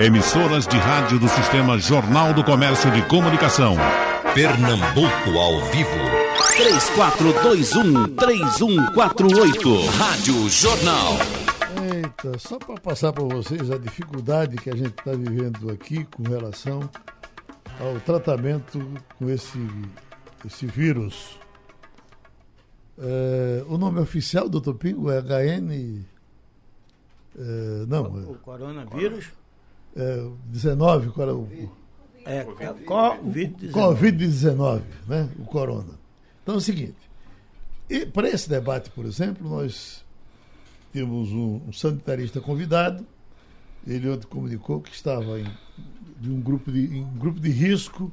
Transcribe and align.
Emissoras 0.00 0.66
de 0.68 0.76
rádio 0.76 1.18
do 1.18 1.28
Sistema 1.28 1.76
Jornal 1.78 2.32
do 2.32 2.44
Comércio 2.44 2.88
de 2.92 3.02
Comunicação. 3.02 3.76
Pernambuco 4.32 5.36
ao 5.36 5.60
vivo. 5.72 5.90
3421-3148. 8.16 9.86
Rádio 9.96 10.48
Jornal. 10.48 11.14
Eita, 11.92 12.38
só 12.38 12.56
para 12.58 12.80
passar 12.80 13.12
para 13.12 13.24
vocês 13.24 13.68
a 13.72 13.78
dificuldade 13.78 14.56
que 14.58 14.70
a 14.70 14.76
gente 14.76 14.90
está 14.96 15.10
vivendo 15.10 15.68
aqui 15.70 16.04
com 16.04 16.22
relação 16.22 16.88
ao 17.80 17.98
tratamento 18.00 18.78
com 19.18 19.28
esse, 19.28 19.58
esse 20.46 20.66
vírus. 20.66 21.36
É, 22.96 23.64
o 23.68 23.76
nome 23.76 23.98
oficial, 23.98 24.48
doutor 24.48 24.74
Pingo, 24.74 25.10
é 25.10 25.20
HN. 25.20 26.04
É, 27.36 27.86
não. 27.88 28.04
O 28.04 28.36
coronavírus? 28.36 29.37
É, 29.98 30.30
19, 30.46 31.10
qual 31.10 31.28
é 31.28 31.32
o. 31.32 31.48
É, 32.24 32.44
Covid-19. 32.44 33.72
Covid-19, 33.72 34.82
né? 35.08 35.28
O 35.40 35.44
corona. 35.44 35.98
Então 36.40 36.54
é 36.54 36.58
o 36.58 36.60
seguinte. 36.60 36.96
Para 38.12 38.28
esse 38.28 38.48
debate, 38.48 38.90
por 38.90 39.04
exemplo, 39.04 39.48
nós 39.48 40.04
temos 40.92 41.32
um, 41.32 41.62
um, 41.66 41.72
sanitarista 41.72 42.40
convidado. 42.40 43.04
Ele 43.84 44.08
ontem 44.08 44.26
comunicou 44.28 44.80
que 44.80 44.94
estava 44.94 45.40
em, 45.40 45.46
de 46.20 46.30
um 46.30 46.40
grupo 46.40 46.70
de, 46.70 46.98
em 46.98 47.02
um 47.02 47.18
grupo 47.18 47.40
de 47.40 47.50
risco 47.50 48.12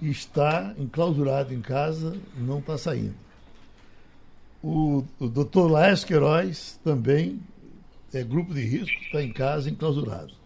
e 0.00 0.10
está 0.10 0.72
enclausurado 0.78 1.52
em 1.52 1.60
casa 1.60 2.16
e 2.36 2.40
não 2.40 2.60
está 2.60 2.78
saindo. 2.78 3.14
O, 4.62 5.04
o 5.18 5.28
doutor 5.28 5.68
Laércio 5.68 6.06
Queiroz 6.06 6.78
também 6.84 7.40
é 8.12 8.22
grupo 8.22 8.54
de 8.54 8.62
risco, 8.62 9.02
está 9.02 9.20
em 9.20 9.32
casa 9.32 9.68
enclausurado. 9.68 10.43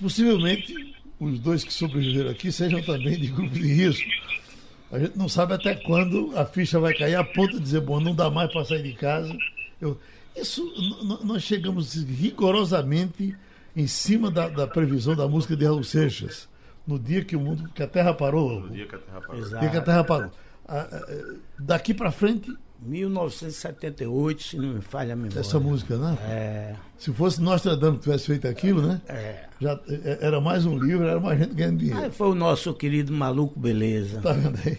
Possivelmente 0.00 0.94
os 1.18 1.38
dois 1.38 1.62
que 1.62 1.72
sobreviveram 1.72 2.30
aqui 2.30 2.50
sejam 2.50 2.82
também 2.82 3.18
de 3.18 3.26
grupo 3.28 3.54
de 3.54 3.72
risco. 3.72 4.08
A 4.90 4.98
gente 4.98 5.16
não 5.16 5.28
sabe 5.28 5.54
até 5.54 5.74
quando 5.74 6.36
a 6.36 6.44
ficha 6.44 6.80
vai 6.80 6.94
cair 6.94 7.14
a 7.14 7.22
ponto 7.22 7.58
de 7.58 7.60
dizer, 7.60 7.80
bom, 7.80 8.00
não 8.00 8.14
dá 8.14 8.30
mais 8.30 8.50
para 8.50 8.64
sair 8.64 8.82
de 8.82 8.94
casa. 8.94 9.36
Eu, 9.80 9.98
isso, 10.34 10.64
nós 11.22 11.42
chegamos 11.42 11.94
rigorosamente 11.94 13.36
em 13.76 13.86
cima 13.86 14.30
da, 14.30 14.48
da, 14.48 14.66
previsão 14.66 15.14
da 15.14 15.28
música 15.28 15.56
de 15.56 15.64
Raul 15.64 15.84
Seixas, 15.84 16.48
no 16.86 16.98
dia 16.98 17.24
que 17.24 17.36
o 17.36 17.40
mundo, 17.40 17.70
que 17.74 17.82
a 17.82 17.86
Terra 17.86 18.12
parou. 18.12 18.62
No 18.62 18.70
dia 18.70 18.86
que 18.86 18.96
a 18.96 18.98
Terra 18.98 19.20
parou. 19.20 19.40
Exato. 19.40 19.60
Dia 19.60 19.70
que 19.70 19.76
a 19.76 19.82
Terra 19.82 20.04
parou. 20.04 20.30
Daqui 21.58 21.94
para 21.94 22.10
frente, 22.10 22.52
1978, 22.82 24.42
se 24.42 24.56
não 24.56 24.74
me 24.74 24.80
falha 24.80 25.12
a 25.12 25.16
memória. 25.16 25.40
Essa 25.40 25.60
música, 25.60 25.96
né? 25.96 26.18
É. 26.22 26.74
Se 26.98 27.12
fosse 27.12 27.40
Nostradamus 27.40 27.98
que 27.98 28.04
tivesse 28.04 28.26
feito 28.26 28.48
aquilo, 28.48 28.82
né? 28.82 29.00
É. 29.06 29.44
Já, 29.60 29.78
era 30.20 30.40
mais 30.40 30.64
um 30.64 30.78
livro, 30.78 31.06
era 31.06 31.20
mais 31.20 31.38
gente 31.38 31.54
ganhando 31.54 31.78
dinheiro. 31.78 32.06
Ah, 32.06 32.10
foi 32.10 32.28
o 32.28 32.34
nosso 32.34 32.72
querido 32.72 33.12
maluco 33.12 33.58
beleza. 33.58 34.20
Tá 34.22 34.32
vendo 34.32 34.58
aí? 34.64 34.78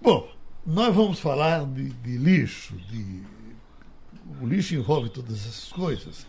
Bom, 0.00 0.28
nós 0.64 0.94
vamos 0.94 1.18
falar 1.18 1.64
de, 1.66 1.88
de 1.88 2.16
lixo, 2.16 2.74
de... 2.88 3.22
o 4.40 4.46
lixo 4.46 4.74
envolve 4.74 5.08
todas 5.08 5.34
essas 5.34 5.72
coisas. 5.72 6.26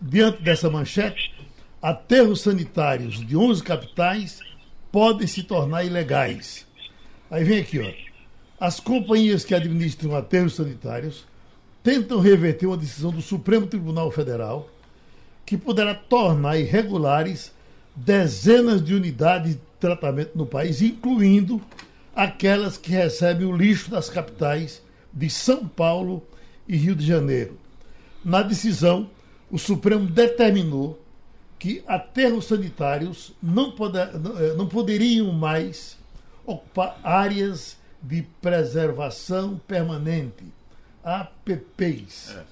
Diante 0.00 0.42
dessa 0.42 0.70
manchete, 0.70 1.34
aterros 1.82 2.40
sanitários 2.40 3.26
de 3.26 3.36
11 3.36 3.62
capitais 3.62 4.40
podem 4.90 5.26
se 5.26 5.42
tornar 5.42 5.84
ilegais. 5.84 6.66
Aí 7.30 7.44
vem 7.44 7.58
aqui, 7.58 7.80
ó. 7.80 8.05
As 8.58 8.80
companhias 8.80 9.44
que 9.44 9.54
administram 9.54 10.16
aterros 10.16 10.54
sanitários 10.54 11.24
tentam 11.82 12.20
reverter 12.20 12.66
uma 12.66 12.76
decisão 12.76 13.10
do 13.10 13.20
Supremo 13.20 13.66
Tribunal 13.66 14.10
Federal 14.10 14.68
que 15.44 15.56
poderá 15.56 15.94
tornar 15.94 16.58
irregulares 16.58 17.52
dezenas 17.94 18.82
de 18.82 18.94
unidades 18.94 19.54
de 19.54 19.60
tratamento 19.78 20.36
no 20.36 20.46
país, 20.46 20.82
incluindo 20.82 21.60
aquelas 22.14 22.76
que 22.78 22.90
recebem 22.90 23.46
o 23.46 23.56
lixo 23.56 23.90
das 23.90 24.08
capitais 24.08 24.82
de 25.12 25.30
São 25.30 25.68
Paulo 25.68 26.22
e 26.66 26.76
Rio 26.76 26.96
de 26.96 27.06
Janeiro. 27.06 27.58
Na 28.24 28.42
decisão, 28.42 29.08
o 29.50 29.58
Supremo 29.58 30.06
determinou 30.06 30.98
que 31.58 31.82
aterros 31.86 32.46
sanitários 32.46 33.32
não, 33.42 33.70
poder, 33.70 34.12
não 34.56 34.66
eh, 34.66 34.68
poderiam 34.70 35.32
mais 35.32 35.96
ocupar 36.44 36.98
áreas 37.02 37.76
de 38.06 38.22
preservação 38.40 39.60
permanente, 39.66 40.44
APPs. 41.02 42.36
É. 42.36 42.44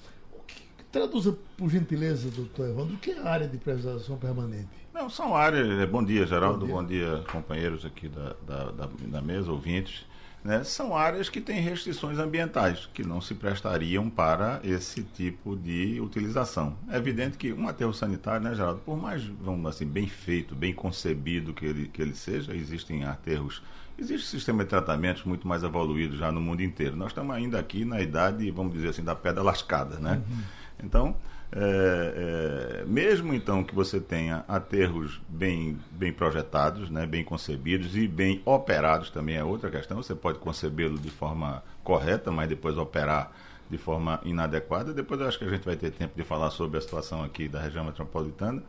Traduza, 0.91 1.37
por 1.57 1.69
gentileza, 1.69 2.29
doutor 2.29 2.69
Evandro, 2.69 2.95
o 2.95 2.97
que 2.97 3.11
é 3.11 3.19
a 3.19 3.29
área 3.29 3.47
de 3.47 3.57
preservação 3.57 4.17
permanente? 4.17 4.69
Não, 4.93 5.09
são 5.09 5.35
áreas. 5.35 5.67
É, 5.79 5.85
bom 5.85 6.03
dia, 6.03 6.25
Geraldo. 6.25 6.65
Bom 6.65 6.85
dia, 6.85 7.09
bom 7.09 7.15
dia 7.15 7.25
companheiros 7.31 7.85
aqui 7.85 8.07
da, 8.07 8.35
da, 8.45 8.71
da, 8.71 8.89
da 9.07 9.21
mesa, 9.21 9.51
ouvintes. 9.51 10.05
Né, 10.43 10.63
são 10.63 10.95
áreas 10.95 11.27
que 11.27 11.41
têm 11.41 11.59
restrições 11.59 12.19
ambientais, 12.19 12.87
que 12.93 13.03
não 13.03 13.19
se 13.19 13.33
prestariam 13.33 14.07
para 14.11 14.61
esse 14.63 15.01
tipo 15.01 15.55
de 15.55 15.99
utilização. 15.99 16.77
É 16.87 16.97
evidente 16.97 17.35
que 17.35 17.51
um 17.51 17.67
aterro 17.67 17.91
sanitário, 17.91 18.47
né, 18.47 18.53
Geraldo, 18.53 18.79
por 18.85 18.95
mais, 18.95 19.23
vamos 19.23 19.65
assim, 19.65 19.87
bem 19.87 20.07
feito, 20.07 20.53
bem 20.53 20.71
concebido 20.71 21.51
que 21.51 21.65
ele, 21.65 21.87
que 21.87 21.99
ele 21.99 22.13
seja, 22.13 22.55
existem 22.55 23.03
aterros 23.05 23.63
Existe 23.97 24.25
um 24.25 24.29
sistema 24.29 24.63
de 24.63 24.69
tratamentos 24.69 25.23
muito 25.23 25.47
mais 25.47 25.63
evoluído 25.63 26.17
já 26.17 26.31
no 26.31 26.41
mundo 26.41 26.61
inteiro. 26.61 26.95
Nós 26.95 27.07
estamos 27.07 27.33
ainda 27.35 27.59
aqui 27.59 27.85
na 27.85 28.01
idade, 28.01 28.49
vamos 28.51 28.73
dizer 28.73 28.89
assim, 28.89 29.03
da 29.03 29.15
pedra 29.15 29.41
lascada, 29.41 29.97
né? 29.97 30.21
Uhum. 30.29 30.43
Então, 30.83 31.15
é, 31.51 32.81
é, 32.81 32.85
mesmo 32.85 33.33
então 33.33 33.63
que 33.63 33.73
você 33.73 33.99
tenha 33.99 34.43
aterros 34.47 35.21
bem, 35.29 35.79
bem 35.91 36.11
projetados, 36.11 36.89
né, 36.89 37.05
bem 37.05 37.23
concebidos 37.23 37.95
e 37.95 38.07
bem 38.07 38.41
operados 38.43 39.09
também 39.09 39.37
é 39.37 39.43
outra 39.43 39.69
questão. 39.69 40.03
Você 40.03 40.13
pode 40.13 40.39
concebê-lo 40.39 40.99
de 40.99 41.09
forma 41.09 41.63
correta, 41.83 42.31
mas 42.31 42.49
depois 42.49 42.77
operar 42.77 43.31
de 43.69 43.77
forma 43.77 44.19
inadequada. 44.25 44.93
Depois 44.93 45.21
eu 45.21 45.27
acho 45.27 45.39
que 45.39 45.45
a 45.45 45.49
gente 45.49 45.63
vai 45.63 45.77
ter 45.77 45.91
tempo 45.91 46.15
de 46.15 46.23
falar 46.23 46.51
sobre 46.51 46.77
a 46.77 46.81
situação 46.81 47.23
aqui 47.23 47.47
da 47.47 47.61
região 47.61 47.85
metropolitana. 47.85 48.61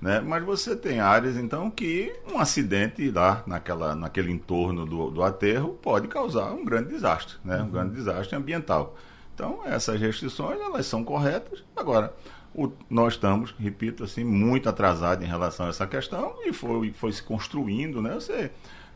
Né? 0.00 0.20
Mas 0.20 0.44
você 0.44 0.76
tem 0.76 1.00
áreas, 1.00 1.36
então, 1.36 1.70
que 1.70 2.14
um 2.30 2.38
acidente 2.38 3.10
lá 3.10 3.42
naquela, 3.46 3.94
naquele 3.94 4.30
entorno 4.30 4.84
do, 4.84 5.10
do 5.10 5.22
aterro 5.22 5.78
pode 5.80 6.06
causar 6.06 6.52
um 6.52 6.64
grande 6.64 6.90
desastre, 6.90 7.36
né? 7.44 7.58
um 7.58 7.62
uhum. 7.62 7.70
grande 7.70 7.94
desastre 7.94 8.36
ambiental. 8.36 8.96
Então, 9.34 9.60
essas 9.66 10.00
restrições, 10.00 10.60
elas 10.60 10.86
são 10.86 11.04
corretas. 11.04 11.64
Agora, 11.74 12.12
o, 12.54 12.72
nós 12.88 13.14
estamos, 13.14 13.54
repito, 13.58 14.04
assim, 14.04 14.24
muito 14.24 14.68
atrasados 14.68 15.24
em 15.24 15.28
relação 15.28 15.66
a 15.66 15.68
essa 15.68 15.86
questão 15.86 16.36
e 16.44 16.52
foi, 16.52 16.90
foi 16.92 17.12
se 17.12 17.22
construindo, 17.22 18.00
né? 18.00 18.14
Você 18.14 18.50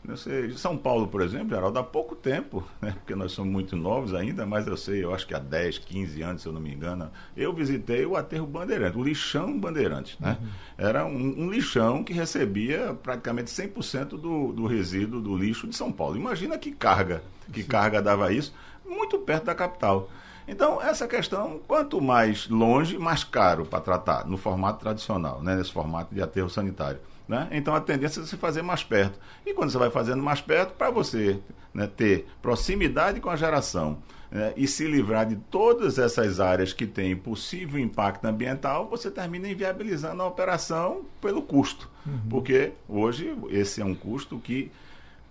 eu 0.07 0.17
sei, 0.17 0.51
São 0.51 0.75
Paulo, 0.75 1.07
por 1.07 1.21
exemplo, 1.21 1.49
Geraldo, 1.49 1.77
há 1.77 1.83
pouco 1.83 2.15
tempo, 2.15 2.67
né, 2.81 2.91
porque 2.91 3.13
nós 3.13 3.31
somos 3.31 3.51
muito 3.51 3.75
novos 3.75 4.13
ainda, 4.13 4.45
mas 4.45 4.65
eu 4.65 4.75
sei, 4.75 5.03
eu 5.03 5.13
acho 5.13 5.27
que 5.27 5.33
há 5.33 5.39
10, 5.39 5.77
15 5.77 6.21
anos, 6.23 6.41
se 6.41 6.47
eu 6.47 6.53
não 6.53 6.59
me 6.59 6.73
engano, 6.73 7.09
eu 7.37 7.53
visitei 7.53 8.05
o 8.05 8.15
aterro 8.15 8.47
Bandeirante, 8.47 8.97
o 8.97 9.03
lixão 9.03 9.59
Bandeirante. 9.59 10.17
Né? 10.19 10.37
Uhum. 10.41 10.47
Era 10.77 11.05
um, 11.05 11.43
um, 11.43 11.51
lixão 11.51 12.03
que 12.03 12.13
recebia 12.13 12.97
praticamente 13.01 13.51
100% 13.51 14.09
do, 14.09 14.51
do 14.51 14.65
resíduo 14.65 15.21
do 15.21 15.37
lixo 15.37 15.67
de 15.67 15.75
São 15.75 15.91
Paulo. 15.91 16.17
Imagina 16.17 16.57
que 16.57 16.71
carga, 16.71 17.21
que 17.53 17.61
Sim. 17.61 17.67
carga 17.67 18.01
dava 18.01 18.33
isso, 18.33 18.53
muito 18.83 19.19
perto 19.19 19.45
da 19.45 19.55
capital. 19.55 20.09
Então, 20.47 20.81
essa 20.81 21.07
questão, 21.07 21.61
quanto 21.67 22.01
mais 22.01 22.49
longe, 22.49 22.97
mais 22.97 23.23
caro 23.23 23.65
para 23.65 23.79
tratar, 23.79 24.25
no 24.25 24.37
formato 24.37 24.79
tradicional, 24.79 25.41
né, 25.41 25.55
nesse 25.55 25.71
formato 25.71 26.13
de 26.13 26.21
aterro 26.21 26.49
sanitário. 26.49 26.99
Né? 27.31 27.47
Então 27.51 27.73
a 27.73 27.79
tendência 27.79 28.19
é 28.19 28.25
você 28.25 28.35
fazer 28.35 28.61
mais 28.61 28.83
perto. 28.83 29.17
E 29.45 29.53
quando 29.53 29.71
você 29.71 29.77
vai 29.77 29.89
fazendo 29.89 30.21
mais 30.21 30.41
perto, 30.41 30.73
para 30.73 30.89
você 30.89 31.39
né, 31.73 31.87
ter 31.87 32.27
proximidade 32.41 33.21
com 33.21 33.29
a 33.29 33.37
geração 33.37 33.99
né, 34.29 34.51
e 34.57 34.67
se 34.67 34.85
livrar 34.85 35.25
de 35.25 35.37
todas 35.37 35.97
essas 35.97 36.41
áreas 36.41 36.73
que 36.73 36.85
têm 36.85 37.15
possível 37.15 37.79
impacto 37.79 38.25
ambiental, 38.25 38.89
você 38.89 39.09
termina 39.09 39.47
inviabilizando 39.47 40.21
a 40.21 40.27
operação 40.27 41.05
pelo 41.21 41.41
custo. 41.41 41.89
Uhum. 42.05 42.19
Porque 42.29 42.73
hoje 42.85 43.33
esse 43.49 43.79
é 43.79 43.85
um 43.85 43.95
custo 43.95 44.37
que 44.37 44.69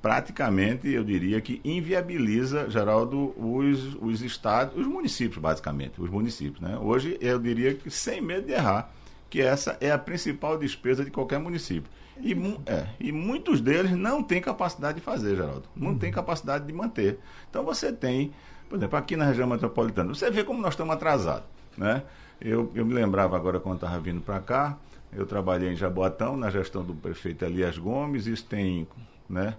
praticamente, 0.00 0.88
eu 0.88 1.04
diria 1.04 1.38
que 1.42 1.60
inviabiliza, 1.62 2.70
Geraldo, 2.70 3.34
os, 3.38 3.94
os 4.00 4.22
estados, 4.22 4.75
os 4.75 4.86
municípios, 4.86 5.36
basicamente, 5.36 6.00
os 6.00 6.08
municípios. 6.08 6.62
Né? 6.62 6.78
Hoje, 6.78 7.19
eu 7.20 7.38
diria 7.38 7.75
que 7.75 7.90
sem 7.90 8.22
medo 8.22 8.46
de 8.46 8.52
errar, 8.54 8.90
que 9.30 9.40
essa 9.40 9.78
é 9.80 9.92
a 9.92 9.98
principal 9.98 10.58
despesa 10.58 11.04
de 11.04 11.10
qualquer 11.10 11.38
município. 11.38 11.90
E, 12.20 12.34
é, 12.66 12.86
e 12.98 13.12
muitos 13.12 13.60
deles 13.60 13.92
não 13.92 14.22
têm 14.22 14.40
capacidade 14.42 14.98
de 14.98 15.00
fazer, 15.00 15.36
Geraldo. 15.36 15.62
Não 15.74 15.96
tem 15.96 16.10
capacidade 16.10 16.66
de 16.66 16.72
manter. 16.72 17.18
Então 17.48 17.64
você 17.64 17.92
tem, 17.92 18.32
por 18.68 18.76
exemplo, 18.76 18.98
aqui 18.98 19.16
na 19.16 19.24
região 19.24 19.48
metropolitana, 19.48 20.12
você 20.12 20.30
vê 20.30 20.44
como 20.44 20.60
nós 20.60 20.74
estamos 20.74 20.92
atrasados. 20.92 21.46
Né? 21.78 22.02
Eu, 22.40 22.70
eu 22.74 22.84
me 22.84 22.92
lembrava 22.92 23.36
agora 23.36 23.60
quando 23.60 23.76
estava 23.76 23.98
vindo 24.00 24.20
para 24.20 24.40
cá, 24.40 24.76
eu 25.12 25.24
trabalhei 25.24 25.72
em 25.72 25.76
Jaboatão, 25.76 26.36
na 26.36 26.50
gestão 26.50 26.84
do 26.84 26.94
prefeito 26.94 27.44
Elias 27.44 27.78
Gomes, 27.78 28.26
isso 28.26 28.44
tem 28.44 28.86
né, 29.28 29.54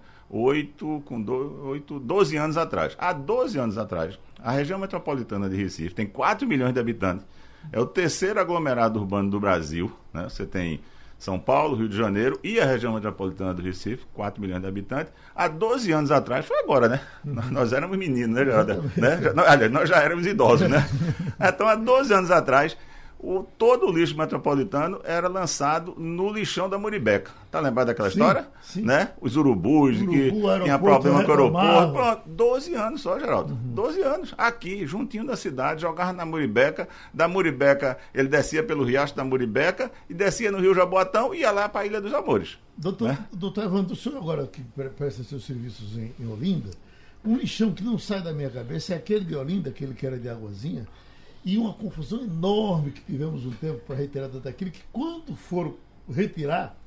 com 1.06 1.22
do, 1.22 1.68
oito, 1.68 2.00
12 2.00 2.38
anos 2.38 2.58
atrás. 2.58 2.96
Há 2.98 3.12
12 3.12 3.58
anos 3.58 3.78
atrás, 3.78 4.20
a 4.40 4.52
região 4.52 4.78
metropolitana 4.78 5.50
de 5.50 5.56
Recife 5.56 5.96
tem 5.96 6.06
4 6.06 6.48
milhões 6.48 6.74
de 6.74 6.80
habitantes 6.80 7.26
É 7.72 7.80
o 7.80 7.86
terceiro 7.86 8.40
aglomerado 8.40 9.00
urbano 9.00 9.30
do 9.30 9.40
Brasil. 9.40 9.92
Né? 10.14 10.24
Você 10.24 10.46
tem 10.46 10.82
São 11.18 11.40
Paulo, 11.40 11.76
Rio 11.76 11.90
de 11.90 11.98
Janeiro 11.98 12.40
e 12.44 12.60
a 12.60 12.66
região 12.66 12.94
metropolitana 12.94 13.54
do 13.54 13.62
Recife, 13.62 14.06
4 14.14 14.42
milhões 14.42 14.62
de 14.62 14.68
habitantes. 14.68 15.14
Há 15.36 15.48
12 15.48 15.92
anos 15.92 16.12
atrás, 16.12 16.46
foi 16.46 16.58
agora, 16.60 16.88
né? 16.90 17.02
Nós, 17.24 17.52
nós 17.52 17.74
éramos 17.74 17.98
meninos, 17.98 18.36
né, 18.36 18.46
Geraldo? 18.46 18.92
né? 18.98 19.20
Nós 19.70 19.90
já 19.90 19.98
éramos 19.98 20.26
idosos, 20.26 20.70
né? 20.70 20.88
Então, 21.42 21.68
há 21.68 21.76
12 21.76 22.14
anos 22.14 22.32
atrás, 22.32 22.78
o, 23.24 23.44
todo 23.58 23.86
o 23.88 23.92
lixo 23.92 24.18
metropolitano 24.18 25.00
era 25.04 25.28
lançado 25.28 25.94
no 25.98 26.32
lixão 26.34 26.68
da 26.68 26.78
Muribeca. 26.78 27.30
Tá 27.52 27.60
lembrado 27.60 27.88
daquela 27.88 28.10
Sim, 28.10 28.18
história? 28.20 28.48
sim. 28.64 28.82
Né? 28.82 29.12
Os 29.22 29.36
urubus, 29.36 29.98
Urubu, 29.98 30.12
que 30.12 30.32
tinha 30.64 30.80
problema 30.80 31.24
com 31.24 31.28
o 31.30 31.32
aeroporto. 31.32 31.94
Pronto, 31.94 32.22
12 32.26 32.74
anos 32.76 33.02
só, 33.02 33.20
Geraldo. 33.20 33.54
12 33.54 34.02
anos. 34.02 34.34
Aqui, 34.38 34.88
juntinho 34.88 35.26
da 35.26 35.36
cidade, 35.36 35.82
jogava 35.82 36.12
na 36.14 36.26
Muribeca. 36.26 36.90
Da 37.14 37.28
Muribeca, 37.28 37.98
ele 38.14 38.28
descia 38.28 38.64
pelo 38.64 38.84
riacho 38.84 39.16
da 39.16 39.24
Muribeca 39.24 39.92
e 40.10 40.14
descia 40.14 40.52
no 40.52 40.60
Rio 40.60 40.74
Jaboatão 40.74 41.34
e 41.36 41.42
ia 41.42 41.52
lá 41.52 41.70
para 41.70 41.82
a 41.82 41.86
Ilha 41.86 42.02
dos 42.02 42.14
Amores. 42.14 42.58
Doutor, 42.76 43.10
Né? 43.10 43.18
doutor 43.32 43.66
Evandro, 43.66 43.94
o 43.94 43.96
senhor 43.96 44.18
agora 44.18 44.48
que 44.48 44.62
pre- 44.64 44.90
presta 44.90 45.24
seus 45.24 45.46
serviços 45.46 45.96
em, 45.98 46.12
em 46.20 46.28
Olinda, 46.32 46.72
um 47.24 47.36
lixão 47.36 47.72
que 47.72 47.84
não 47.84 48.00
sai 48.00 48.22
da 48.24 48.34
minha 48.34 48.50
cabeça 48.50 48.94
é 48.94 48.98
aquele 48.98 49.24
de 49.26 49.36
Olinda, 49.36 49.70
aquele 49.70 49.94
que 49.94 50.08
era 50.08 50.18
de 50.18 50.28
Águazinha, 50.28 50.88
e 51.44 51.58
uma 51.58 51.74
confusão 51.74 52.22
enorme 52.24 52.92
que 52.92 53.02
tivemos 53.02 53.46
um 53.46 53.52
tempo 53.52 53.80
para 53.86 53.96
a 53.96 53.98
retirada 53.98 54.40
daquilo, 54.40 54.72
que 54.72 54.82
quando 54.92 55.36
foram 55.36 55.76
retirar, 56.10 56.78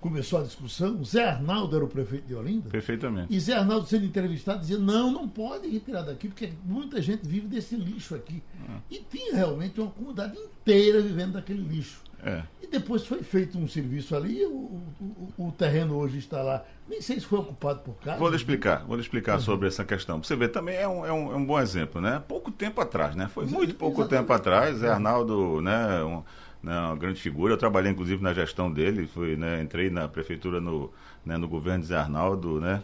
começou 0.00 0.38
a 0.38 0.42
discussão, 0.42 1.04
Zé 1.04 1.24
Arnaldo 1.28 1.76
era 1.76 1.84
o 1.84 1.88
prefeito 1.88 2.26
de 2.26 2.34
Olinda, 2.34 2.70
Perfeitamente. 2.70 3.34
e 3.34 3.38
Zé 3.38 3.54
Arnaldo 3.54 3.86
sendo 3.86 4.06
entrevistado 4.06 4.60
dizia, 4.60 4.78
não, 4.78 5.10
não 5.10 5.28
pode 5.28 5.68
retirar 5.68 6.02
daqui, 6.02 6.28
porque 6.28 6.52
muita 6.64 7.02
gente 7.02 7.26
vive 7.26 7.48
desse 7.48 7.76
lixo 7.76 8.14
aqui. 8.14 8.42
E 8.90 8.98
tinha 9.10 9.34
realmente 9.34 9.80
uma 9.80 9.90
comunidade 9.90 10.38
inteira 10.38 11.02
vivendo 11.02 11.32
daquele 11.32 11.62
lixo. 11.62 12.02
É. 12.24 12.42
E 12.62 12.66
depois 12.66 13.06
foi 13.06 13.22
feito 13.22 13.58
um 13.58 13.68
serviço 13.68 14.16
ali, 14.16 14.44
o, 14.46 14.50
o, 14.50 15.32
o- 15.48 15.52
terreno 15.52 15.96
hoje 15.96 16.18
está 16.18 16.42
lá. 16.42 16.64
Nem 16.88 17.00
sei 17.00 17.20
se 17.20 17.26
foi 17.26 17.38
ocupado 17.38 17.80
por 17.80 17.94
casa. 17.96 18.18
Vou 18.18 18.28
lhe 18.30 18.36
explicar, 18.36 18.84
vou 18.86 18.96
lhe 18.96 19.02
explicar 19.02 19.38
sobre 19.40 19.68
essa 19.68 19.84
questão. 19.84 20.22
Você 20.22 20.34
vê, 20.34 20.48
também 20.48 20.76
é 20.76 20.88
um, 20.88 21.04
é, 21.04 21.12
um, 21.12 21.32
é 21.32 21.36
um 21.36 21.44
bom 21.44 21.60
exemplo, 21.60 22.00
né? 22.00 22.22
Pouco 22.26 22.50
tempo 22.50 22.80
atrás, 22.80 23.14
né? 23.14 23.28
Foi 23.28 23.44
muito 23.46 23.74
pouco 23.74 24.00
Exatamente. 24.00 24.22
tempo 24.22 24.32
atrás, 24.32 24.78
Zé 24.78 24.88
Arnaldo, 24.90 25.60
né? 25.60 26.02
Um, 26.02 26.22
né, 26.62 26.78
uma 26.80 26.96
grande 26.96 27.20
figura. 27.20 27.52
Eu 27.52 27.58
trabalhei, 27.58 27.92
inclusive, 27.92 28.22
na 28.22 28.32
gestão 28.32 28.72
dele. 28.72 29.06
Fui, 29.06 29.36
né, 29.36 29.62
entrei 29.62 29.90
na 29.90 30.08
prefeitura 30.08 30.60
no, 30.60 30.90
né, 31.24 31.36
no 31.36 31.46
governo 31.46 31.80
de 31.82 31.88
Zé 31.88 31.96
Arnaldo, 31.96 32.58
né? 32.60 32.82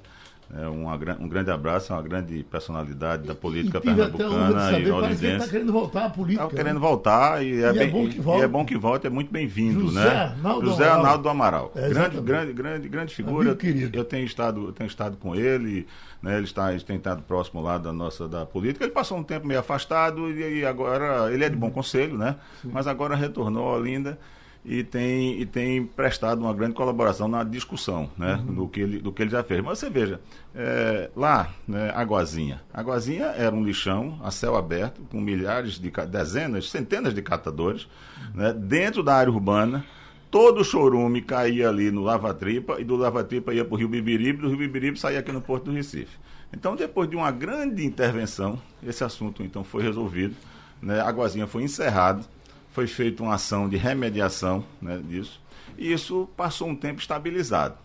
É 0.52 0.66
uma, 0.66 0.94
um 1.20 1.28
grande 1.28 1.50
abraço, 1.50 1.92
é 1.92 1.96
uma 1.96 2.02
grande 2.02 2.42
personalidade 2.42 3.24
da 3.24 3.36
política 3.36 3.78
e 3.78 3.80
de 3.80 3.86
pernambucana 3.86 4.78
e 4.78 4.86
saber, 4.86 5.34
está 5.34 5.48
querendo 5.48 5.72
voltar 5.72 6.06
à 6.06 6.10
política. 6.10 6.48
Querendo 6.48 6.74
né? 6.74 6.80
voltar 6.80 7.44
e 7.44 7.52
é, 7.52 7.58
E 7.60 7.62
é 7.62 7.72
bem, 7.72 7.90
bom 7.90 8.08
que 8.08 8.16
e- 8.16 8.20
volte. 8.20 8.40
e 8.40 8.44
é 8.44 8.48
bom 8.48 8.64
que 8.64 8.76
volte, 8.76 9.06
é 9.06 9.10
muito 9.10 9.30
bem-vindo, 9.30 9.82
José 9.82 10.00
né? 10.00 10.10
Arnaldo 10.10 10.66
José. 10.66 10.88
Arnaldo 10.88 11.22
do 11.22 11.28
Amaral. 11.28 11.70
É, 11.76 11.88
grande, 11.88 12.20
grande, 12.20 12.52
grande, 12.52 12.88
grande 12.88 13.14
figura. 13.14 13.52
Amigo. 13.52 13.90
Eu 13.96 14.04
tenho 14.04 14.26
estado, 14.26 14.66
eu 14.66 14.72
tenho 14.72 14.88
estado 14.88 15.16
com 15.16 15.36
ele, 15.36 15.86
né? 16.20 16.36
Ele 16.36 16.44
está, 16.44 16.72
ele 16.72 16.82
tem 16.82 16.96
estado 16.96 17.22
próximo 17.22 17.60
lá 17.60 17.78
da 17.78 17.92
nossa 17.92 18.26
da 18.26 18.44
política. 18.44 18.84
Ele 18.84 18.92
passou 18.92 19.18
um 19.18 19.22
tempo 19.22 19.46
meio 19.46 19.60
afastado 19.60 20.30
e, 20.32 20.58
e 20.60 20.66
agora 20.66 21.32
ele 21.32 21.44
é 21.44 21.48
de 21.48 21.56
bom 21.56 21.70
conselho, 21.70 22.18
né? 22.18 22.34
Mas 22.64 22.88
agora 22.88 23.14
retornou 23.14 23.68
a 23.68 23.76
Olinda 23.76 24.18
e 24.64 24.84
tem, 24.84 25.40
e 25.40 25.46
tem 25.46 25.84
prestado 25.84 26.40
uma 26.40 26.52
grande 26.52 26.74
colaboração 26.74 27.26
na 27.26 27.42
discussão 27.42 28.10
né, 28.16 28.42
do, 28.46 28.68
que 28.68 28.80
ele, 28.80 28.98
do 28.98 29.10
que 29.10 29.22
ele 29.22 29.30
já 29.30 29.42
fez. 29.42 29.62
Mas 29.62 29.78
você 29.78 29.88
veja, 29.88 30.20
é, 30.54 31.10
lá, 31.16 31.50
né, 31.66 31.90
Aguazinha. 31.94 32.60
Aguazinha 32.72 33.26
era 33.26 33.54
um 33.54 33.64
lixão 33.64 34.20
a 34.22 34.30
céu 34.30 34.56
aberto, 34.56 35.00
com 35.10 35.20
milhares 35.20 35.78
de, 35.78 35.90
dezenas, 36.08 36.70
centenas 36.70 37.14
de 37.14 37.22
catadores, 37.22 37.88
né, 38.34 38.52
dentro 38.52 39.02
da 39.02 39.14
área 39.14 39.32
urbana. 39.32 39.84
Todo 40.30 40.60
o 40.60 40.64
chorume 40.64 41.22
caía 41.22 41.68
ali 41.68 41.90
no 41.90 42.02
Lava 42.02 42.32
Tripa 42.32 42.80
e 42.80 42.84
do 42.84 42.94
Lava 42.96 43.24
Tripa 43.24 43.52
ia 43.52 43.64
para 43.64 43.74
o 43.74 43.78
Rio 43.78 43.88
Bibiribe, 43.88 44.42
do 44.42 44.48
Rio 44.48 44.58
Bibiribe 44.58 44.98
saía 44.98 45.18
aqui 45.18 45.32
no 45.32 45.40
Porto 45.40 45.64
do 45.64 45.72
Recife. 45.72 46.18
Então, 46.52 46.76
depois 46.76 47.08
de 47.08 47.16
uma 47.16 47.30
grande 47.30 47.84
intervenção, 47.84 48.60
esse 48.86 49.02
assunto 49.02 49.42
então 49.42 49.64
foi 49.64 49.82
resolvido, 49.82 50.36
né, 50.82 51.00
a 51.00 51.08
Aguazinha 51.08 51.46
foi 51.46 51.62
encerrado, 51.62 52.24
foi 52.72 52.86
feita 52.86 53.22
uma 53.22 53.34
ação 53.34 53.68
de 53.68 53.76
remediação 53.76 54.64
né, 54.80 55.00
disso, 55.02 55.40
e 55.76 55.92
isso 55.92 56.28
passou 56.36 56.68
um 56.68 56.76
tempo 56.76 57.00
estabilizado. 57.00 57.76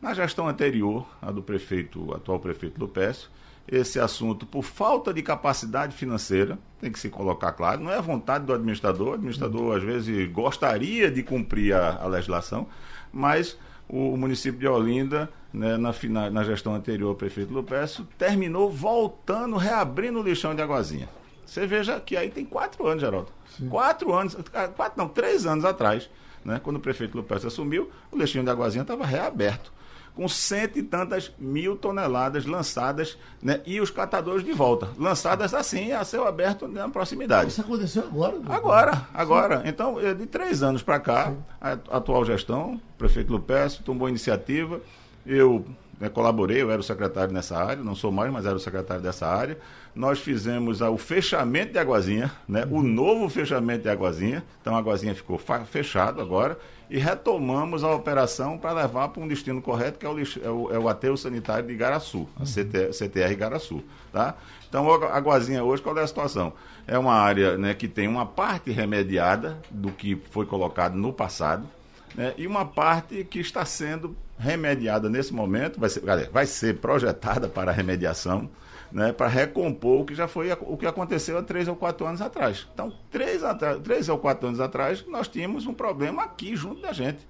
Na 0.00 0.14
gestão 0.14 0.48
anterior, 0.48 1.06
a 1.20 1.30
do 1.30 1.42
prefeito, 1.42 2.14
atual 2.14 2.38
prefeito 2.38 2.78
Lupécio, 2.78 3.28
esse 3.66 3.98
assunto, 3.98 4.46
por 4.46 4.62
falta 4.62 5.12
de 5.12 5.22
capacidade 5.22 5.96
financeira, 5.96 6.58
tem 6.80 6.92
que 6.92 6.98
se 6.98 7.08
colocar 7.08 7.52
claro, 7.52 7.82
não 7.82 7.90
é 7.90 7.96
a 7.96 8.00
vontade 8.00 8.44
do 8.44 8.52
administrador, 8.52 9.08
o 9.08 9.14
administrador 9.14 9.76
às 9.76 9.82
vezes 9.82 10.30
gostaria 10.30 11.10
de 11.10 11.22
cumprir 11.22 11.74
a, 11.74 11.96
a 11.96 12.06
legislação, 12.06 12.68
mas 13.12 13.58
o 13.88 14.16
município 14.16 14.60
de 14.60 14.68
Olinda, 14.68 15.28
né, 15.52 15.76
na, 15.76 16.30
na 16.30 16.44
gestão 16.44 16.74
anterior 16.74 17.08
ao 17.08 17.14
prefeito 17.14 17.52
Lupécio, 17.52 18.06
terminou 18.16 18.70
voltando, 18.70 19.56
reabrindo 19.56 20.20
o 20.20 20.22
lixão 20.22 20.54
de 20.54 20.62
Aguazinha. 20.62 21.08
Você 21.46 21.66
veja 21.66 22.00
que 22.00 22.16
aí 22.16 22.28
tem 22.28 22.44
quatro 22.44 22.86
anos, 22.86 23.00
Geraldo. 23.00 23.28
Quatro 23.70 24.12
anos, 24.12 24.36
ah, 24.52 24.68
quatro 24.68 24.98
não, 24.98 25.08
três 25.08 25.46
anos 25.46 25.64
atrás, 25.64 26.10
né, 26.44 26.60
quando 26.62 26.76
o 26.76 26.80
prefeito 26.80 27.16
Lupécio 27.16 27.46
assumiu, 27.46 27.90
o 28.10 28.18
lixinho 28.18 28.44
de 28.44 28.50
Aguazinha 28.50 28.82
estava 28.82 29.06
reaberto, 29.06 29.72
com 30.14 30.28
cento 30.28 30.78
e 30.78 30.82
tantas 30.82 31.32
mil 31.38 31.76
toneladas 31.76 32.44
lançadas, 32.44 33.16
né, 33.42 33.60
e 33.64 33.80
os 33.80 33.90
catadores 33.90 34.44
de 34.44 34.52
volta, 34.52 34.88
lançadas 34.98 35.54
assim, 35.54 35.92
a 35.92 36.04
céu 36.04 36.26
aberto 36.26 36.68
na 36.68 36.88
proximidade. 36.88 37.50
Isso 37.50 37.60
aconteceu 37.60 38.02
agora. 38.04 38.36
Agora, 38.48 39.08
agora. 39.14 39.62
Então, 39.64 39.98
eh, 40.00 40.12
de 40.12 40.26
três 40.26 40.62
anos 40.62 40.82
para 40.82 41.00
cá, 41.00 41.32
a 41.60 41.72
atual 41.96 42.24
gestão, 42.24 42.74
o 42.74 42.98
prefeito 42.98 43.32
Lupécio 43.32 43.82
tomou 43.82 44.08
iniciativa, 44.08 44.80
eu 45.24 45.64
né, 46.00 46.08
colaborei, 46.08 46.60
eu 46.62 46.70
era 46.70 46.80
o 46.80 46.84
secretário 46.84 47.32
nessa 47.32 47.56
área, 47.56 47.82
não 47.82 47.94
sou 47.94 48.12
mais, 48.12 48.30
mas 48.32 48.44
era 48.44 48.54
o 48.54 48.60
secretário 48.60 49.02
dessa 49.02 49.26
área. 49.26 49.58
Nós 49.94 50.18
fizemos 50.18 50.82
ah, 50.82 50.90
o 50.90 50.98
fechamento 50.98 51.72
de 51.72 51.78
Aguazinha, 51.78 52.30
né, 52.46 52.66
o 52.70 52.82
novo 52.82 53.28
fechamento 53.28 53.82
de 53.82 53.88
Aguazinha, 53.88 54.44
então 54.60 54.74
a 54.74 54.78
Aguazinha 54.78 55.14
ficou 55.14 55.40
fechado 55.66 56.20
agora, 56.20 56.58
e 56.88 56.98
retomamos 56.98 57.82
a 57.82 57.92
operação 57.92 58.56
para 58.58 58.72
levar 58.72 59.08
para 59.08 59.20
um 59.22 59.26
destino 59.26 59.60
correto, 59.60 59.98
que 59.98 60.06
é 60.06 60.08
o, 60.08 60.16
lixo- 60.16 60.40
é 60.44 60.50
o, 60.50 60.72
é 60.72 60.78
o 60.78 60.88
aterro 60.88 61.16
sanitário 61.16 61.66
de 61.66 61.72
Igaraçu, 61.72 62.28
a 62.38 62.44
CT, 62.44 62.92
CTR 62.92 63.32
Igaraçu. 63.32 63.82
Tá? 64.12 64.36
Então, 64.68 64.88
a 65.04 65.16
Aguazinha 65.16 65.64
hoje, 65.64 65.82
qual 65.82 65.96
é 65.98 66.02
a 66.02 66.06
situação? 66.06 66.52
É 66.86 66.96
uma 66.96 67.14
área 67.14 67.56
né, 67.58 67.74
que 67.74 67.88
tem 67.88 68.06
uma 68.06 68.24
parte 68.24 68.70
remediada 68.70 69.58
do 69.70 69.90
que 69.90 70.20
foi 70.30 70.46
colocado 70.46 70.94
no 70.94 71.12
passado, 71.12 71.66
né, 72.14 72.34
e 72.36 72.46
uma 72.46 72.64
parte 72.64 73.24
que 73.24 73.40
está 73.40 73.64
sendo 73.64 74.16
remediada 74.38 75.08
nesse 75.08 75.32
momento, 75.32 75.80
vai 75.80 75.88
ser, 75.88 76.02
vai 76.30 76.46
ser 76.46 76.78
projetada 76.78 77.48
para 77.48 77.72
remediação, 77.72 78.50
né, 78.92 79.12
para 79.12 79.26
recompor 79.26 80.02
o 80.02 80.04
que 80.04 80.14
já 80.14 80.28
foi 80.28 80.52
o 80.52 80.76
que 80.76 80.86
aconteceu 80.86 81.38
há 81.38 81.42
três 81.42 81.68
ou 81.68 81.76
quatro 81.76 82.06
anos 82.06 82.20
atrás. 82.20 82.66
Então, 82.72 82.92
três, 83.10 83.42
três 83.82 84.08
ou 84.08 84.18
quatro 84.18 84.48
anos 84.48 84.60
atrás, 84.60 85.04
nós 85.08 85.28
tínhamos 85.28 85.66
um 85.66 85.74
problema 85.74 86.22
aqui 86.22 86.54
junto 86.54 86.80
da 86.82 86.92
gente. 86.92 87.26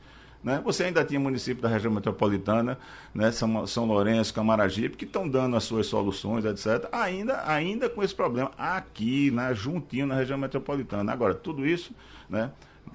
Né? 0.47 0.61
Você 0.65 0.85
ainda 0.85 1.05
tinha 1.05 1.19
município 1.19 1.61
da 1.61 1.69
região 1.69 1.93
metropolitana, 1.93 2.79
né? 3.13 3.33
São, 3.33 3.67
São 3.67 3.85
Lourenço, 3.85 4.33
Camaragibe, 4.33 4.97
que 4.97 5.05
estão 5.05 5.29
dando 5.29 5.57
as 5.57 5.65
suas 5.65 5.89
soluções, 5.89 6.45
etc., 6.45 6.89
ainda, 6.93 7.43
ainda 7.51 7.89
com 7.89 8.01
esse 8.01 8.15
problema 8.15 8.53
aqui, 8.57 9.31
né? 9.33 9.53
juntinho 9.55 10.07
na 10.07 10.15
região 10.15 10.39
metropolitana. 10.39 11.11
Agora, 11.13 11.35
tudo 11.35 11.67
isso, 11.67 11.93
né? 12.31 12.53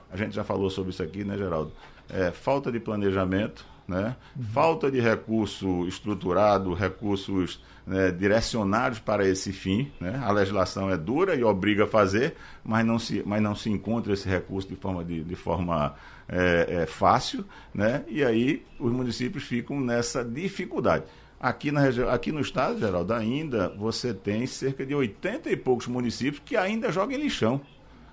a 0.10 0.15
gente 0.15 0.34
já 0.34 0.46
falou 0.46 0.70
sobre 0.70 0.91
isso 0.91 1.03
aqui, 1.03 1.25
né, 1.25 1.38
Geraldo? 1.38 1.74
É, 2.10 2.32
falta 2.32 2.72
de 2.72 2.80
planejamento, 2.80 3.65
né? 3.91 4.15
falta 4.53 4.89
de 4.89 5.01
recurso 5.01 5.86
estruturado, 5.86 6.74
recursos 6.74 7.62
né, 7.86 8.10
direcionados 8.10 9.00
para 9.00 9.27
esse 9.27 9.51
fim. 9.51 9.91
Né? 10.00 10.19
A 10.24 10.31
legislação 10.31 10.89
é 10.89 10.98
dura 10.98 11.36
e 11.36 11.43
obriga 11.43 11.83
a 11.83 11.88
fazer, 11.88 12.36
mas 12.63 12.86
não 12.86 12.98
se, 12.98 13.21
mas 13.25 13.41
não 13.41 13.53
se 13.53 13.69
encontra 13.69 14.13
esse 14.13 14.29
recurso 14.29 14.69
de 14.69 14.77
forma, 14.77 15.03
de, 15.03 15.24
de 15.24 15.36
forma 15.36 15.93
é, 16.29 16.83
é, 16.83 16.86
fácil, 16.86 17.43
né? 17.74 18.05
e 18.07 18.24
aí 18.24 18.65
os 18.79 18.91
municípios 18.91 19.43
ficam 19.43 19.81
nessa 19.81 20.24
dificuldade. 20.24 21.03
Aqui, 21.38 21.71
na 21.71 21.81
região, 21.81 22.07
aqui 22.07 22.31
no 22.31 22.39
estado, 22.39 22.79
Geraldo, 22.79 23.13
ainda 23.13 23.69
você 23.69 24.13
tem 24.13 24.45
cerca 24.45 24.86
de 24.86 24.95
80 24.95 25.50
e 25.50 25.57
poucos 25.57 25.88
municípios 25.88 26.41
que 26.45 26.55
ainda 26.55 26.91
jogam 26.91 27.17
em 27.17 27.24
lixão. 27.24 27.60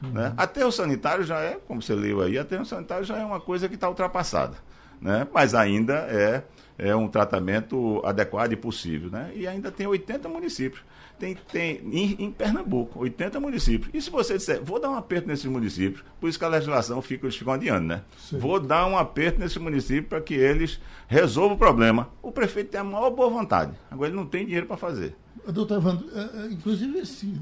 Né? 0.01 0.33
Aterro 0.37 0.73
sanitário 0.73 1.25
já 1.25 1.39
é, 1.41 1.59
como 1.67 1.83
você 1.83 1.95
leu 1.95 2.23
aí, 2.23 2.39
aterro 2.39 2.65
sanitário 2.65 3.05
já 3.05 3.19
é 3.19 3.25
uma 3.25 3.41
coisa 3.41 3.69
que 3.69 3.75
está 3.75 3.89
ultrapassada. 3.89 4.57
Né? 5.01 5.27
Mas 5.33 5.55
ainda 5.55 5.95
é, 6.11 6.43
é 6.77 6.95
um 6.95 7.09
tratamento 7.09 8.01
adequado 8.05 8.53
e 8.53 8.57
possível. 8.57 9.11
Né? 9.11 9.33
E 9.35 9.47
ainda 9.47 9.71
tem 9.71 9.87
80 9.87 10.29
municípios. 10.29 10.83
Tem, 11.19 11.37
tem 11.51 11.81
em, 11.93 12.25
em, 12.27 12.31
Pernambuco, 12.31 13.01
80 13.01 13.41
municípios. 13.41 13.91
E 13.93 14.01
se 14.01 14.09
você 14.09 14.37
disser, 14.37 14.63
vou 14.63 14.79
dar 14.79 14.91
um 14.91 14.95
aperto 14.95 15.27
nesses 15.27 15.47
municípios, 15.47 16.05
por 16.21 16.29
isso 16.29 16.39
que 16.39 16.45
a 16.45 16.49
legislação 16.49 17.03
fica, 17.03 17.27
eles 17.27 17.37
ficam 17.37 17.55
adiando, 17.55 17.89
né? 17.89 18.03
Sim. 18.17 18.39
Vou 18.39 18.61
dar 18.61 18.87
um 18.87 18.97
aperto 18.97 19.41
nesses 19.41 19.57
municípios 19.57 20.07
para 20.07 20.21
que 20.21 20.35
eles 20.35 20.81
resolvam 21.09 21.57
o 21.57 21.59
problema. 21.59 22.09
O 22.23 22.31
prefeito 22.31 22.71
tem 22.71 22.81
a 22.81 22.85
maior 22.85 23.11
boa 23.11 23.29
vontade. 23.29 23.73
Agora 23.91 24.11
ele 24.11 24.17
não 24.17 24.27
tem 24.27 24.45
dinheiro 24.45 24.67
para 24.67 24.77
fazer. 24.77 25.17
Doutor 25.53 25.79
Evandro, 25.79 26.07
é, 26.15 26.21
é, 26.21 26.47
inclusive 26.53 26.99
esse 26.99 27.35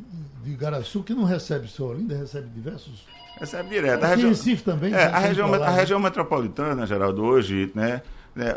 de 0.42 0.54
Garaçu, 0.54 1.02
que 1.02 1.12
não 1.12 1.24
recebe 1.24 1.68
só 1.68 1.88
Olinda, 1.88 2.16
recebe 2.16 2.48
diversos. 2.48 3.04
Recebe 3.38 3.68
direto. 3.68 4.04
A 4.04 4.08
região, 4.08 4.28
Recife 4.30 4.62
também. 4.62 4.94
É, 4.94 5.04
a, 5.04 5.18
região, 5.18 5.52
a 5.52 5.70
região 5.70 6.00
metropolitana, 6.00 6.86
Geraldo, 6.86 7.22
hoje, 7.22 7.70
né? 7.74 8.02
né 8.34 8.54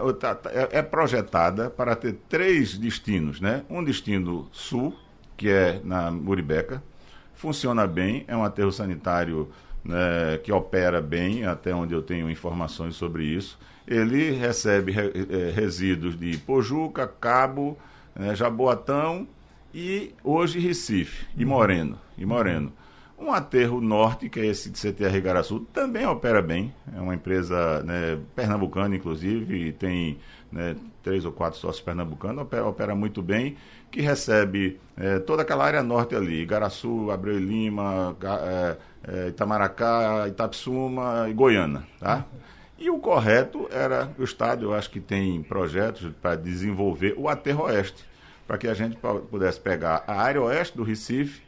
é, 0.71 0.79
é 0.79 0.81
projetada 0.81 1.69
para 1.69 1.95
ter 1.95 2.17
três 2.29 2.77
destinos, 2.77 3.41
né? 3.41 3.63
Um 3.69 3.83
destino 3.83 4.47
sul, 4.51 4.95
que 5.35 5.49
é 5.49 5.81
na 5.83 6.09
Muribeca, 6.09 6.81
funciona 7.33 7.87
bem, 7.87 8.25
é 8.27 8.35
um 8.35 8.43
aterro 8.43 8.71
sanitário 8.71 9.49
né, 9.83 10.37
que 10.43 10.51
opera 10.51 11.01
bem, 11.01 11.45
até 11.45 11.73
onde 11.73 11.93
eu 11.93 12.01
tenho 12.01 12.29
informações 12.29 12.95
sobre 12.95 13.23
isso. 13.23 13.57
Ele 13.87 14.31
recebe 14.31 14.91
re, 14.91 15.11
é, 15.29 15.51
resíduos 15.51 16.19
de 16.19 16.37
Pojuca, 16.37 17.07
Cabo, 17.07 17.77
né, 18.15 18.35
Jaboatão 18.35 19.27
e 19.73 20.13
hoje 20.23 20.59
Recife 20.59 21.25
e 21.37 21.45
Moreno. 21.45 21.97
E 22.17 22.25
Moreno. 22.25 22.73
Um 23.19 23.33
aterro 23.33 23.81
norte, 23.81 24.29
que 24.29 24.39
é 24.39 24.45
esse 24.45 24.69
de 24.69 24.79
CTR 24.79 25.15
Igaraçu, 25.17 25.59
também 25.73 26.05
opera 26.05 26.41
bem. 26.41 26.73
É 26.95 27.01
uma 27.01 27.13
empresa 27.13 27.83
né, 27.83 28.17
pernambucana, 28.35 28.95
inclusive, 28.95 29.73
tem 29.73 30.17
né, 30.51 30.75
três 31.03 31.25
ou 31.25 31.31
quatro 31.31 31.59
sócios 31.59 31.83
pernambucanos, 31.83 32.43
opera, 32.43 32.65
opera 32.65 32.95
muito 32.95 33.21
bem, 33.21 33.57
que 33.91 34.01
recebe 34.01 34.79
é, 34.97 35.19
toda 35.19 35.41
aquela 35.41 35.65
área 35.65 35.83
norte 35.83 36.15
ali, 36.15 36.41
Igaraçu, 36.41 37.11
Abreu 37.11 37.37
e 37.37 37.43
Lima, 37.43 38.15
é, 38.21 38.77
é, 39.03 39.27
Itamaracá, 39.29 40.27
Itapsuma 40.27 41.27
e 41.29 41.33
Goiânia. 41.33 41.83
Tá? 41.99 42.25
E 42.77 42.89
o 42.89 42.99
correto 42.99 43.67
era, 43.71 44.09
o 44.17 44.23
Estado, 44.23 44.65
eu 44.65 44.73
acho 44.73 44.89
que 44.89 45.01
tem 45.01 45.43
projetos 45.43 46.09
para 46.21 46.35
desenvolver 46.35 47.13
o 47.17 47.27
aterro 47.27 47.65
oeste, 47.65 48.05
para 48.47 48.57
que 48.57 48.67
a 48.67 48.73
gente 48.73 48.97
pudesse 49.29 49.59
pegar 49.59 50.03
a 50.07 50.21
área 50.21 50.41
oeste 50.41 50.77
do 50.77 50.83
Recife, 50.83 51.41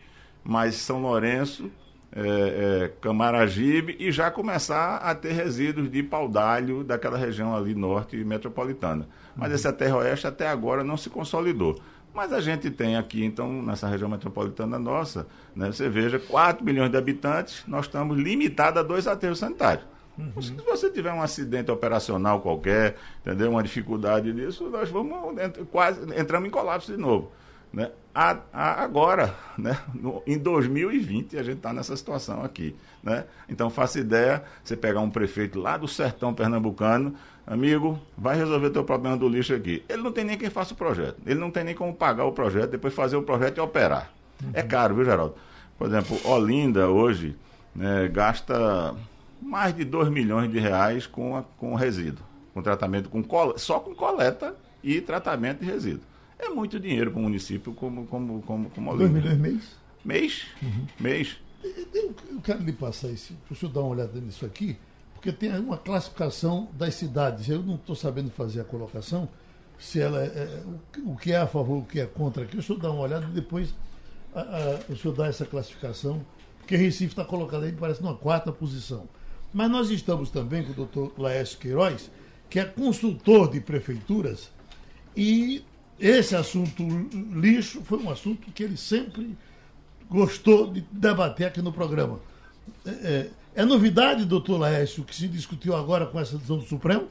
mais 0.44 0.76
São 0.76 1.02
Lourenço, 1.02 1.72
é, 2.14 2.22
é, 2.84 2.88
Camaragibe 3.00 3.96
e 4.00 4.12
já 4.12 4.30
começar 4.30 4.98
a 4.98 5.16
ter 5.16 5.32
resíduos 5.32 5.90
de 5.90 6.04
paudalho 6.04 6.84
daquela 6.84 7.18
região 7.18 7.56
ali 7.56 7.74
norte 7.74 8.18
metropolitana. 8.18 9.08
Mas 9.36 9.50
uhum. 9.50 9.56
esse 9.56 9.68
aterro 9.68 10.00
oeste 10.00 10.28
até 10.28 10.48
agora 10.48 10.84
não 10.84 10.98
se 10.98 11.10
consolidou. 11.10 11.80
Mas 12.14 12.34
a 12.34 12.42
gente 12.42 12.70
tem 12.70 12.98
aqui, 12.98 13.24
então, 13.24 13.62
nessa 13.62 13.88
região 13.88 14.10
metropolitana 14.10 14.78
nossa, 14.78 15.26
né, 15.56 15.68
você 15.72 15.88
veja, 15.88 16.20
4 16.20 16.66
milhões 16.66 16.92
de 16.92 16.98
habitantes, 16.98 17.64
nós 17.66 17.86
estamos 17.86 18.18
limitados 18.18 18.82
a 18.82 18.84
dois 18.84 19.08
aterros 19.08 19.40
sanitários. 19.40 19.86
Uhum. 20.18 20.42
Se 20.42 20.52
você 20.54 20.90
tiver 20.90 21.14
um 21.14 21.22
acidente 21.22 21.72
operacional 21.72 22.42
qualquer, 22.42 22.98
entendeu? 23.22 23.52
Uma 23.52 23.64
dificuldade 23.64 24.34
nisso, 24.34 24.70
nós 24.70 24.90
vamos 24.90 25.16
quase 25.72 26.02
entramos 26.20 26.50
em 26.50 26.52
colapso 26.52 26.92
de 26.92 26.98
novo. 26.98 27.32
Né? 27.74 27.90
A, 28.14 28.38
a, 28.52 28.84
agora, 28.84 29.34
né? 29.58 29.78
No, 29.94 30.22
em 30.28 30.38
2020, 30.38 31.38
a 31.38 31.44
gente 31.44 31.58
está 31.58 31.72
nessa 31.72 31.96
situação 31.96 32.44
aqui. 32.44 32.76
Né? 33.02 33.24
Então, 33.48 33.70
faça 33.70 34.00
ideia, 34.00 34.44
você 34.64 34.76
pegar 34.76 35.00
um 35.00 35.10
prefeito 35.10 35.60
lá 35.60 35.78
do 35.78 35.88
sertão 35.88 36.34
pernambucano, 36.34 37.16
amigo, 37.48 38.00
vai 38.18 38.36
resolver 38.36 38.70
teu 38.70 38.84
problema 38.84 39.16
do 39.16 39.30
lixo 39.30 39.54
aqui. 39.54 39.84
Ele 39.88 40.02
não 40.02 40.12
tem 40.12 40.26
nem 40.26 40.38
quem 40.38 40.50
faça 40.50 40.74
o 40.74 40.78
projeto. 40.78 41.18
Ele 41.26 41.40
não 41.40 41.50
tem 41.50 41.64
nem 41.64 41.76
como 41.76 41.94
pagar 41.94 42.26
o 42.26 42.32
projeto, 42.34 42.72
depois 42.72 42.94
fazer 42.94 43.16
o 43.16 43.24
projeto 43.24 43.58
e 43.58 43.62
operar. 43.62 44.12
Uhum. 44.44 44.52
É 44.54 44.62
caro, 44.62 44.96
viu, 44.96 45.06
Geraldo? 45.06 45.36
Por 45.78 45.88
exemplo, 45.88 46.20
Olinda 46.26 46.90
hoje 46.90 47.36
né, 47.76 48.08
gasta 48.10 48.94
mais 49.42 49.76
de 49.76 49.84
2 49.84 50.10
milhões 50.10 50.52
de 50.52 50.60
reais 50.60 51.08
com, 51.08 51.36
a, 51.36 51.44
com 51.58 51.74
resíduo, 51.74 52.24
com 52.54 52.62
tratamento, 52.62 53.10
com 53.10 53.24
só 53.58 53.80
com 53.80 53.96
coleta 53.96 54.56
e 54.84 55.02
tratamento 55.02 55.60
de 55.60 55.66
resíduo. 55.66 56.11
É 56.42 56.50
muito 56.50 56.80
dinheiro 56.80 57.12
para 57.12 57.20
um 57.20 57.24
município 57.24 57.72
como, 57.74 58.08
como, 58.08 58.42
como, 58.42 58.70
como 58.72 58.92
Olinda. 58.92 59.10
2 59.10 59.24
milhões 59.24 59.38
mês? 59.38 59.64
Mês. 60.04 60.48
Uhum. 60.62 60.88
Mês. 61.00 61.38
Eu, 61.64 62.16
eu, 62.32 62.42
quero 62.42 62.64
lhe 62.64 62.74
passar 62.74 63.10
isso, 63.10 63.36
para 63.46 63.54
o 63.54 63.56
senhor 63.56 63.72
dar 63.72 63.82
uma 63.82 63.90
olhada 63.90 64.20
nisso 64.20 64.44
aqui, 64.44 64.76
porque 65.14 65.32
tem 65.32 65.56
uma 65.60 65.78
classificação 65.78 66.68
das 66.74 66.96
cidades. 66.96 67.48
Eu 67.48 67.62
não 67.62 67.76
estou 67.76 67.96
sabendo 67.96 68.32
fazer 68.32 68.62
a 68.62 68.64
colocação, 68.64 69.30
se 69.78 70.00
ela 70.00 70.24
é, 70.24 70.26
é, 70.26 70.64
o, 71.06 71.16
que 71.16 71.32
é 71.32 71.38
a 71.38 71.46
favor, 71.46 71.78
o 71.78 71.86
que 71.86 72.00
é 72.00 72.08
contra 72.08 72.44
aqui. 72.44 72.58
O 72.58 72.64
senhor 72.64 72.80
dá 72.80 72.90
uma 72.90 73.04
olhada 73.04 73.28
e 73.28 73.32
depois 73.32 73.76
a, 74.34 74.42
a, 74.42 74.92
o 74.92 74.98
senhor 74.98 75.14
dá 75.14 75.28
essa 75.28 75.46
classificação, 75.46 76.26
porque 76.58 76.76
Recife 76.76 77.14
está 77.14 77.24
colocado 77.24 77.64
aí, 77.64 77.72
parece, 77.72 78.02
numa 78.02 78.16
quarta 78.16 78.52
posição. 78.52 79.08
Mas 79.54 79.70
nós 79.70 79.92
estamos 79.92 80.32
também 80.32 80.64
com 80.64 80.72
o 80.72 80.76
doutor 80.76 81.14
Laércio 81.18 81.60
Queiroz, 81.60 82.10
que 82.50 82.60
é 82.60 82.66
consultor 82.66 83.52
de 83.52 83.62
prefeituras, 83.62 84.50
e 85.16 85.64
esse 86.02 86.36
assunto 86.36 86.84
lixo 87.32 87.84
foi 87.84 88.00
um 88.00 88.10
assunto 88.10 88.52
que 88.52 88.64
ele 88.64 88.76
sempre 88.76 89.38
gostou 90.10 90.72
de 90.72 90.82
debater 90.92 91.46
aqui 91.46 91.62
no 91.62 91.72
programa. 91.72 92.20
É, 92.86 92.90
é, 92.90 93.62
é 93.62 93.66
novidade, 93.66 94.26
doutor 94.26 94.60
Laércio, 94.60 95.06
que 95.06 95.16
se 95.16 95.28
discutiu 95.28 95.76
agora 95.76 96.08
com 96.08 96.20
essa 96.20 96.34
decisão 96.34 96.58
do 96.58 96.64
Supremo? 96.64 97.10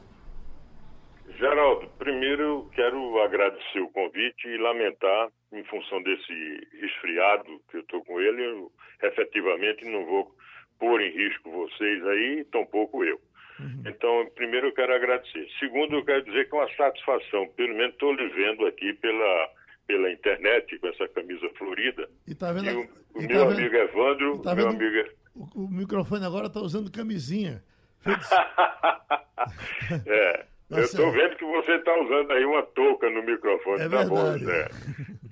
Geraldo, 1.37 1.87
primeiro 1.97 2.43
eu 2.43 2.69
quero 2.75 3.19
agradecer 3.21 3.79
o 3.79 3.89
convite 3.89 4.47
e 4.47 4.57
lamentar, 4.57 5.29
em 5.53 5.63
função 5.63 6.03
desse 6.03 6.67
resfriado 6.79 7.61
que 7.69 7.77
eu 7.77 7.81
estou 7.81 8.03
com 8.03 8.19
ele, 8.19 8.43
eu 8.43 8.71
efetivamente 9.01 9.85
não 9.85 10.05
vou 10.05 10.35
pôr 10.79 11.01
em 11.01 11.11
risco 11.11 11.49
vocês 11.49 12.05
aí, 12.05 12.45
tampouco 12.51 13.03
eu. 13.03 13.19
Uhum. 13.61 13.83
Então, 13.85 14.27
primeiro 14.35 14.67
eu 14.67 14.73
quero 14.73 14.93
agradecer. 14.93 15.47
Segundo, 15.59 15.95
eu 15.95 16.05
quero 16.05 16.23
dizer 16.25 16.49
que 16.49 16.55
é 16.55 16.59
uma 16.59 16.75
satisfação, 16.75 17.47
pelo 17.55 17.75
menos 17.75 17.93
estou 17.93 18.13
lhe 18.13 18.27
vendo 18.29 18.65
aqui 18.65 18.93
pela, 18.93 19.49
pela 19.87 20.11
internet, 20.11 20.79
com 20.79 20.87
essa 20.87 21.07
camisa 21.09 21.47
florida. 21.57 22.09
E, 22.27 22.33
tá 22.33 22.51
vendo, 22.51 22.69
e 22.69 22.73
o, 22.73 22.89
o 23.15 23.21
e 23.21 23.27
meu 23.27 23.45
tá 23.45 23.53
amigo 23.53 23.75
Evandro, 23.75 24.41
tá 24.41 24.55
meu 24.55 24.69
amigo... 24.69 25.09
O, 25.35 25.63
o, 25.63 25.69
microfone 25.69 26.25
agora 26.25 26.47
está 26.47 26.59
usando 26.59 26.91
camisinha. 26.91 27.63
é. 30.05 30.45
Tá 30.71 30.77
eu 30.77 30.83
estou 30.85 31.11
vendo 31.11 31.35
que 31.35 31.43
você 31.43 31.73
está 31.73 31.93
usando 31.99 32.31
aí 32.31 32.45
uma 32.45 32.63
touca 32.63 33.09
no 33.09 33.21
microfone, 33.23 33.83
é 33.83 33.89
tá 33.89 34.05
bom, 34.05 34.37
Zé. 34.37 34.69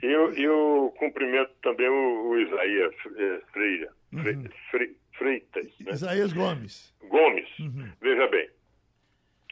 E 0.04 0.06
eu, 0.06 0.34
eu 0.34 0.94
cumprimento 1.00 1.52
também 1.62 1.88
o, 1.88 2.28
o 2.28 2.40
Isaías 2.42 2.94
Freire, 3.54 3.88
uhum. 4.12 4.44
Fre, 4.70 4.98
Freitas. 5.20 5.68
Né? 5.80 5.92
Isaías 5.92 6.34
Gomes. 6.34 6.96
Gomes. 7.08 7.60
Uhum. 7.60 7.92
Veja 8.02 8.28
bem, 8.28 8.50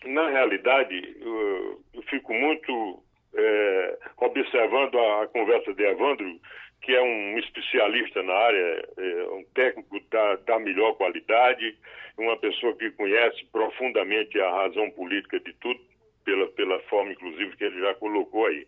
na 0.06 0.30
realidade, 0.30 1.16
eu, 1.20 1.84
eu 1.94 2.02
fico 2.04 2.34
muito 2.34 3.04
é, 3.36 3.98
observando 4.18 4.98
a, 4.98 5.24
a, 5.24 5.28
conversa 5.28 5.74
de 5.74 5.84
Evandro, 5.84 6.40
que 6.82 6.94
é 6.94 7.02
um 7.02 7.38
especialista 7.38 8.24
na 8.24 8.34
área, 8.34 8.90
é, 8.98 9.24
um 9.32 9.44
técnico 9.54 10.00
da, 10.10 10.36
da 10.38 10.60
melhor 10.60 10.96
qualidade, 10.96 11.78
uma 12.18 12.38
pessoa 12.38 12.76
que 12.76 12.90
conhece 12.92 13.46
profundamente 13.52 14.40
a 14.40 14.50
razão 14.50 14.90
política 14.92 15.40
de 15.40 15.54
tudo, 15.54 15.80
pela, 16.24 16.48
pela 16.48 16.80
forma, 16.84 17.12
inclusive, 17.12 17.56
que 17.56 17.64
ele 17.64 17.80
já 17.80 17.94
colocou 17.96 18.46
aí. 18.48 18.68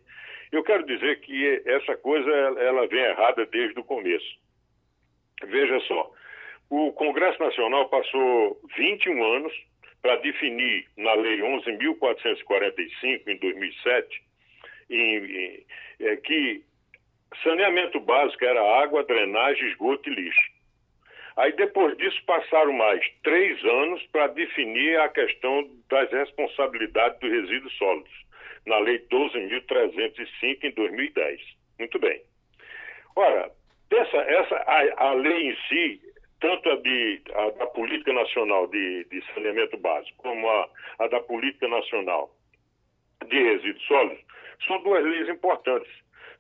Eu 0.52 0.64
quero 0.64 0.86
dizer 0.86 1.20
que 1.22 1.62
essa 1.66 1.96
coisa 1.98 2.30
ela 2.30 2.88
vem 2.88 3.02
errada 3.02 3.46
desde 3.46 3.80
o 3.80 3.84
começo. 3.84 4.40
Veja 5.46 5.80
só, 5.82 6.12
o 6.70 6.92
Congresso 6.94 7.42
Nacional 7.42 7.90
passou 7.90 8.60
21 8.78 9.24
anos 9.36 9.54
para 10.02 10.16
definir 10.18 10.86
na 10.98 11.14
Lei 11.14 11.40
11.445, 11.40 13.28
em 13.28 13.38
2007, 13.38 14.24
em, 14.90 15.16
em, 15.26 15.66
é, 16.00 16.16
que 16.18 16.64
saneamento 17.44 18.00
básico 18.00 18.46
era 18.46 18.82
água, 18.82 19.04
drenagem, 19.04 19.68
esgoto 19.70 20.10
e 20.10 20.16
lixo. 20.16 20.60
Aí, 21.38 21.52
depois 21.54 21.98
disso, 21.98 22.22
passaram 22.26 22.74
mais 22.74 23.06
três 23.24 23.64
anos 23.64 24.04
para 24.12 24.28
definir 24.28 25.00
a 25.00 25.10
questão 25.10 25.70
das 25.90 26.12
responsabilidades 26.12 27.20
dos 27.20 27.32
resíduos 27.32 27.74
sólidos, 27.78 28.26
na 28.66 28.78
Lei 28.80 29.00
12.305, 29.12 30.64
em 30.64 30.72
2010. 30.72 31.42
Muito 31.80 32.00
bem. 32.00 32.22
Ora, 33.16 33.52
essa, 33.92 34.18
essa, 34.18 34.56
a, 34.56 35.10
a 35.10 35.14
lei 35.14 35.50
em 35.50 35.58
si 35.68 36.02
tanto 36.40 36.70
a, 36.70 36.76
de, 36.78 37.22
a 37.34 37.50
da 37.52 37.68
Política 37.68 38.14
Nacional 38.14 38.68
de, 38.68 39.06
de 39.06 39.24
Saneamento 39.34 39.78
Básico 39.78 40.18
como 40.18 40.50
a, 40.50 40.70
a 41.00 41.08
da 41.08 41.20
Política 41.22 41.68
Nacional 41.68 42.32
de 43.28 43.38
Resíduos 43.38 43.86
Sólidos, 43.86 44.24
são 44.66 44.82
duas 44.84 45.04
leis 45.04 45.30
importantes. 45.30 45.92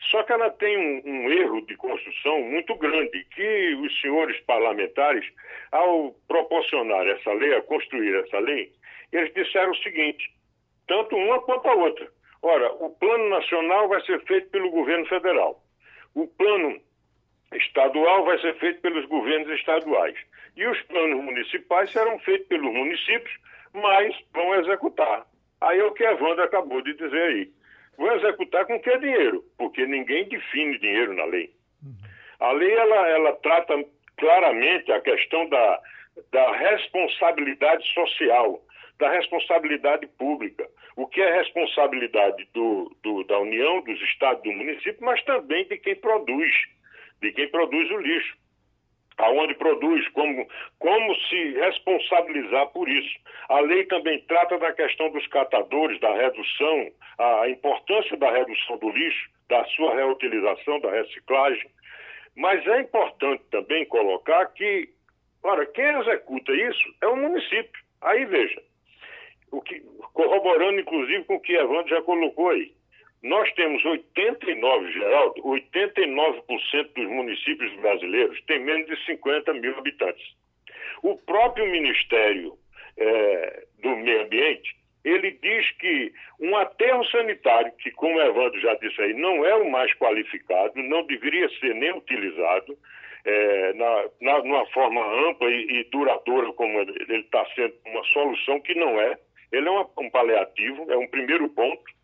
Só 0.09 0.23
que 0.23 0.31
ela 0.31 0.49
tem 0.51 0.77
um, 0.77 1.01
um, 1.05 1.31
erro 1.31 1.65
de 1.65 1.75
construção 1.75 2.41
muito 2.41 2.73
grande, 2.75 3.25
que 3.35 3.75
os 3.75 4.01
senhores 4.01 4.39
parlamentares, 4.41 5.25
ao 5.71 6.15
proporcionar 6.27 7.05
essa 7.07 7.33
lei, 7.33 7.53
a 7.53 7.61
construir 7.61 8.15
essa 8.15 8.39
lei, 8.39 8.71
eles 9.11 9.33
disseram 9.33 9.71
o 9.71 9.77
seguinte, 9.77 10.31
tanto 10.87 11.15
uma 11.17 11.41
quanto 11.41 11.67
a 11.67 11.73
outra. 11.73 12.07
Ora, 12.41 12.71
o 12.73 12.89
plano 12.91 13.29
nacional 13.29 13.89
vai 13.89 14.01
ser 14.05 14.23
feito 14.23 14.49
pelo 14.49 14.71
governo 14.71 15.05
federal. 15.07 15.61
O 16.15 16.27
plano 16.27 16.79
estadual 17.53 18.25
vai 18.25 18.39
ser 18.39 18.55
feito 18.59 18.81
pelos 18.81 19.05
governos 19.05 19.49
estaduais. 19.59 20.17
E 20.55 20.65
os 20.67 20.81
planos 20.83 21.23
municipais 21.23 21.91
serão 21.91 22.19
feitos 22.19 22.47
pelos 22.47 22.73
municípios, 22.73 23.33
mas 23.73 24.15
vão 24.33 24.55
executar. 24.55 25.25
Aí 25.61 25.79
é 25.79 25.83
o 25.83 25.93
que 25.93 26.05
a 26.05 26.15
Wanda 26.15 26.43
acabou 26.43 26.81
de 26.81 26.93
dizer 26.93 27.21
aí. 27.21 27.51
Vão 27.97 28.15
executar 28.15 28.65
com 28.65 28.79
que 28.79 28.97
dinheiro? 28.97 29.43
Porque 29.57 29.85
ninguém 29.85 30.27
define 30.27 30.77
dinheiro 30.79 31.13
na 31.13 31.25
lei. 31.25 31.51
A 32.39 32.51
lei 32.53 32.73
ela, 32.73 33.07
ela 33.09 33.35
trata 33.37 33.73
claramente 34.17 34.91
a 34.91 35.01
questão 35.01 35.47
da, 35.49 35.81
da 36.31 36.51
responsabilidade 36.55 37.85
social, 37.93 38.61
da 38.97 39.09
responsabilidade 39.11 40.07
pública. 40.17 40.65
O 40.95 41.07
que 41.07 41.21
é 41.21 41.37
responsabilidade 41.37 42.47
do, 42.53 42.95
do, 43.03 43.23
da 43.25 43.39
União, 43.39 43.81
dos 43.81 44.01
estados, 44.03 44.43
do 44.43 44.51
município, 44.51 44.97
mas 45.01 45.21
também 45.23 45.67
de 45.67 45.77
quem 45.77 45.95
produz, 45.95 46.53
de 47.21 47.31
quem 47.31 47.49
produz 47.49 47.89
o 47.91 47.97
lixo 47.97 48.37
aonde 49.19 49.53
produz, 49.55 50.07
como, 50.09 50.47
como 50.79 51.15
se 51.27 51.51
responsabilizar 51.59 52.67
por 52.67 52.87
isso. 52.87 53.19
A 53.49 53.59
lei 53.59 53.85
também 53.85 54.19
trata 54.21 54.57
da 54.57 54.71
questão 54.73 55.11
dos 55.11 55.25
catadores, 55.27 55.99
da 55.99 56.13
redução, 56.13 56.91
a 57.17 57.49
importância 57.49 58.15
da 58.17 58.31
redução 58.31 58.77
do 58.77 58.89
lixo, 58.89 59.29
da 59.49 59.63
sua 59.65 59.95
reutilização, 59.95 60.79
da 60.79 60.91
reciclagem. 60.91 61.69
Mas 62.35 62.65
é 62.65 62.79
importante 62.81 63.43
também 63.51 63.85
colocar 63.85 64.45
que, 64.47 64.89
ora, 65.43 65.65
quem 65.65 65.85
executa 65.99 66.53
isso 66.53 66.95
é 67.01 67.07
o 67.07 67.17
município. 67.17 67.83
Aí 68.01 68.23
veja, 68.25 68.61
o 69.51 69.61
que, 69.61 69.81
corroborando 70.13 70.79
inclusive 70.79 71.25
com 71.25 71.35
o 71.35 71.41
que 71.41 71.53
Evandro 71.53 71.89
já 71.89 72.01
colocou 72.03 72.49
aí. 72.49 72.71
Nós 73.21 73.51
temos 73.53 73.83
89, 73.83 74.93
Geraldo, 74.93 75.41
89% 75.41 76.93
dos 76.95 77.07
municípios 77.09 77.73
brasileiros 77.81 78.41
têm 78.45 78.59
menos 78.59 78.87
de 78.87 79.05
50 79.05 79.53
mil 79.55 79.77
habitantes. 79.77 80.25
O 81.03 81.17
próprio 81.17 81.65
Ministério 81.67 82.53
é, 82.97 83.63
do 83.81 83.95
Meio 83.97 84.23
Ambiente, 84.23 84.73
ele 85.03 85.31
diz 85.31 85.69
que 85.79 86.13
um 86.39 86.55
aterro 86.55 87.03
sanitário, 87.05 87.71
que 87.79 87.91
como 87.91 88.15
o 88.15 88.21
Evandro 88.21 88.59
já 88.61 88.73
disse 88.75 89.01
aí, 89.01 89.13
não 89.13 89.45
é 89.45 89.55
o 89.55 89.69
mais 89.69 89.93
qualificado, 89.95 90.73
não 90.81 91.05
deveria 91.05 91.49
ser 91.59 91.75
nem 91.75 91.91
utilizado 91.91 92.77
é, 93.25 93.73
na, 93.73 94.05
na, 94.21 94.39
numa 94.39 94.65
forma 94.67 95.01
ampla 95.29 95.49
e, 95.49 95.79
e 95.79 95.83
duradoura, 95.85 96.53
como 96.53 96.79
ele 96.79 97.19
está 97.19 97.45
sendo 97.53 97.73
uma 97.85 98.03
solução 98.05 98.61
que 98.61 98.73
não 98.75 98.99
é. 98.99 99.17
Ele 99.51 99.67
é 99.67 99.71
uma, 99.71 99.89
um 99.97 100.09
paliativo, 100.09 100.89
é 100.89 100.97
um 100.97 101.07
primeiro 101.07 101.49
ponto 101.49 101.98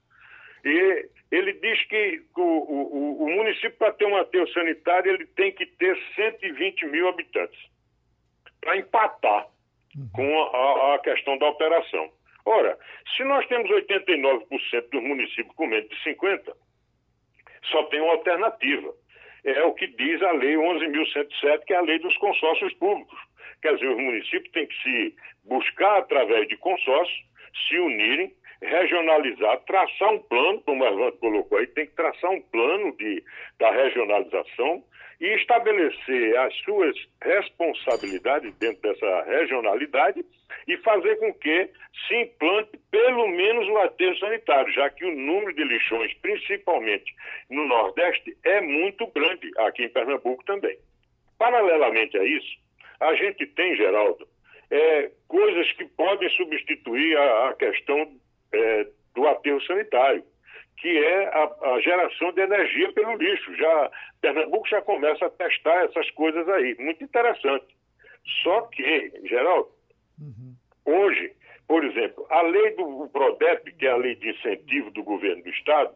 e 0.65 1.09
ele 1.31 1.53
diz 1.53 1.83
que 1.85 2.23
o, 2.35 2.41
o, 2.41 3.23
o 3.23 3.29
município, 3.29 3.77
para 3.77 3.93
ter 3.93 4.05
um 4.05 4.17
aterro 4.17 4.47
sanitário, 4.49 5.13
ele 5.13 5.25
tem 5.27 5.51
que 5.51 5.65
ter 5.65 5.95
120 6.15 6.87
mil 6.87 7.07
habitantes 7.07 7.59
para 8.59 8.77
empatar 8.77 9.47
com 10.13 10.43
a, 10.43 10.95
a, 10.95 10.99
questão 10.99 11.37
da 11.37 11.47
operação. 11.47 12.11
Ora, 12.45 12.77
se 13.15 13.23
nós 13.23 13.45
temos 13.47 13.69
89% 13.69 14.89
dos 14.91 15.03
municípios 15.03 15.55
com 15.55 15.67
menos 15.67 15.89
de 15.89 16.03
50, 16.03 16.53
só 17.65 17.83
tem 17.85 18.01
uma 18.01 18.13
alternativa. 18.13 18.93
É 19.43 19.63
o 19.63 19.73
que 19.73 19.87
diz 19.87 20.21
a 20.23 20.31
Lei 20.31 20.55
11.107, 20.55 21.65
que 21.65 21.73
é 21.73 21.77
a 21.77 21.81
lei 21.81 21.99
dos 21.99 22.17
consórcios 22.17 22.73
públicos. 22.73 23.19
Quer 23.61 23.75
dizer, 23.75 23.89
os 23.89 23.97
municípios 23.97 24.51
têm 24.51 24.67
que 24.67 24.81
se 24.81 25.15
buscar, 25.43 25.99
através 25.99 26.47
de 26.47 26.57
consórcios, 26.57 27.23
se 27.67 27.77
unirem 27.77 28.33
regionalizar, 28.61 29.59
traçar 29.65 30.13
um 30.13 30.19
plano, 30.19 30.61
como 30.61 30.83
o 30.83 30.87
Evandro 30.87 31.17
colocou 31.19 31.57
aí, 31.57 31.67
tem 31.67 31.85
que 31.85 31.95
traçar 31.95 32.31
um 32.31 32.41
plano 32.41 32.95
de, 32.97 33.23
da 33.59 33.71
regionalização 33.71 34.83
e 35.19 35.27
estabelecer 35.35 36.37
as 36.37 36.53
suas 36.57 36.95
responsabilidades 37.21 38.53
dentro 38.55 38.81
dessa 38.81 39.23
regionalidade 39.23 40.25
e 40.67 40.77
fazer 40.77 41.15
com 41.17 41.33
que 41.33 41.69
se 42.07 42.15
implante 42.15 42.77
pelo 42.91 43.27
menos 43.29 43.67
o 43.69 43.77
aterro 43.77 44.17
sanitário, 44.17 44.73
já 44.73 44.89
que 44.89 45.05
o 45.05 45.15
número 45.15 45.53
de 45.53 45.63
lixões, 45.63 46.13
principalmente 46.15 47.13
no 47.49 47.65
Nordeste, 47.65 48.35
é 48.43 48.59
muito 48.61 49.07
grande, 49.07 49.49
aqui 49.59 49.83
em 49.83 49.89
Pernambuco 49.89 50.43
também. 50.45 50.77
Paralelamente 51.37 52.17
a 52.17 52.23
isso, 52.23 52.57
a 52.99 53.13
gente 53.15 53.45
tem, 53.47 53.75
Geraldo, 53.75 54.27
é, 54.71 55.11
coisas 55.27 55.71
que 55.73 55.85
podem 55.85 56.29
substituir 56.29 57.17
a, 57.17 57.49
a 57.49 57.53
questão 57.53 58.11
é, 58.55 58.87
do 59.13 59.27
aterro 59.27 59.61
sanitário, 59.63 60.23
que 60.77 60.97
é 60.97 61.25
a, 61.27 61.73
a, 61.73 61.79
geração 61.81 62.31
de 62.33 62.41
energia 62.41 62.91
pelo 62.93 63.15
lixo. 63.15 63.55
Já 63.55 63.91
Pernambuco 64.21 64.67
já 64.67 64.81
começa 64.81 65.25
a 65.25 65.29
testar 65.29 65.85
essas 65.85 66.09
coisas 66.11 66.47
aí, 66.49 66.75
muito 66.79 67.03
interessante. 67.03 67.65
Só 68.43 68.61
que, 68.61 69.11
Geraldo, 69.25 69.69
uhum. 70.19 70.55
hoje, 70.85 71.31
por 71.67 71.83
exemplo, 71.83 72.25
a 72.29 72.41
lei 72.41 72.71
do 72.75 73.09
Prodep, 73.11 73.71
que 73.73 73.85
é 73.85 73.91
a 73.91 73.95
lei 73.95 74.15
de 74.15 74.29
incentivo 74.29 74.91
do 74.91 75.03
governo 75.03 75.43
do 75.43 75.49
estado, 75.49 75.95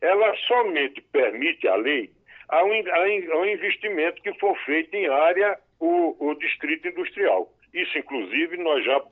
ela 0.00 0.34
somente 0.46 1.00
permite 1.12 1.66
a 1.68 1.76
lei 1.76 2.10
ao, 2.48 2.66
ao 2.68 3.46
investimento 3.46 4.22
que 4.22 4.38
for 4.38 4.56
feito 4.64 4.94
em 4.94 5.08
área 5.08 5.58
o, 5.80 6.16
o 6.18 6.34
distrito 6.34 6.88
industrial. 6.88 7.52
Isso, 7.72 7.96
inclusive, 7.96 8.56
nós 8.58 8.84
já 8.84 9.02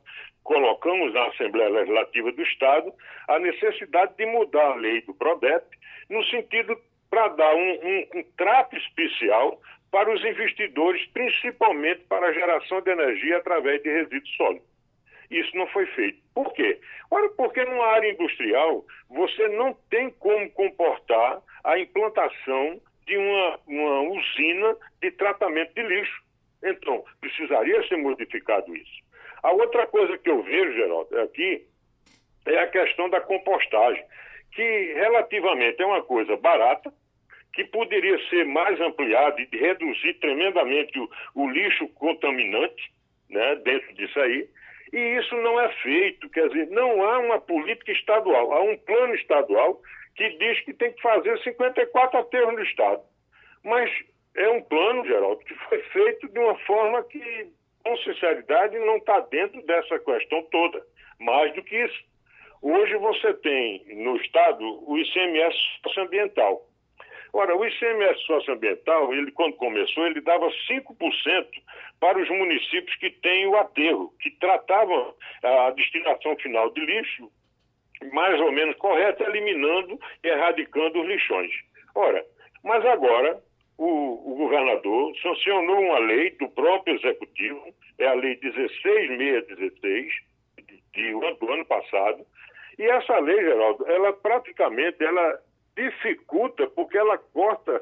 colocamos 0.43 1.13
na 1.13 1.27
Assembleia 1.27 1.71
Legislativa 1.71 2.33
do 2.33 2.43
Estado 2.43 2.93
a 3.29 3.39
necessidade 3.39 4.15
de 4.17 4.27
mudar 4.27 4.73
a 4.73 4.75
lei 4.75 5.01
do 5.03 5.15
PRODEP 5.15 5.65
no 6.09 6.25
sentido 6.25 6.77
para 7.09 7.29
dar 7.29 7.55
um, 7.55 7.73
um, 7.73 8.07
um 8.17 8.23
trato 8.37 8.77
especial 8.77 9.61
para 9.91 10.13
os 10.13 10.25
investidores, 10.25 11.05
principalmente 11.09 12.03
para 12.09 12.29
a 12.29 12.33
geração 12.33 12.81
de 12.81 12.91
energia 12.91 13.39
através 13.39 13.83
de 13.83 13.91
resíduos 13.91 14.37
sólidos. 14.37 14.71
Isso 15.31 15.57
não 15.57 15.67
foi 15.69 15.87
feito. 15.87 16.21
Por 16.35 16.53
quê? 16.55 16.81
Ora, 17.11 17.29
porque 17.31 17.65
numa 17.65 17.87
área 17.87 18.11
industrial 18.11 18.85
você 19.09 19.49
não 19.49 19.75
tem 19.89 20.11
como 20.11 20.51
comportar 20.51 21.41
a 21.65 21.79
implantação 21.79 22.81
de 23.07 23.17
uma, 23.17 23.61
uma 23.67 24.01
usina 24.03 24.77
de 25.01 25.11
tratamento 25.13 25.75
de 25.75 25.83
lixo. 25.83 26.23
Então, 26.63 27.05
precisaria 27.21 27.87
ser 27.89 27.97
modificado 27.97 28.75
isso. 28.77 29.10
A 29.43 29.53
outra 29.53 29.87
coisa 29.87 30.19
que 30.19 30.31
eu 30.31 30.43
vejo, 30.43 30.73
Geraldo, 30.75 31.21
aqui 31.21 31.67
é 32.47 32.59
a 32.59 32.67
questão 32.67 33.09
da 33.09 33.21
compostagem, 33.21 34.05
que 34.53 34.93
relativamente 34.95 35.81
é 35.81 35.87
uma 35.87 36.03
coisa 36.03 36.37
barata, 36.37 36.93
que 37.53 37.65
poderia 37.65 38.19
ser 38.29 38.45
mais 38.45 38.81
ampliada 38.81 39.41
e 39.41 39.57
reduzir 39.57 40.15
tremendamente 40.15 40.99
o, 40.99 41.09
o 41.35 41.51
lixo 41.51 41.89
contaminante 41.89 42.93
né, 43.29 43.57
dentro 43.57 43.93
disso 43.95 44.19
aí. 44.21 44.49
E 44.93 44.99
isso 45.19 45.35
não 45.37 45.61
é 45.61 45.69
feito, 45.83 46.29
quer 46.31 46.49
dizer, 46.49 46.69
não 46.71 47.03
há 47.03 47.19
uma 47.19 47.41
política 47.41 47.93
estadual, 47.93 48.53
há 48.53 48.63
um 48.63 48.77
plano 48.79 49.15
estadual 49.15 49.81
que 50.17 50.29
diz 50.31 50.61
que 50.65 50.75
tem 50.75 50.93
que 50.93 51.01
fazer 51.01 51.39
54 51.39 52.19
aterros 52.19 52.55
no 52.55 52.63
Estado. 52.63 53.03
Mas 53.65 53.91
é 54.37 54.49
um 54.49 54.63
plano, 54.63 55.05
Geraldo, 55.07 55.45
que 55.45 55.55
foi 55.55 55.81
feito 55.85 56.29
de 56.29 56.39
uma 56.39 56.57
forma 56.61 57.03
que 57.05 57.49
com 57.85 57.97
sinceridade, 57.99 58.79
não 58.79 58.97
está 58.97 59.21
dentro 59.21 59.61
dessa 59.63 59.99
questão 59.99 60.43
toda. 60.51 60.85
Mais 61.19 61.55
do 61.55 61.63
que 61.63 61.77
isso. 61.77 62.03
Hoje 62.63 62.95
você 62.97 63.35
tem 63.35 63.85
no 63.97 64.17
Estado 64.17 64.65
o 64.87 64.99
ICMS 64.99 65.57
socioambiental. 65.83 66.67
Ora, 67.33 67.57
o 67.57 67.65
ICMS 67.65 68.21
socioambiental, 68.27 69.15
ele, 69.15 69.31
quando 69.33 69.55
começou, 69.55 70.07
ele 70.07 70.21
dava 70.21 70.51
5% 70.69 71.47
para 72.01 72.19
os 72.19 72.29
municípios 72.29 72.97
que 72.97 73.11
têm 73.11 73.47
o 73.47 73.57
aterro, 73.57 74.13
que 74.21 74.31
tratavam 74.33 75.15
a 75.43 75.71
destinação 75.71 76.37
final 76.37 76.71
de 76.71 76.81
lixo 76.81 77.31
mais 78.13 78.41
ou 78.41 78.51
menos 78.51 78.77
correta, 78.77 79.25
eliminando 79.25 79.99
e 80.25 80.29
erradicando 80.29 81.01
os 81.01 81.07
lixões. 81.07 81.51
Ora, 81.95 82.25
mas 82.65 82.85
agora 82.87 83.43
o, 83.81 84.33
o, 84.33 84.35
governador 84.37 85.17
sancionou 85.23 85.81
uma 85.81 85.99
lei 86.01 86.31
do 86.33 86.47
próprio 86.51 86.97
executivo, 86.97 87.75
é 87.99 88.07
a 88.09 88.13
lei 88.13 88.37
16616 88.37 90.13
de, 90.93 91.13
do 91.13 91.53
ano 91.53 91.65
passado, 91.65 92.27
e 92.79 92.83
essa 92.85 93.19
lei, 93.21 93.41
Geraldo, 93.41 93.87
ela 93.87 94.13
praticamente 94.13 95.03
ela 95.03 95.41
dificulta 95.75 96.67
porque 96.67 96.99
ela 96.99 97.17
corta 97.17 97.81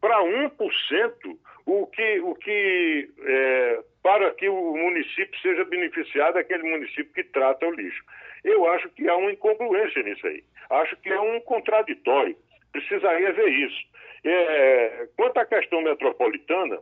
para 0.00 0.20
1% 0.20 1.38
o 1.64 1.86
que, 1.86 2.20
o 2.20 2.34
que 2.34 3.08
é, 3.20 3.80
para 4.02 4.32
que 4.32 4.48
o 4.48 4.76
município 4.76 5.40
seja 5.40 5.64
beneficiado, 5.64 6.38
aquele 6.38 6.64
município 6.64 7.12
que 7.12 7.22
trata 7.22 7.66
o 7.66 7.70
lixo. 7.70 8.02
Eu 8.42 8.68
acho 8.70 8.88
que 8.90 9.08
há 9.08 9.16
uma 9.16 9.30
incongruência 9.30 10.02
nisso 10.02 10.26
aí. 10.26 10.42
Acho 10.70 10.96
que 10.96 11.08
é 11.08 11.20
um 11.20 11.40
contraditório. 11.40 12.36
Precisaria 12.72 13.32
ver 13.32 13.48
isso. 13.48 13.96
É, 14.24 15.08
quanto 15.16 15.38
à 15.38 15.46
questão 15.46 15.80
metropolitana, 15.82 16.78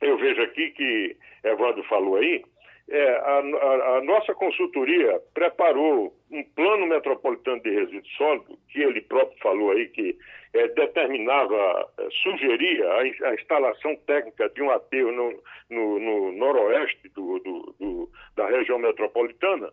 eu 0.00 0.16
vejo 0.18 0.42
aqui 0.42 0.70
que 0.70 1.16
Evandro 1.44 1.82
falou 1.84 2.16
aí, 2.16 2.42
é, 2.90 3.16
a, 3.18 3.38
a, 3.38 3.98
a, 3.98 4.02
nossa 4.02 4.34
consultoria 4.34 5.20
preparou 5.32 6.12
um 6.28 6.42
plano 6.42 6.86
metropolitano 6.86 7.62
de 7.62 7.70
resíduos 7.70 8.16
sólidos, 8.16 8.58
que 8.68 8.82
ele 8.82 9.00
próprio 9.02 9.38
falou 9.40 9.70
aí, 9.70 9.86
que 9.88 10.18
é, 10.52 10.66
determinava, 10.68 11.88
é, 11.98 12.08
sugeria 12.22 12.90
a, 12.90 13.00
a, 13.28 13.34
instalação 13.34 13.94
técnica 14.06 14.48
de 14.50 14.62
um 14.62 14.70
aterro 14.70 15.12
no, 15.12 15.42
no, 15.70 16.00
no 16.00 16.32
noroeste 16.32 17.08
do, 17.10 17.38
do, 17.38 17.74
do, 17.78 18.10
da 18.34 18.48
região 18.48 18.78
metropolitana. 18.78 19.72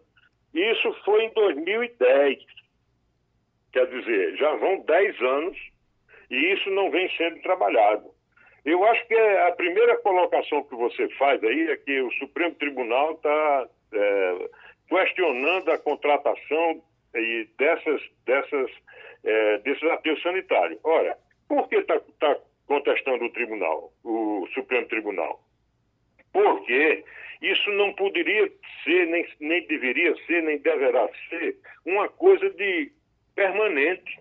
Isso 0.53 0.93
foi 1.03 1.23
em 1.23 1.33
2010. 1.33 2.37
Quer 3.73 3.87
dizer, 3.87 4.37
já 4.37 4.53
vão 4.57 4.81
10 4.81 5.21
anos 5.21 5.57
e 6.29 6.53
isso 6.53 6.69
não 6.71 6.91
vem 6.91 7.09
sendo 7.15 7.41
trabalhado. 7.41 8.09
Eu 8.65 8.83
acho 8.83 9.07
que 9.07 9.15
a 9.15 9.51
primeira 9.53 9.97
colocação 9.99 10.63
que 10.63 10.75
você 10.75 11.07
faz 11.17 11.41
aí 11.43 11.69
é 11.69 11.77
que 11.77 12.01
o 12.01 12.11
Supremo 12.13 12.53
Tribunal 12.55 13.13
está 13.13 13.69
é, 13.93 14.49
questionando 14.89 15.71
a 15.71 15.77
contratação 15.77 16.83
e 17.15 17.47
dessas, 17.57 18.01
dessas, 18.25 18.69
é, 19.23 19.57
desses 19.59 19.83
aterros 19.83 20.21
sanitários. 20.21 20.79
Ora, 20.83 21.17
por 21.47 21.67
que 21.69 21.77
está 21.77 21.99
tá 22.19 22.37
contestando 22.67 23.23
o 23.23 23.31
tribunal, 23.31 23.93
o 24.03 24.45
Supremo 24.53 24.87
Tribunal? 24.87 25.41
Porque 26.33 27.05
isso 27.41 27.71
não 27.71 27.93
poderia 27.93 28.51
ser, 28.83 29.07
nem, 29.07 29.25
nem 29.39 29.65
deveria 29.67 30.13
ser, 30.25 30.43
nem 30.43 30.57
deverá 30.57 31.07
ser 31.29 31.57
uma 31.85 32.09
coisa 32.09 32.49
de 32.49 32.91
permanente 33.35 34.19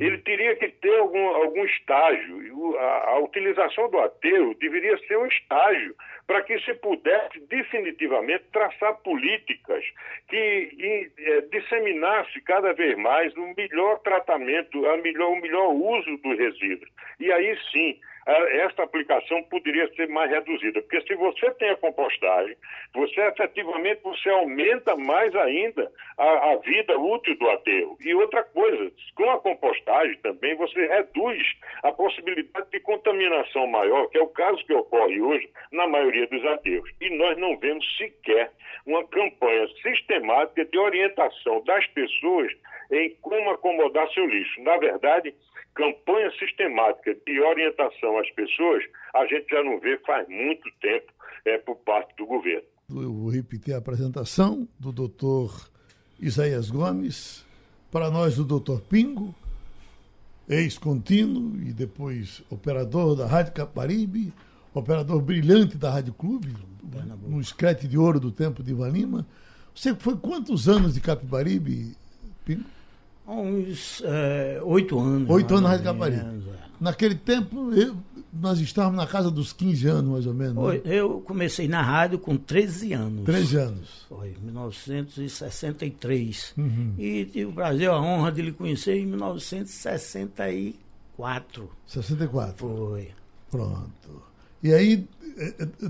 ele 0.00 0.18
teria 0.18 0.54
que 0.56 0.68
ter 0.68 0.98
algum, 0.98 1.26
algum 1.28 1.64
estágio. 1.64 2.76
A, 2.78 3.10
a 3.10 3.18
utilização 3.20 3.90
do 3.90 3.98
aterro 3.98 4.54
deveria 4.54 4.96
ser 5.06 5.18
um 5.18 5.26
estágio 5.26 5.94
para 6.26 6.42
que 6.42 6.58
se 6.60 6.74
pudesse 6.74 7.38
definitivamente 7.48 8.44
traçar 8.52 8.94
políticas 9.02 9.84
que 10.28 10.36
e, 10.36 11.10
é, 11.18 11.40
disseminasse 11.42 12.40
cada 12.40 12.72
vez 12.72 12.96
mais 12.98 13.34
o 13.36 13.54
melhor 13.56 14.00
tratamento, 14.00 14.84
a 14.86 14.96
melhor, 14.96 15.30
o 15.30 15.40
melhor 15.40 15.72
uso 15.72 16.16
dos 16.18 16.38
resíduos. 16.38 16.90
E 17.20 17.30
aí 17.30 17.56
sim, 17.70 17.98
essa 18.26 18.82
aplicação 18.82 19.42
poderia 19.44 19.88
ser 19.94 20.08
mais 20.08 20.30
reduzida, 20.30 20.82
porque 20.82 21.00
se 21.02 21.14
você 21.14 21.50
tem 21.52 21.70
a 21.70 21.76
compostagem, 21.76 22.56
você 22.92 23.20
efetivamente 23.20 24.00
você 24.02 24.28
aumenta 24.30 24.96
mais 24.96 25.34
ainda 25.36 25.90
a, 26.18 26.52
a 26.52 26.56
vida 26.56 26.98
útil 26.98 27.36
do 27.38 27.48
aterro. 27.50 27.96
E 28.04 28.12
outra 28.14 28.42
coisa, 28.42 28.90
com 29.14 29.30
a 29.30 29.38
compostagem 29.38 30.18
também 30.18 30.56
você 30.56 30.86
reduz 30.86 31.40
a 31.84 31.92
possibilidade 31.92 32.68
de 32.70 32.80
contaminação 32.80 33.66
maior, 33.68 34.08
que 34.08 34.18
é 34.18 34.22
o 34.22 34.28
caso 34.28 34.64
que 34.66 34.74
ocorre 34.74 35.20
hoje 35.20 35.48
na 35.70 35.86
maioria 35.86 36.26
dos 36.26 36.44
aterros. 36.46 36.90
E 37.00 37.10
nós 37.10 37.38
não 37.38 37.56
vemos 37.58 37.86
sequer 37.96 38.50
uma 38.86 39.06
campanha 39.06 39.68
sistemática 39.82 40.64
de 40.64 40.78
orientação 40.78 41.62
das 41.64 41.86
pessoas 41.88 42.52
em 42.90 43.14
como 43.20 43.50
acomodar 43.50 44.08
seu 44.12 44.26
lixo. 44.26 44.62
Na 44.62 44.76
verdade, 44.78 45.34
campanha 45.74 46.30
sistemática 46.38 47.14
de 47.26 47.40
orientação 47.40 48.18
às 48.18 48.30
pessoas, 48.30 48.82
a 49.14 49.26
gente 49.26 49.46
já 49.50 49.62
não 49.62 49.78
vê 49.78 49.98
faz 49.98 50.26
muito 50.28 50.68
tempo 50.80 51.12
é, 51.44 51.58
por 51.58 51.76
parte 51.76 52.14
do 52.16 52.26
governo. 52.26 52.66
Eu 52.88 53.12
vou 53.12 53.30
repetir 53.30 53.74
a 53.74 53.78
apresentação 53.78 54.66
do 54.78 54.92
doutor 54.92 55.68
Isaías 56.20 56.70
Gomes, 56.70 57.44
para 57.90 58.10
nós 58.10 58.36
do 58.36 58.44
doutor 58.44 58.80
Pingo, 58.80 59.34
ex-contínuo 60.48 61.56
e 61.60 61.72
depois 61.72 62.42
operador 62.50 63.16
da 63.16 63.26
Rádio 63.26 63.52
Caparibe, 63.52 64.32
operador 64.72 65.20
brilhante 65.20 65.76
da 65.76 65.90
Rádio 65.90 66.14
Clube, 66.14 66.54
no 67.26 67.40
escrete 67.40 67.86
de 67.88 67.98
ouro 67.98 68.20
do 68.20 68.30
tempo 68.30 68.62
de 68.62 68.70
Ivan 68.70 68.88
Lima. 68.88 69.26
Você 69.74 69.94
foi 69.94 70.16
quantos 70.16 70.68
anos 70.68 70.94
de 70.94 71.00
Capibaribe, 71.00 71.94
Pingo? 72.44 72.75
Uns 73.26 74.02
é, 74.04 74.60
oito 74.64 74.98
anos. 74.98 75.30
Oito 75.30 75.54
anos 75.54 75.62
na 75.62 75.70
Rádio 75.70 75.84
Caparibe. 75.84 76.20
É. 76.20 76.56
Naquele 76.78 77.14
tempo, 77.14 77.72
eu, 77.72 77.96
nós 78.32 78.58
estávamos 78.60 78.96
na 78.96 79.06
casa 79.06 79.30
dos 79.30 79.52
15 79.52 79.86
anos, 79.88 80.10
mais 80.12 80.26
ou 80.26 80.34
menos. 80.34 80.56
Né? 80.56 80.80
Eu 80.84 81.20
comecei 81.22 81.66
na 81.68 81.80
rádio 81.82 82.18
com 82.18 82.36
13 82.36 82.92
anos. 82.92 83.24
13 83.24 83.56
anos. 83.56 84.04
Foi, 84.08 84.36
1963. 84.42 86.52
Uhum. 86.56 86.94
E 86.98 87.24
tive 87.24 87.46
o 87.46 87.52
Brasil 87.52 87.92
a 87.92 88.00
honra 88.00 88.30
de 88.30 88.42
lhe 88.42 88.52
conhecer 88.52 88.98
em 88.98 89.06
1964. 89.06 91.70
64? 91.86 92.56
Foi. 92.58 93.08
Pronto. 93.50 94.22
E 94.62 94.72
aí, 94.72 95.04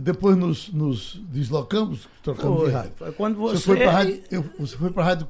depois 0.01 0.37
nos, 0.37 0.73
nos 0.73 1.21
deslocamos, 1.29 2.09
trocamos 2.23 2.59
foi, 2.59 2.69
de 2.69 2.75
rádio. 2.75 2.93
Foi 2.97 3.13
quando 3.13 3.37
você. 3.37 3.57
Você 3.57 3.65
foi 3.65 3.77
para 3.77 3.91
a 3.91 3.93
rádio, 3.93 4.23
você 4.59 4.77
foi 4.77 4.91
para 4.91 5.05
rádio, 5.05 5.29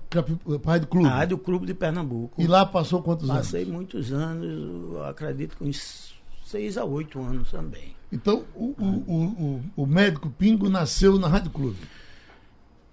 rádio 0.65 0.89
Clube? 0.89 1.07
A 1.07 1.11
Rádio 1.11 1.39
Clube 1.39 1.67
de 1.67 1.75
Pernambuco. 1.75 2.41
E 2.41 2.47
lá 2.47 2.65
passou 2.65 3.03
quantos 3.03 3.29
Passei 3.29 3.37
anos? 3.37 3.49
Passei 3.49 3.65
muitos 3.67 4.13
anos, 4.13 5.03
acredito 5.05 5.57
que 5.57 5.65
uns 5.65 6.15
seis 6.45 6.79
a 6.79 6.85
oito 6.85 7.21
anos 7.21 7.51
também. 7.51 7.95
Então, 8.11 8.45
o, 8.55 8.75
o, 8.79 9.61
o, 9.77 9.83
o 9.83 9.87
médico 9.87 10.31
Pingo 10.31 10.69
nasceu 10.71 11.19
na 11.19 11.29
Rádio 11.29 11.51
Clube. 11.51 11.77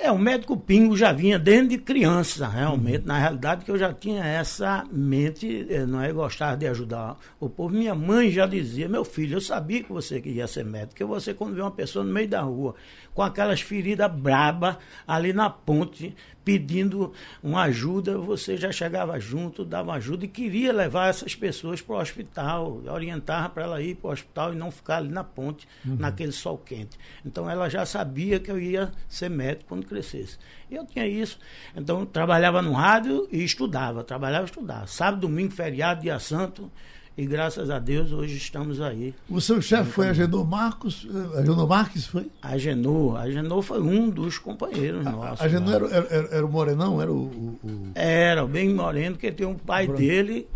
É, 0.03 0.11
o 0.11 0.19
médico 0.19 0.57
Pingo 0.57 0.97
já 0.97 1.13
vinha 1.13 1.39
desde 1.39 1.77
criança, 1.77 2.45
realmente. 2.45 3.03
Uhum. 3.03 3.07
Na 3.07 3.17
realidade, 3.17 3.63
que 3.63 3.71
eu 3.71 3.77
já 3.77 3.93
tinha 3.93 4.21
essa 4.21 4.83
mente, 4.91 5.65
eh, 5.69 5.85
não 5.85 6.01
é 6.01 6.11
gostar 6.11 6.57
de 6.57 6.67
ajudar 6.67 7.17
o 7.39 7.47
povo. 7.47 7.73
Minha 7.73 7.95
mãe 7.95 8.29
já 8.29 8.45
dizia, 8.45 8.89
meu 8.89 9.05
filho, 9.05 9.37
eu 9.37 9.41
sabia 9.41 9.81
que 9.81 9.93
você 9.93 10.21
ia 10.25 10.45
ser 10.45 10.65
médico, 10.65 10.95
que 10.95 11.05
você, 11.05 11.33
quando 11.33 11.55
vê 11.55 11.61
uma 11.61 11.71
pessoa 11.71 12.03
no 12.03 12.11
meio 12.11 12.27
da 12.27 12.41
rua, 12.41 12.75
com 13.13 13.21
aquelas 13.21 13.61
feridas 13.61 14.11
braba 14.11 14.79
ali 15.07 15.33
na 15.33 15.49
ponte, 15.49 16.15
pedindo 16.43 17.13
uma 17.41 17.63
ajuda, 17.63 18.17
você 18.17 18.57
já 18.57 18.71
chegava 18.71 19.19
junto, 19.19 19.63
dava 19.63 19.93
ajuda 19.93 20.25
e 20.25 20.27
queria 20.27 20.73
levar 20.73 21.09
essas 21.09 21.35
pessoas 21.35 21.81
para 21.81 21.95
o 21.95 21.99
hospital, 21.99 22.81
orientava 22.91 23.49
para 23.49 23.63
ela 23.63 23.81
ir 23.81 23.95
para 23.95 24.09
o 24.09 24.13
hospital 24.13 24.53
e 24.53 24.57
não 24.57 24.69
ficar 24.69 24.97
ali 24.97 25.09
na 25.09 25.23
ponte, 25.23 25.67
uhum. 25.85 25.95
naquele 25.97 26.31
sol 26.31 26.57
quente. 26.57 26.97
Então 27.25 27.49
ela 27.49 27.69
já 27.69 27.85
sabia 27.85 28.39
que 28.39 28.51
eu 28.51 28.59
ia 28.59 28.91
ser 29.07 29.29
médico 29.29 29.69
quando 29.69 29.85
crescesse. 29.85 30.37
E 30.69 30.75
eu 30.75 30.85
tinha 30.85 31.07
isso. 31.07 31.39
Então 31.75 32.05
trabalhava 32.05 32.61
no 32.61 32.73
rádio 32.73 33.27
e 33.31 33.43
estudava, 33.43 34.03
trabalhava 34.03 34.45
e 34.45 34.49
estudava. 34.49 34.87
Sábado, 34.87 35.21
domingo, 35.21 35.51
feriado, 35.51 36.01
dia 36.01 36.19
santo, 36.19 36.69
e 37.17 37.25
graças 37.25 37.69
a 37.69 37.79
Deus 37.79 38.11
hoje 38.11 38.37
estamos 38.37 38.81
aí. 38.81 39.13
O 39.29 39.39
seu 39.39 39.61
chefe 39.61 39.91
foi 39.91 40.09
Agenor 40.09 40.45
Marcos? 40.45 41.07
Agenor 41.35 41.67
Marques 41.67 42.05
foi? 42.05 42.29
Agenor. 42.41 43.17
Agenor 43.17 43.61
foi 43.61 43.81
um 43.81 44.09
dos 44.09 44.37
companheiros 44.37 45.03
nossos. 45.03 45.41
Agenor 45.41 45.75
era, 45.91 46.07
era, 46.09 46.27
era, 46.35 46.45
o 46.45 46.49
Morenão? 46.49 47.01
Era 47.01 47.11
o, 47.11 47.57
o, 47.63 47.91
Era, 47.93 48.45
bem 48.47 48.73
moreno, 48.73 49.15
que 49.15 49.31
tem 49.31 49.45
um 49.45 49.55
pai 49.55 49.87
dele, 49.87 50.47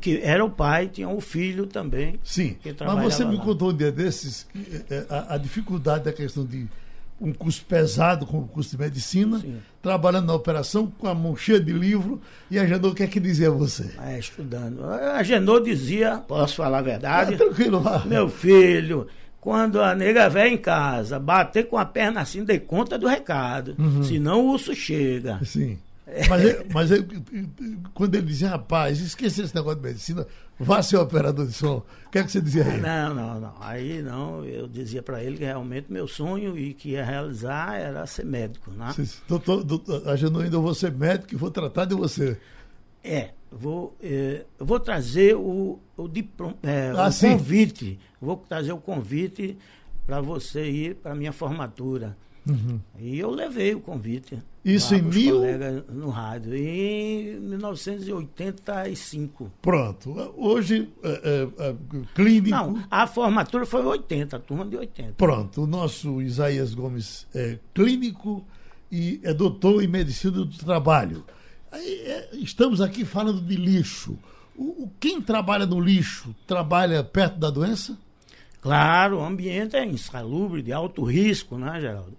que 0.00 0.20
era 0.22 0.44
o 0.44 0.50
pai, 0.50 0.88
tinha 0.88 1.08
um 1.08 1.20
filho 1.20 1.66
também. 1.66 2.20
Sim, 2.22 2.56
mas 2.80 3.14
você 3.14 3.24
me 3.24 3.36
lá. 3.36 3.44
contou 3.44 3.70
um 3.70 3.76
dia 3.76 3.90
desses 3.90 4.46
é, 4.88 5.06
a, 5.08 5.34
a 5.34 5.38
dificuldade 5.38 6.04
da 6.04 6.12
questão 6.12 6.44
de 6.44 6.68
um 7.20 7.32
curso 7.32 7.64
pesado 7.64 8.26
como 8.26 8.44
o 8.44 8.48
curso 8.48 8.70
de 8.70 8.78
medicina, 8.78 9.38
Sim. 9.40 9.58
trabalhando 9.82 10.26
na 10.26 10.34
operação 10.34 10.90
com 10.98 11.08
a 11.08 11.14
mão 11.14 11.36
cheia 11.36 11.60
de 11.60 11.72
livro. 11.72 12.20
E 12.50 12.58
a 12.58 12.66
Genô, 12.66 12.88
o 12.88 12.94
que 12.94 13.02
é 13.02 13.06
que 13.06 13.18
dizia 13.18 13.50
você? 13.50 13.90
É, 14.00 14.18
estudando. 14.18 14.84
A 14.84 15.22
Genô 15.22 15.58
dizia, 15.58 16.18
posso 16.18 16.56
falar 16.56 16.78
a 16.78 16.82
verdade? 16.82 17.34
É, 17.34 17.36
tranquilo, 17.36 17.80
vá. 17.80 18.04
Meu 18.04 18.28
filho, 18.28 19.06
quando 19.40 19.82
a 19.82 19.94
nega 19.94 20.28
vem 20.28 20.54
em 20.54 20.58
casa, 20.58 21.18
bater 21.18 21.66
com 21.66 21.76
a 21.76 21.84
perna 21.84 22.20
assim, 22.20 22.44
dê 22.44 22.58
conta 22.58 22.98
do 22.98 23.06
recado. 23.06 23.74
Uhum. 23.78 24.02
Senão 24.02 24.40
o 24.40 24.52
urso 24.52 24.74
chega. 24.74 25.40
Sim. 25.44 25.78
Mas, 26.28 26.72
mas 26.72 26.90
quando 27.92 28.14
ele 28.14 28.26
dizia, 28.26 28.48
rapaz, 28.48 29.00
esqueci 29.00 29.42
esse 29.42 29.54
negócio 29.54 29.78
de 29.78 29.86
medicina, 29.86 30.26
vá 30.58 30.82
ser 30.82 30.96
operador 30.96 31.46
de 31.46 31.52
som. 31.52 31.82
O 32.06 32.10
que 32.10 32.18
é 32.18 32.24
que 32.24 32.32
você 32.32 32.40
dizia 32.40 32.64
aí? 32.64 32.80
Não, 32.80 33.14
não, 33.14 33.40
não. 33.40 33.54
Aí 33.60 34.02
não, 34.02 34.44
eu 34.44 34.66
dizia 34.66 35.02
para 35.02 35.22
ele 35.22 35.36
que 35.36 35.44
realmente 35.44 35.92
meu 35.92 36.08
sonho 36.08 36.56
e 36.56 36.72
que 36.72 36.90
ia 36.90 37.04
realizar 37.04 37.78
era 37.78 38.06
ser 38.06 38.24
médico. 38.24 38.70
Né? 38.70 38.94
doutor, 39.28 39.62
doutor, 39.62 40.02
a 40.08 40.12
ainda 40.12 40.56
eu 40.56 40.62
vou 40.62 40.74
ser 40.74 40.92
médico 40.92 41.34
e 41.34 41.36
vou 41.36 41.50
tratar 41.50 41.84
de 41.84 41.94
você. 41.94 42.38
É, 43.04 43.30
vou, 43.52 43.94
é, 44.02 44.44
vou 44.58 44.80
trazer 44.80 45.36
o, 45.36 45.78
o, 45.96 46.08
diploma, 46.08 46.56
é, 46.62 46.90
ah, 46.96 47.08
o 47.08 47.20
convite. 47.20 47.98
Vou 48.20 48.36
trazer 48.36 48.72
o 48.72 48.78
convite 48.78 49.58
para 50.06 50.20
você 50.22 50.68
ir 50.68 50.94
para 50.96 51.14
minha 51.14 51.32
formatura. 51.32 52.16
Uhum. 52.48 52.80
E 52.98 53.18
eu 53.18 53.30
levei 53.30 53.74
o 53.74 53.80
convite. 53.80 54.38
Isso 54.64 54.94
em 54.94 55.02
mil... 55.02 55.34
colegas 55.36 55.84
no 55.88 56.08
rádio, 56.08 56.54
em 56.54 57.38
1985. 57.40 59.52
Pronto. 59.60 60.32
Hoje, 60.36 60.88
é, 61.02 61.08
é, 61.08 61.46
é, 61.68 61.74
clínico... 62.14 62.56
Não, 62.56 62.82
a 62.90 63.06
formatura 63.06 63.66
foi 63.66 63.84
80, 63.84 64.36
a 64.36 64.40
turma 64.40 64.64
de 64.64 64.78
80. 64.78 65.12
Pronto. 65.12 65.62
O 65.62 65.66
nosso 65.66 66.22
Isaías 66.22 66.72
Gomes 66.74 67.26
é 67.34 67.58
clínico 67.74 68.42
e 68.90 69.20
é 69.22 69.34
doutor 69.34 69.82
em 69.82 69.88
medicina 69.88 70.32
do 70.32 70.46
trabalho. 70.46 71.22
Aí, 71.70 72.00
é, 72.06 72.30
estamos 72.32 72.80
aqui 72.80 73.04
falando 73.04 73.42
de 73.42 73.56
lixo. 73.56 74.18
O, 74.56 74.88
quem 74.98 75.20
trabalha 75.20 75.66
no 75.66 75.78
lixo 75.78 76.34
trabalha 76.46 77.04
perto 77.04 77.38
da 77.38 77.50
doença? 77.50 77.98
Claro, 78.60 79.18
o 79.18 79.24
ambiente 79.24 79.76
é 79.76 79.84
insalubre, 79.84 80.62
de 80.62 80.72
alto 80.72 81.04
risco, 81.04 81.56
né, 81.56 81.80
Geraldo? 81.80 82.16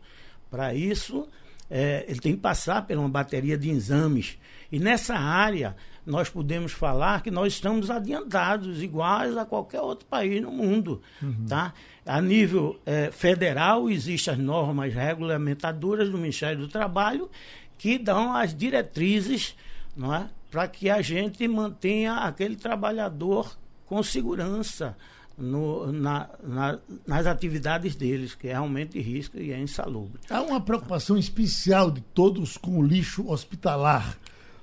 Para 0.50 0.74
isso, 0.74 1.28
é, 1.70 2.06
ele 2.08 2.20
tem 2.20 2.36
que 2.36 2.42
passar 2.42 2.86
por 2.86 2.98
uma 2.98 3.10
bateria 3.10 3.58
de 3.58 3.70
exames. 3.70 4.38
E 4.72 4.80
nessa 4.80 5.16
área, 5.16 5.76
nós 6.06 6.30
podemos 6.30 6.72
falar 6.72 7.22
que 7.22 7.30
nós 7.30 7.54
estamos 7.54 7.90
adiantados, 7.90 8.82
iguais 8.82 9.38
a 9.38 9.46
qualquer 9.46 9.82
outro 9.82 10.06
país 10.08 10.42
no 10.42 10.52
mundo. 10.52 11.02
Uhum. 11.22 11.46
Tá? 11.48 11.74
A 12.06 12.22
nível 12.22 12.80
é, 12.86 13.12
federal, 13.12 13.90
existem 13.90 14.34
as 14.34 14.40
normas 14.40 14.94
regulamentadoras 14.94 16.10
do 16.10 16.18
Ministério 16.18 16.60
do 16.60 16.68
Trabalho 16.68 17.30
que 17.78 17.98
dão 17.98 18.36
as 18.36 18.54
diretrizes 18.54 19.56
não 19.96 20.14
é? 20.14 20.30
para 20.50 20.68
que 20.68 20.90
a 20.90 21.02
gente 21.02 21.48
mantenha 21.48 22.16
aquele 22.16 22.56
trabalhador 22.56 23.58
com 23.86 24.02
segurança 24.04 24.98
no, 25.40 25.92
na, 25.92 26.30
na, 26.44 26.80
nas 27.08 27.26
atividades 27.26 27.96
deles, 27.96 28.36
que 28.36 28.48
é 28.48 28.52
realmente 28.52 29.00
risco 29.00 29.38
e 29.38 29.52
é 29.52 29.60
insalubre. 29.60 30.20
Há 30.30 30.42
uma 30.42 30.62
preocupação 30.62 31.18
especial 31.18 31.90
de 31.90 32.02
todos 32.02 32.58
com 32.58 32.78
o 32.78 32.86
lixo 32.86 33.30
hospitalar. 33.30 34.18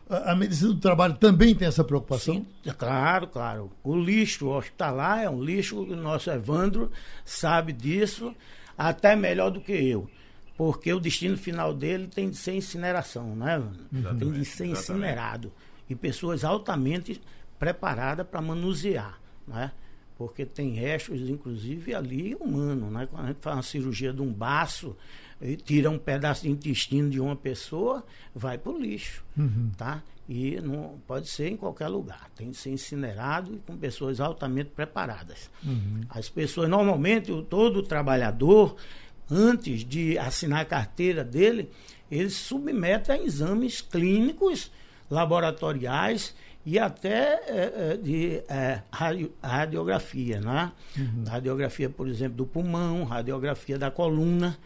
A, 0.08 0.32
a 0.32 0.36
medicina 0.36 0.72
do 0.72 0.80
trabalho 0.80 1.14
também 1.14 1.54
tem 1.54 1.66
essa 1.66 1.82
preocupação? 1.82 2.34
Sim, 2.34 2.72
claro, 2.76 3.26
claro. 3.26 3.72
O 3.82 3.96
lixo 3.96 4.48
hospitalar 4.48 5.22
é 5.22 5.30
um 5.30 5.42
lixo, 5.42 5.80
o 5.80 5.96
nosso 5.96 6.30
Evandro 6.30 6.90
sabe 7.24 7.72
disso, 7.72 8.34
até 8.76 9.16
melhor 9.16 9.50
do 9.50 9.60
que 9.60 9.72
eu 9.72 10.08
porque 10.56 10.92
o 10.92 10.98
destino 10.98 11.36
final 11.36 11.74
dele 11.74 12.08
tem 12.08 12.30
de 12.30 12.36
ser 12.36 12.54
incineração, 12.54 13.36
né? 13.36 13.62
Exatamente, 13.92 14.18
tem 14.18 14.32
de 14.32 14.44
ser 14.46 14.66
incinerado. 14.66 15.52
E 15.88 15.94
pessoas 15.94 16.44
altamente 16.44 17.20
preparadas 17.58 18.26
para 18.26 18.40
manusear, 18.40 19.20
né? 19.46 19.70
Porque 20.16 20.46
tem 20.46 20.72
restos, 20.72 21.29
inclusive, 21.29 21.94
ali 21.94 22.35
humano, 22.35 22.90
né? 22.90 23.07
Quando 23.11 23.24
a 23.24 23.29
gente 23.29 23.40
faz 23.40 23.57
uma 23.57 23.62
cirurgia 23.62 24.12
de 24.12 24.22
um 24.22 24.33
baço, 24.33 24.96
tira 25.64 25.90
um 25.90 25.98
pedaço 25.98 26.42
de 26.42 26.50
intestino 26.50 27.11
de 27.11 27.20
uma 27.20 27.37
pessoa, 27.37 28.05
vai 28.35 28.57
para 28.57 28.72
o 28.72 28.79
lixo, 28.79 29.22
uhum. 29.37 29.70
tá? 29.76 30.02
E 30.29 30.59
não 30.61 30.98
pode 31.07 31.29
ser 31.29 31.48
em 31.48 31.57
qualquer 31.57 31.88
lugar. 31.88 32.31
Tem 32.35 32.50
que 32.50 32.57
ser 32.57 32.70
incinerado 32.70 33.55
e 33.55 33.59
com 33.59 33.76
pessoas 33.76 34.18
altamente 34.18 34.70
preparadas. 34.70 35.50
Uhum. 35.62 36.00
As 36.09 36.29
pessoas, 36.29 36.68
normalmente, 36.68 37.31
todo 37.48 37.83
trabalhador 37.83 38.76
antes 39.31 39.85
de 39.85 40.16
assinar 40.18 40.61
a 40.61 40.64
carteira 40.64 41.22
dele, 41.22 41.70
ele 42.11 42.31
se 42.31 42.37
submete 42.37 43.12
a 43.12 43.20
exames 43.20 43.81
clínicos, 43.81 44.70
laboratoriais 45.11 46.35
e 46.66 46.81
até 46.81 47.40
é, 47.46 47.92
é 47.92 47.96
de 47.96 48.42
é, 48.48 48.83
radio, 48.90 49.33
radiografia, 49.40 50.40
né? 50.40 50.72
Uhum. 50.98 51.22
Radiografia, 51.24 51.88
por 51.88 52.09
exemplo, 52.09 52.38
do 52.38 52.44
pulmão, 52.44 53.05
radiografia 53.05 53.79
da 53.79 53.88
coluna, 53.88 54.59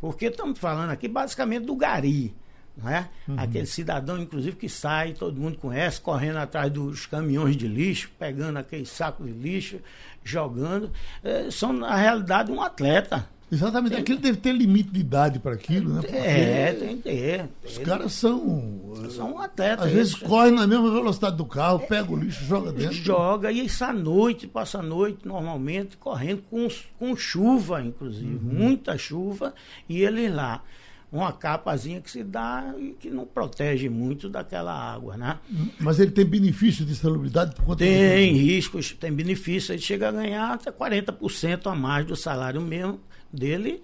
porque 0.00 0.26
estamos 0.26 0.58
falando 0.58 0.90
aqui 0.90 1.06
basicamente 1.06 1.64
do 1.64 1.76
gari, 1.76 2.34
né? 2.76 3.08
Uhum. 3.28 3.36
Aquele 3.38 3.66
cidadão, 3.66 4.18
inclusive, 4.18 4.56
que 4.56 4.68
sai, 4.68 5.12
todo 5.12 5.40
mundo 5.40 5.56
conhece, 5.58 6.00
correndo 6.00 6.38
atrás 6.38 6.72
dos 6.72 7.06
caminhões 7.06 7.56
de 7.56 7.68
lixo, 7.68 8.10
pegando 8.18 8.56
aquele 8.58 8.84
saco 8.84 9.22
de 9.22 9.30
lixo, 9.30 9.78
jogando. 10.24 10.90
É, 11.22 11.52
são, 11.52 11.72
na 11.72 11.94
realidade, 11.94 12.50
um 12.50 12.60
atleta. 12.60 13.28
Exatamente, 13.50 13.92
tem... 13.92 14.00
aquilo 14.00 14.18
deve 14.18 14.38
ter 14.38 14.52
limite 14.52 14.90
de 14.90 15.00
idade 15.00 15.38
para 15.38 15.54
aquilo, 15.54 15.94
né? 15.94 16.00
Porque 16.02 16.16
é, 16.16 16.72
tem 16.72 16.96
que 16.96 17.02
ter. 17.02 17.48
Os 17.64 17.78
caras 17.78 18.12
são. 18.12 18.78
São 19.10 19.38
atletas. 19.38 19.86
Às 19.86 19.92
vezes 19.92 20.14
correm 20.14 20.52
na 20.52 20.66
mesma 20.66 20.90
velocidade 20.90 21.36
do 21.36 21.46
carro, 21.46 21.80
pega 21.80 22.12
o 22.12 22.16
lixo, 22.16 22.44
joga 22.44 22.72
dentro. 22.72 22.94
Joga, 22.94 23.50
e 23.50 23.64
isso 23.64 23.84
à 23.84 23.92
noite, 23.92 24.46
passa 24.46 24.80
a 24.80 24.82
noite 24.82 25.26
normalmente 25.26 25.96
correndo 25.96 26.42
com, 26.50 26.68
com 26.98 27.16
chuva, 27.16 27.82
inclusive, 27.82 28.34
uhum. 28.34 28.54
muita 28.54 28.98
chuva, 28.98 29.54
e 29.88 30.02
eles 30.02 30.32
lá 30.34 30.62
uma 31.10 31.32
capazinha 31.32 32.00
que 32.02 32.10
se 32.10 32.22
dá 32.22 32.74
e 32.78 32.90
que 33.00 33.08
não 33.08 33.24
protege 33.24 33.88
muito 33.88 34.28
daquela 34.28 34.72
água, 34.72 35.16
né? 35.16 35.38
Mas 35.80 35.98
ele 35.98 36.10
tem 36.10 36.24
benefício 36.24 36.84
de 36.84 36.94
salubridade 36.94 37.54
por 37.54 37.64
conta 37.64 37.78
Tem 37.78 38.34
riscos, 38.34 38.92
tem 38.92 39.10
benefício, 39.10 39.72
ele 39.72 39.80
chega 39.80 40.08
a 40.08 40.12
ganhar 40.12 40.52
até 40.52 40.70
40% 40.70 41.66
a 41.66 41.74
mais 41.74 42.04
do 42.04 42.14
salário 42.14 42.60
mesmo 42.60 43.00
dele 43.32 43.82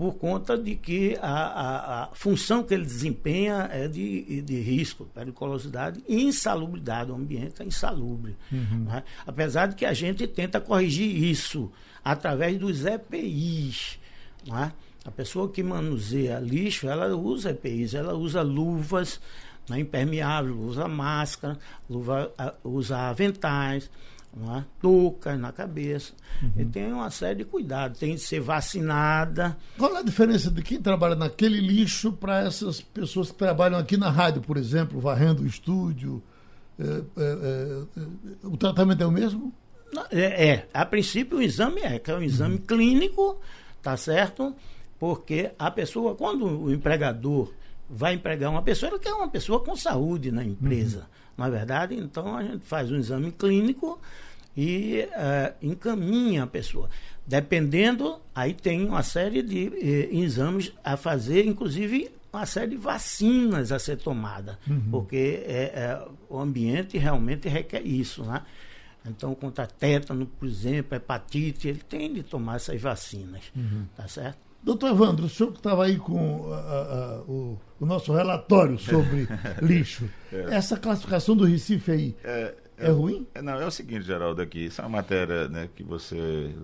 por 0.00 0.14
conta 0.14 0.56
de 0.56 0.76
que 0.76 1.18
a, 1.20 1.30
a, 1.30 2.04
a, 2.04 2.06
função 2.14 2.62
que 2.62 2.72
ele 2.72 2.86
desempenha 2.86 3.68
é 3.70 3.86
de, 3.86 4.40
de 4.40 4.58
risco, 4.58 5.04
periculosidade 5.04 6.02
e 6.08 6.22
insalubridade. 6.22 7.10
O 7.10 7.14
ambiente 7.14 7.60
é 7.60 7.66
insalubre. 7.66 8.34
Uhum. 8.50 8.84
Né? 8.84 9.04
Apesar 9.26 9.66
de 9.66 9.74
que 9.74 9.84
a 9.84 9.92
gente 9.92 10.26
tenta 10.26 10.58
corrigir 10.58 11.14
isso 11.22 11.70
através 12.02 12.58
dos 12.58 12.86
EPIs. 12.86 13.98
Né? 14.46 14.72
A 15.04 15.10
pessoa 15.10 15.50
que 15.50 15.62
manuseia 15.62 16.38
lixo, 16.38 16.88
ela 16.88 17.14
usa 17.14 17.50
EPIs, 17.50 17.92
ela 17.92 18.14
usa 18.14 18.40
luvas 18.40 19.20
né, 19.68 19.80
impermeáveis, 19.80 20.56
usa 20.56 20.88
máscara, 20.88 21.58
luva, 21.90 22.32
usa 22.64 22.96
aventais 23.10 23.90
é? 24.56 24.64
touca 24.80 25.36
na 25.36 25.52
cabeça. 25.52 26.12
Uhum. 26.42 26.52
E 26.56 26.64
tem 26.64 26.92
uma 26.92 27.10
série 27.10 27.36
de 27.36 27.44
cuidados. 27.44 27.98
Tem 27.98 28.14
de 28.14 28.20
ser 28.20 28.40
vacinada. 28.40 29.56
Qual 29.76 29.94
é 29.96 29.98
a 29.98 30.02
diferença 30.02 30.50
de 30.50 30.62
quem 30.62 30.80
trabalha 30.80 31.16
naquele 31.16 31.60
lixo 31.60 32.12
para 32.12 32.40
essas 32.40 32.80
pessoas 32.80 33.30
que 33.30 33.36
trabalham 33.36 33.78
aqui 33.78 33.96
na 33.96 34.10
rádio, 34.10 34.40
por 34.40 34.56
exemplo, 34.56 35.00
varrendo 35.00 35.42
o 35.42 35.46
estúdio? 35.46 36.22
É, 36.78 36.84
é, 36.84 37.02
é, 37.16 38.46
o 38.46 38.56
tratamento 38.56 39.02
é 39.02 39.06
o 39.06 39.10
mesmo? 39.10 39.52
É, 40.10 40.48
é, 40.48 40.68
a 40.72 40.86
princípio 40.86 41.38
o 41.38 41.42
exame 41.42 41.80
é, 41.80 41.98
que 41.98 42.10
é 42.10 42.14
um 42.14 42.22
exame 42.22 42.54
uhum. 42.54 42.62
clínico, 42.62 43.40
tá 43.82 43.96
certo? 43.96 44.54
Porque 44.98 45.50
a 45.58 45.70
pessoa, 45.70 46.14
quando 46.14 46.44
o 46.46 46.72
empregador 46.72 47.52
vai 47.90 48.14
empregar 48.14 48.50
uma 48.50 48.62
pessoa, 48.62 48.92
ele 48.92 49.00
quer 49.00 49.12
uma 49.12 49.28
pessoa 49.28 49.60
com 49.60 49.74
saúde 49.74 50.30
na 50.30 50.44
empresa. 50.44 51.00
Uhum 51.00 51.20
na 51.40 51.46
é 51.46 51.50
verdade. 51.50 51.94
Então 51.96 52.36
a 52.36 52.42
gente 52.42 52.64
faz 52.66 52.92
um 52.92 52.96
exame 52.96 53.32
clínico 53.32 53.98
e 54.56 55.06
uh, 55.08 55.54
encaminha 55.62 56.44
a 56.44 56.46
pessoa. 56.46 56.90
Dependendo, 57.26 58.20
aí 58.34 58.52
tem 58.52 58.86
uma 58.86 59.02
série 59.02 59.42
de 59.42 59.72
eh, 59.76 60.08
exames 60.12 60.72
a 60.82 60.96
fazer, 60.96 61.46
inclusive 61.46 62.10
uma 62.32 62.44
série 62.44 62.72
de 62.72 62.76
vacinas 62.76 63.70
a 63.70 63.78
ser 63.78 63.98
tomada, 63.98 64.58
uhum. 64.68 64.82
porque 64.90 65.44
é, 65.46 65.62
é, 65.74 66.08
o 66.28 66.38
ambiente 66.38 66.98
realmente 66.98 67.48
requer 67.48 67.82
isso, 67.82 68.24
né? 68.24 68.42
Então, 69.06 69.34
contra 69.34 69.66
tétano, 69.66 70.26
por 70.26 70.46
exemplo, 70.46 70.96
hepatite, 70.96 71.68
ele 71.68 71.80
tem 71.80 72.12
de 72.12 72.22
tomar 72.22 72.56
essas 72.56 72.80
vacinas, 72.80 73.44
uhum. 73.54 73.86
tá 73.96 74.08
certo? 74.08 74.49
Doutor 74.62 74.90
Evandro, 74.90 75.26
o 75.26 75.28
senhor 75.28 75.52
que 75.52 75.58
estava 75.58 75.84
aí 75.84 75.96
com 75.96 76.42
o, 77.26 77.58
o, 77.80 77.86
nosso 77.86 78.12
relatório 78.12 78.78
sobre 78.78 79.26
lixo, 79.62 80.08
é. 80.30 80.54
essa 80.54 80.76
classificação 80.76 81.34
do 81.34 81.44
Recife 81.44 81.90
aí 81.90 82.16
é, 82.22 82.54
é, 82.76 82.88
é 82.88 82.90
ruim? 82.90 83.26
É, 83.34 83.40
não, 83.40 83.54
é 83.54 83.66
o 83.66 83.70
seguinte, 83.70 84.02
Geraldo, 84.02 84.42
aqui, 84.42 84.66
isso 84.66 84.80
é 84.80 84.84
uma 84.84 84.98
matéria 84.98 85.48
né, 85.48 85.68
que 85.74 85.82
você 85.82 86.54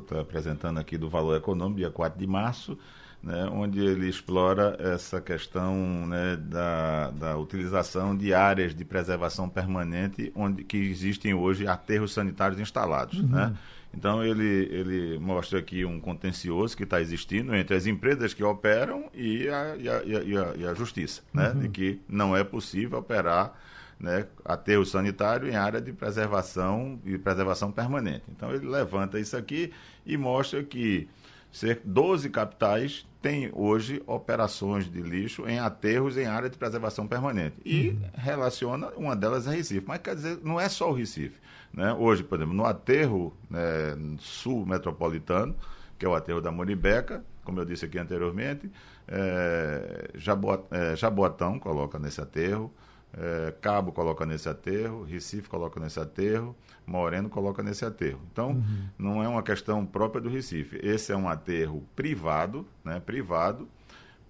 está 0.00 0.20
apresentando 0.20 0.78
aqui 0.78 0.96
do 0.96 1.10
valor 1.10 1.36
econômico, 1.36 1.78
dia 1.78 1.90
4 1.90 2.18
de 2.18 2.26
março, 2.26 2.78
né, 3.22 3.48
onde 3.52 3.80
ele 3.80 4.08
explora 4.08 4.76
essa 4.80 5.20
questão 5.20 6.06
né, 6.06 6.36
da, 6.36 7.10
da 7.10 7.36
utilização 7.36 8.16
de 8.16 8.34
áreas 8.34 8.74
de 8.74 8.84
preservação 8.84 9.48
permanente 9.48 10.32
onde 10.34 10.64
que 10.64 10.76
existem 10.76 11.32
hoje 11.32 11.66
aterros 11.66 12.12
sanitários 12.12 12.58
instalados. 12.58 13.20
Uhum. 13.20 13.28
Né? 13.28 13.54
Então 13.94 14.24
ele, 14.24 14.68
ele 14.70 15.18
mostra 15.18 15.58
aqui 15.58 15.84
um 15.84 16.00
contencioso 16.00 16.76
que 16.76 16.84
está 16.84 17.00
existindo 17.00 17.54
entre 17.54 17.76
as 17.76 17.86
empresas 17.86 18.32
que 18.32 18.42
operam 18.42 19.10
e 19.14 19.48
a, 19.48 19.76
e 19.76 19.88
a, 19.88 20.02
e 20.02 20.36
a, 20.36 20.54
e 20.56 20.66
a 20.66 20.74
justiça, 20.74 21.22
né? 21.32 21.50
uhum. 21.50 21.60
de 21.60 21.68
que 21.68 22.00
não 22.08 22.36
é 22.36 22.42
possível 22.42 22.98
operar 22.98 23.54
né, 24.00 24.26
aterro 24.44 24.84
sanitário 24.84 25.48
em 25.48 25.54
área 25.54 25.80
de 25.80 25.92
preservação 25.92 26.98
e 27.04 27.16
preservação 27.16 27.70
permanente. 27.70 28.24
Então 28.28 28.52
ele 28.52 28.66
levanta 28.66 29.20
isso 29.20 29.36
aqui 29.36 29.72
e 30.04 30.16
mostra 30.16 30.64
que 30.64 31.08
cerca 31.52 31.82
12 31.84 32.28
capitais 32.30 33.06
têm 33.20 33.50
hoje 33.52 34.02
operações 34.04 34.90
de 34.90 35.00
lixo 35.00 35.46
em 35.46 35.60
aterros 35.60 36.16
em 36.16 36.26
área 36.26 36.50
de 36.50 36.58
preservação 36.58 37.06
permanente. 37.06 37.54
E 37.64 37.90
uhum. 37.90 38.00
relaciona, 38.14 38.88
uma 38.96 39.14
delas 39.14 39.46
é 39.46 39.54
Recife. 39.54 39.84
Mas 39.86 40.00
quer 40.00 40.16
dizer, 40.16 40.38
não 40.42 40.60
é 40.60 40.68
só 40.68 40.90
o 40.90 40.94
Recife. 40.94 41.38
Né? 41.72 41.92
Hoje, 41.94 42.22
por 42.22 42.38
exemplo, 42.38 42.54
no 42.54 42.64
aterro 42.64 43.34
né, 43.48 43.96
sul 44.18 44.66
metropolitano, 44.66 45.54
que 45.98 46.04
é 46.04 46.08
o 46.08 46.14
aterro 46.14 46.40
da 46.40 46.50
Moribeca, 46.50 47.24
como 47.44 47.60
eu 47.60 47.64
disse 47.64 47.84
aqui 47.84 47.98
anteriormente, 47.98 48.70
é, 49.08 50.10
Jaboat, 50.14 50.64
é, 50.70 50.96
Jaboatão 50.96 51.58
coloca 51.58 51.98
nesse 51.98 52.20
aterro, 52.20 52.72
é, 53.14 53.52
Cabo 53.60 53.92
coloca 53.92 54.24
nesse 54.24 54.48
aterro, 54.48 55.02
Recife 55.02 55.48
coloca 55.48 55.78
nesse 55.78 56.00
aterro, 56.00 56.56
Moreno 56.86 57.28
coloca 57.28 57.62
nesse 57.62 57.84
aterro. 57.84 58.20
Então, 58.32 58.50
uhum. 58.50 58.88
não 58.98 59.22
é 59.22 59.28
uma 59.28 59.42
questão 59.42 59.84
própria 59.84 60.20
do 60.20 60.28
Recife. 60.28 60.78
Esse 60.82 61.12
é 61.12 61.16
um 61.16 61.28
aterro 61.28 61.84
privado, 61.94 62.66
né, 62.84 63.00
privado, 63.00 63.68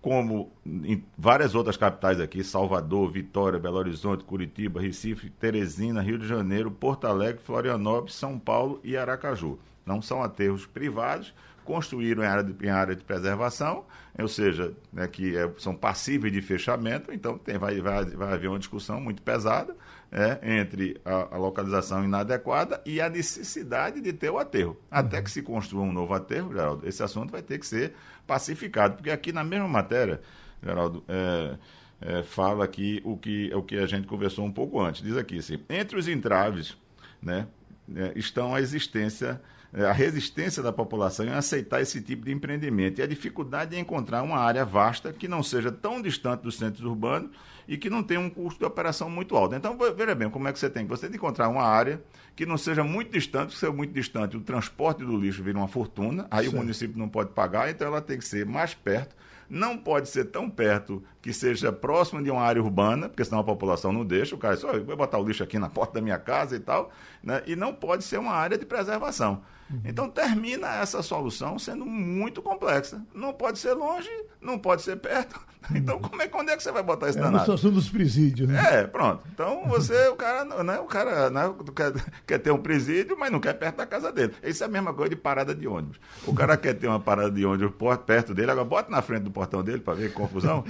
como 0.03 0.53
em 0.67 1.03
várias 1.17 1.55
outras 1.55 1.77
capitais 1.77 2.21
aqui, 2.21 2.43
Salvador, 2.43 3.09
Vitória, 3.09 3.59
Belo 3.59 3.79
Horizonte, 3.79 4.25
Curitiba, 4.25 4.81
Recife, 4.81 5.31
Teresina, 5.31 6.03
Rio 6.03 6.19
de 6.19 6.27
Janeiro, 6.27 6.73
Porto 6.73 7.07
Alegre, 7.07 7.41
Florianópolis, 7.41 8.17
São 8.17 8.37
Paulo 8.37 8.81
e 8.83 8.97
Aracaju. 8.97 9.61
Não 9.87 10.03
são 10.03 10.21
aterros 10.21 10.67
privados, 10.67 11.33
construíram 11.65 12.25
em 12.25 12.27
área 12.27 12.43
de, 12.43 12.67
em 12.67 12.69
área 12.69 12.97
de 12.97 13.05
preservação, 13.05 13.85
ou 14.19 14.27
seja, 14.27 14.75
né, 14.93 15.07
que 15.07 15.37
é, 15.37 15.49
são 15.57 15.75
passíveis 15.75 16.33
de 16.33 16.43
fechamento, 16.43 17.13
então 17.13 17.39
tem, 17.39 17.57
vai, 17.57 17.81
vai, 17.81 18.05
vai 18.05 18.33
haver 18.33 18.49
uma 18.49 18.59
discussão 18.59 19.01
muito 19.01 19.23
pesada 19.23 19.75
é, 20.11 20.59
entre 20.59 21.01
a, 21.05 21.35
a, 21.35 21.39
localização 21.39 22.05
inadequada 22.05 22.83
e 22.85 23.01
a 23.01 23.09
necessidade 23.09 24.01
de 24.01 24.13
ter 24.13 24.31
o 24.31 24.39
aterro. 24.39 24.77
Até 24.91 25.23
que 25.23 25.31
se 25.31 25.43
construa 25.43 25.85
um 25.85 25.93
novo 25.93 26.13
aterro, 26.13 26.53
Geraldo, 26.53 26.87
esse 26.87 27.03
assunto 27.03 27.31
vai 27.31 27.41
ter 27.41 27.59
que 27.59 27.67
ser 27.67 27.95
pacificado, 28.27 28.97
porque 28.97 29.11
aqui 29.11 29.33
na 29.33 29.45
mesma 29.45 29.69
matéria, 29.69 30.21
Geraldo, 30.63 31.05
é, 31.09 31.57
é, 32.01 32.23
fala 32.23 32.65
aqui 32.65 33.01
o 33.05 33.17
que, 33.17 33.53
o 33.55 33.63
que 33.63 33.77
a 33.77 33.87
gente 33.87 34.07
conversou 34.07 34.45
um 34.45 34.53
pouco 34.53 34.81
antes. 34.81 35.03
Diz 35.03 35.17
aqui, 35.17 35.39
assim, 35.39 35.59
entre 35.69 35.99
os 35.99 36.09
entraves 36.09 36.77
né, 37.23 37.47
é, 37.95 38.13
estão 38.17 38.55
a 38.55 38.61
existência 38.61 39.41
é, 39.75 39.87
a 39.87 39.93
resistência 39.93 40.63
da 40.63 40.71
população 40.71 41.25
em 41.25 41.31
aceitar 41.31 41.81
esse 41.81 42.03
tipo 42.03 42.27
de 42.27 42.33
empreendimento 42.33 42.99
e 42.99 43.03
a 43.03 43.07
dificuldade 43.07 43.75
em 43.75 43.81
encontrar 43.81 44.23
uma 44.23 44.37
área 44.37 44.67
vasta 44.67 45.15
que 45.15 45.27
não 45.27 45.43
seja 45.43 45.73
tão 45.73 46.03
distante 46.03 46.43
dos 46.43 46.59
centros 46.59 46.85
urbanos 46.85 47.31
e 47.67 47.77
que 47.77 47.89
não 47.89 48.03
tenha 48.03 48.21
um 48.21 48.31
custo 48.31 48.61
de 48.61 48.65
operação 48.65 49.09
muito 49.09 49.37
alto. 49.37 49.55
Então, 49.55 49.77
veja 49.97 50.15
bem, 50.15 50.31
como 50.31 50.49
é 50.49 50.53
que 50.53 50.59
você 50.59 50.71
tem? 50.71 50.87
Você 50.87 51.03
tem 51.03 51.11
que 51.13 51.17
encontrar 51.17 51.49
uma 51.49 51.63
área 51.63 52.03
que 52.35 52.47
não 52.47 52.57
seja 52.57 52.83
muito 52.83 53.13
distante, 53.13 53.55
se 53.55 53.61
for 53.61 53.75
muito 53.75 53.93
distante, 53.93 54.37
o 54.37 54.41
transporte 54.41 55.05
do 55.05 55.17
lixo 55.17 55.43
vira 55.43 55.59
uma 55.59 55.69
fortuna, 55.69 56.27
aí 56.31 56.49
Sim. 56.49 56.55
o 56.55 56.59
município 56.59 56.99
não 56.99 57.09
pode 57.09 57.31
pagar, 57.31 57.71
então 57.71 57.87
ela 57.87 58.01
tem 58.01 58.19
que 58.19 58.25
ser 58.25 58.47
mais 58.47 58.75
perto 58.75 59.15
não 59.53 59.77
pode 59.77 60.09
ser 60.09 60.25
tão 60.25 60.49
perto 60.49 61.05
que 61.23 61.33
seja 61.33 61.73
próximo 61.73 62.21
de 62.21 62.31
uma 62.31 62.43
área 62.43 62.61
urbana, 62.61 63.09
porque 63.09 63.25
senão 63.25 63.39
a 63.39 63.45
população 63.45 63.93
não 63.93 64.05
deixa, 64.05 64.35
o 64.35 64.39
cara 64.39 64.57
só 64.57 64.73
vai 64.73 64.97
botar 64.97 65.19
o 65.19 65.25
lixo 65.25 65.43
aqui 65.43 65.57
na 65.57 65.71
porta 65.71 65.95
da 65.95 66.01
minha 66.01 66.19
casa 66.19 66.57
e 66.57 66.61
tal, 66.61 66.91
né? 67.23 67.43
e 67.47 67.55
não 67.55 67.73
pode 67.73 68.03
ser 68.03 68.19
uma 68.19 68.33
área 68.33 68.59
de 68.59 68.67
preservação. 68.67 69.41
Uhum. 69.73 69.81
Então 69.85 70.09
termina 70.09 70.69
essa 70.77 71.03
solução 71.03 71.59
sendo 71.59 71.87
muito 71.87 72.43
complexa. 72.43 73.03
Não 73.15 73.33
pode 73.33 73.59
ser 73.59 73.73
longe, 73.73 74.11
não 74.41 74.59
pode 74.59 74.83
ser 74.83 74.97
perto. 74.97 75.41
Então 75.77 76.01
como 76.01 76.21
é, 76.21 76.27
quando 76.27 76.49
é 76.49 76.57
que 76.57 76.63
você 76.63 76.73
vai 76.73 76.83
botar 76.83 77.09
isso 77.09 77.21
é 77.21 77.23
danado? 77.23 77.45
Situação 77.45 77.71
dos 77.71 77.89
presídios, 77.89 78.49
né? 78.49 78.81
É, 78.81 78.85
pronto. 78.85 79.23
Então 79.33 79.65
você, 79.69 80.09
o 80.09 80.17
cara, 80.17 80.45
né, 80.65 80.81
o 80.81 80.87
cara 80.87 81.31
né, 81.31 81.55
quer, 81.75 81.93
quer 82.27 82.39
ter 82.39 82.51
um 82.51 82.59
presídio, 82.59 83.17
mas 83.17 83.31
não 83.31 83.39
quer 83.39 83.53
perto 83.53 83.77
da 83.77 83.87
casa 83.87 84.11
dele. 84.11 84.35
Isso 84.43 84.65
é 84.65 84.67
a 84.67 84.69
mesma 84.69 84.93
coisa 84.93 85.11
de 85.11 85.15
parada 85.17 85.55
de 85.55 85.69
ônibus. 85.69 86.01
O 86.27 86.35
cara 86.35 86.57
quer 86.59 86.75
ter 86.75 86.89
uma 86.89 86.99
parada 86.99 87.31
de 87.31 87.47
ônibus 87.47 87.73
perto 88.05 88.35
dele, 88.35 88.51
agora 88.51 88.67
bota 88.67 88.91
na 88.91 89.01
frente 89.03 89.23
do 89.23 89.31
portão 89.31 89.63
dele 89.63 89.79
para 89.79 89.95
ver 89.95 90.09
que 90.09 90.15
confusão. 90.15 90.65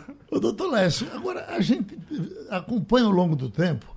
Ô, 0.30 0.38
doutor 0.38 0.70
Lécio, 0.70 1.06
agora 1.12 1.46
a 1.46 1.60
gente 1.60 1.98
acompanha 2.50 3.06
ao 3.06 3.12
longo 3.12 3.36
do 3.36 3.48
tempo 3.48 3.96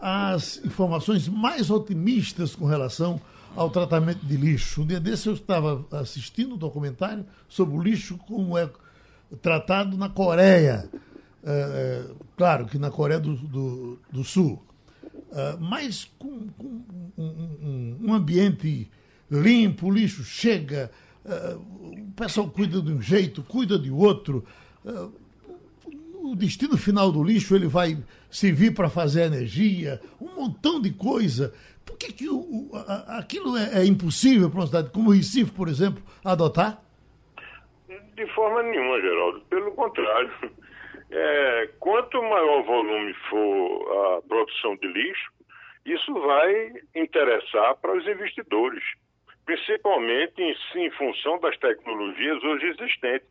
as 0.00 0.60
informações 0.64 1.28
mais 1.28 1.70
otimistas 1.70 2.54
com 2.54 2.64
relação 2.64 3.20
ao 3.54 3.68
tratamento 3.68 4.24
de 4.24 4.36
lixo. 4.36 4.82
Um 4.82 4.86
dia 4.86 5.00
desse 5.00 5.28
eu 5.28 5.34
estava 5.34 5.84
assistindo 5.92 6.54
um 6.54 6.58
documentário 6.58 7.24
sobre 7.48 7.76
o 7.76 7.82
lixo 7.82 8.16
como 8.16 8.56
é 8.56 8.70
tratado 9.42 9.96
na 9.96 10.08
Coreia. 10.08 10.88
É, 11.42 11.50
é, 11.50 12.10
claro 12.36 12.66
que 12.66 12.78
na 12.78 12.90
Coreia 12.90 13.20
do, 13.20 13.34
do, 13.34 13.98
do 14.10 14.24
Sul. 14.24 14.62
É, 15.32 15.56
mas 15.60 16.10
com, 16.18 16.48
com 16.56 16.82
um, 17.18 17.98
um, 18.02 18.14
ambiente 18.14 18.90
limpo, 19.30 19.86
o 19.86 19.90
lixo 19.90 20.24
chega, 20.24 20.90
é, 21.24 21.56
o 21.56 22.12
pessoal 22.16 22.48
cuida 22.48 22.80
de 22.80 22.92
um 22.92 23.02
jeito, 23.02 23.42
cuida 23.42 23.78
de 23.78 23.90
outro. 23.90 24.44
O 26.30 26.36
destino 26.36 26.76
final 26.76 27.10
do 27.10 27.24
lixo 27.24 27.56
ele 27.56 27.66
vai 27.66 27.98
servir 28.30 28.72
para 28.72 28.88
fazer 28.88 29.22
energia, 29.22 30.00
um 30.20 30.28
montão 30.36 30.80
de 30.80 30.92
coisa 30.92 31.52
por 31.90 31.98
que, 31.98 32.12
que 32.12 32.28
o, 32.28 32.70
a, 32.72 33.18
aquilo 33.18 33.56
é, 33.56 33.80
é 33.80 33.84
impossível 33.84 34.48
para 34.48 34.60
uma 34.60 34.66
cidade 34.66 34.90
como 34.90 35.10
o 35.10 35.12
Recife, 35.12 35.50
por 35.50 35.66
exemplo, 35.66 36.00
adotar? 36.24 36.78
De 37.88 38.26
forma 38.28 38.62
nenhuma, 38.62 39.00
Geraldo. 39.00 39.40
Pelo 39.50 39.72
contrário. 39.72 40.30
É, 41.12 41.68
quanto 41.80 42.22
maior 42.22 42.62
volume 42.62 43.12
for 43.28 44.16
a 44.16 44.22
produção 44.28 44.76
de 44.76 44.86
lixo, 44.86 45.32
isso 45.84 46.14
vai 46.14 46.72
interessar 46.94 47.74
para 47.78 47.98
os 47.98 48.06
investidores, 48.06 48.80
principalmente 49.44 50.40
em, 50.40 50.54
em 50.76 50.90
função 50.92 51.40
das 51.40 51.58
tecnologias 51.58 52.40
hoje 52.44 52.66
existentes. 52.66 53.28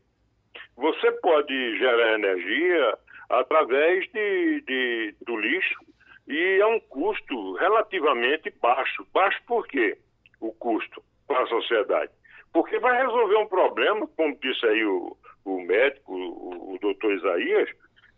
Você 0.75 1.11
pode 1.13 1.77
gerar 1.77 2.13
energia 2.13 2.97
através 3.29 4.09
de, 4.11 4.61
de 4.61 5.15
do 5.25 5.37
lixo 5.37 5.79
e 6.27 6.59
é 6.61 6.65
um 6.65 6.79
custo 6.79 7.53
relativamente 7.55 8.53
baixo. 8.61 9.05
Baixo 9.13 9.39
por 9.47 9.67
quê? 9.67 9.97
O 10.39 10.53
custo 10.53 11.03
para 11.27 11.43
a 11.43 11.47
sociedade. 11.47 12.11
Porque 12.53 12.79
vai 12.79 13.01
resolver 13.01 13.35
um 13.37 13.47
problema, 13.47 14.07
como 14.15 14.39
disse 14.39 14.65
aí 14.65 14.83
o, 14.85 15.15
o 15.45 15.61
médico, 15.61 16.13
o, 16.13 16.75
o 16.75 16.79
doutor 16.79 17.13
Isaías, 17.13 17.69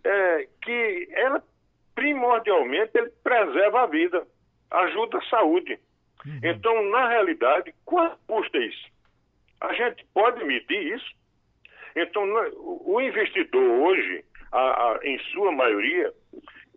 é, 0.03 0.47
que 0.61 1.09
ela, 1.11 1.43
primordialmente, 1.95 2.91
ele 2.95 3.11
preserva 3.23 3.81
a 3.81 3.87
vida, 3.87 4.25
ajuda 4.71 5.17
a 5.17 5.29
saúde. 5.29 5.79
Uhum. 6.25 6.39
Então, 6.43 6.83
na 6.89 7.09
realidade, 7.09 7.73
quanto 7.85 8.17
custa 8.27 8.57
isso? 8.57 8.89
A 9.59 9.73
gente 9.73 10.05
pode 10.13 10.43
medir 10.43 10.95
isso? 10.95 11.11
Então, 11.95 12.23
o 12.85 13.01
investidor 13.01 13.63
hoje, 13.63 14.23
a, 14.51 14.59
a, 14.59 14.99
em 15.03 15.17
sua 15.31 15.51
maioria, 15.51 16.13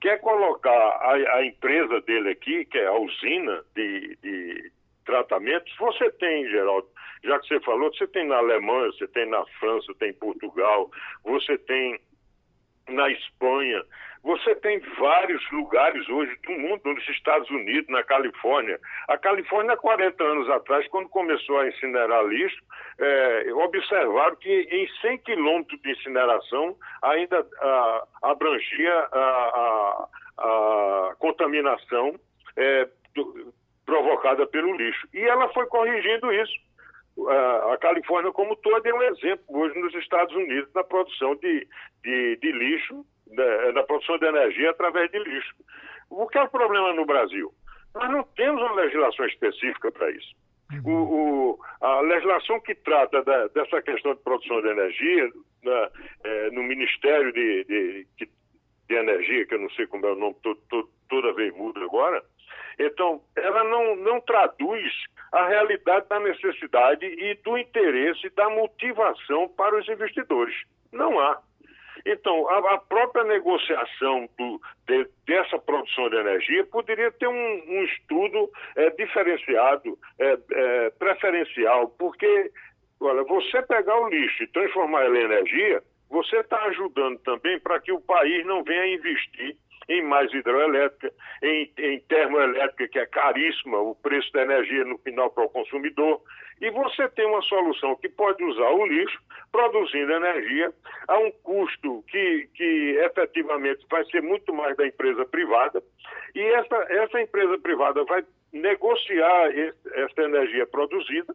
quer 0.01 0.21
colocar 0.21 0.71
a, 0.71 1.13
a, 1.37 1.47
empresa 1.47 2.01
dele 2.03 2.31
aqui, 2.31 2.65
que 2.67 2.79
é 2.79 2.87
a 2.87 2.99
usina 2.99 3.65
de, 3.75 4.19
de 4.23 4.73
tratamentos, 5.05 5.75
você 5.79 6.11
tem, 6.13 6.49
Geraldo, 6.49 6.89
já 7.23 7.39
que 7.39 7.49
você 7.49 7.61
falou, 7.61 7.93
você 7.93 8.07
tem 8.09 8.27
na 8.27 8.37
Alemanha, 8.37 8.93
você 8.93 9.09
tem 9.09 9.27
na 9.27 9.45
França, 9.59 9.95
tem 9.99 10.11
em 10.11 10.15
Portugal, 10.15 10.91
você 11.23 11.57
tem 11.59 11.99
na 12.89 13.11
Espanha, 13.11 13.83
você 14.25 14.55
tem 14.55 14.81
vários 14.99 15.51
lugares 15.51 16.09
hoje 16.09 16.35
do 16.47 16.53
mundo, 16.53 16.81
nos 16.87 17.09
Estados 17.11 17.49
Unidos, 17.51 17.91
na 17.91 18.03
Califórnia. 18.03 18.81
A 19.07 19.19
Califórnia, 19.19 19.77
40 19.77 20.25
anos 20.25 20.49
atrás, 20.49 20.89
quando 20.89 21.11
começou 21.11 21.59
a 21.59 21.69
incinerar 21.69 22.25
lixo, 22.25 22.57
é, 22.99 23.53
observaram 23.53 24.35
que 24.37 24.51
em 24.51 24.89
100 25.03 25.19
quilômetros 25.19 25.79
de 25.83 25.93
incineração 25.93 26.75
ainda 27.03 27.47
a, 27.61 28.05
abrangia 28.23 28.95
a, 29.13 29.19
a, 29.19 30.09
a 30.39 31.15
contaminação 31.19 32.19
é, 32.57 32.89
do, 33.15 33.53
provocada 33.85 34.47
pelo 34.47 34.75
lixo. 34.75 35.07
E 35.13 35.21
ela 35.21 35.53
foi 35.53 35.67
corrigindo 35.67 36.33
isso. 36.33 36.65
A 37.71 37.77
Califórnia, 37.77 38.33
como 38.33 38.57
toda, 38.57 38.89
é 38.89 38.95
um 38.95 39.03
exemplo 39.03 39.45
hoje 39.49 39.79
nos 39.79 39.95
Estados 39.95 40.35
Unidos 40.35 40.73
na 40.75 40.83
produção 40.83 41.37
de, 41.37 41.69
de, 42.03 42.37
de 42.37 42.53
lixo 42.53 43.05
da, 43.27 43.71
da 43.73 43.83
produção 43.83 44.19
de 44.19 44.27
energia 44.27 44.71
através 44.71 45.11
de 45.11 45.19
lixo. 45.19 45.55
O 46.11 46.27
que 46.29 46.39
é 46.39 46.43
o 46.43 46.49
problema 46.49 46.93
no 46.93 47.07
Brasil? 47.07 47.53
Nós 47.95 48.11
não 48.11 48.25
temos 48.37 48.61
uma 48.61 48.75
legislação 48.75 49.27
específica 49.27 49.91
para 49.93 50.11
isso. 50.11 50.35
O, 50.85 50.91
o, 50.91 51.59
a 51.81 52.01
legislação 52.01 52.61
que 52.61 52.75
trata 52.75 53.23
da, 53.23 53.47
dessa 53.49 53.81
questão 53.83 54.15
de 54.15 54.23
produção 54.23 54.61
de 54.63 54.69
energia 54.69 55.31
na, 55.63 55.91
é, 56.25 56.51
no 56.51 56.63
Ministério 56.63 57.33
de, 57.33 57.65
de, 57.65 58.07
de, 58.19 58.29
Energia, 58.87 59.47
que 59.47 59.55
eu 59.55 59.61
não 59.61 59.71
sei 59.71 59.87
como 59.87 60.07
é 60.07 60.13
o 60.13 60.15
nome, 60.15 60.37
to, 60.43 60.55
to, 60.69 60.89
toda 61.09 61.33
vez 61.33 61.55
muda 61.57 61.81
agora, 61.83 62.23
então 62.79 63.23
ela 63.35 63.65
não, 63.65 63.97
não 63.97 64.21
traduz 64.21 64.93
a 65.33 65.49
realidade 65.49 66.07
da 66.09 66.21
necessidade 66.21 67.05
e 67.07 67.35
do 67.43 67.57
interesse 67.57 68.29
da 68.31 68.49
motivação 68.51 69.49
para 69.49 69.77
os 69.77 69.89
investidores. 69.89 70.55
Não 70.93 71.19
há. 71.19 71.41
Então, 72.07 72.49
a, 72.51 72.75
a 72.75 72.79
própria 72.79 73.25
negociação 73.25 74.29
do, 74.39 74.61
de, 74.87 75.09
dessa 75.27 75.59
produção 75.59 76.11
de 76.11 76.17
energia 76.17 76.65
poderia 76.67 77.11
ter 77.13 77.27
um, 77.27 77.63
um 77.67 77.85
estudo 77.85 78.51
é, 78.77 78.91
diferenciado, 78.91 79.99
é, 80.19 80.39
é, 80.53 80.91
preferencial, 80.91 81.89
porque, 81.99 82.51
olha, 83.01 83.25
você 83.25 83.63
pegar 83.63 83.99
o 83.99 84.09
lixo 84.09 84.43
e 84.43 84.49
transformar 84.49 85.07
ele 85.07 85.21
em 85.21 85.25
energia, 85.25 85.83
você 86.11 86.37
está 86.37 86.63
ajudando 86.65 87.19
também 87.21 87.59
para 87.61 87.81
que 87.81 87.91
o 87.91 88.01
país 88.01 88.45
não 88.45 88.63
venha 88.63 88.95
investir 88.95 89.57
em 89.89 90.03
mais 90.03 90.33
hidroelétrica, 90.33 91.13
em, 91.43 91.71
em 91.79 92.01
termoelétrica, 92.01 92.89
que 92.89 92.99
é 92.99 93.07
caríssima, 93.07 93.79
o 93.79 93.95
preço 93.95 94.31
da 94.33 94.43
energia 94.43 94.85
no 94.85 94.99
final 94.99 95.31
para 95.31 95.45
o 95.45 95.51
consumidor. 95.51 96.23
E 96.61 96.71
você 96.71 97.09
tem 97.11 97.27
uma 97.27 97.43
solução 97.43 97.97
que 97.97 98.09
pode 98.09 98.43
usar 98.45 98.71
o 98.71 98.87
lixo, 98.87 99.19
produzindo 99.55 100.13
energia, 100.13 100.73
a 101.07 101.17
um 101.17 101.31
custo 101.45 102.03
que, 102.09 102.49
que 102.57 102.99
efetivamente 103.05 103.87
vai 103.89 104.05
ser 104.07 104.21
muito 104.21 104.53
mais 104.53 104.77
da 104.77 104.85
empresa 104.85 105.25
privada, 105.27 105.81
e 106.35 106.41
essa, 106.41 106.75
essa 106.91 107.21
empresa 107.21 107.57
privada 107.59 108.03
vai 108.03 108.25
negociar 108.55 109.51
essa 109.51 110.23
energia 110.23 110.67
produzida. 110.67 111.35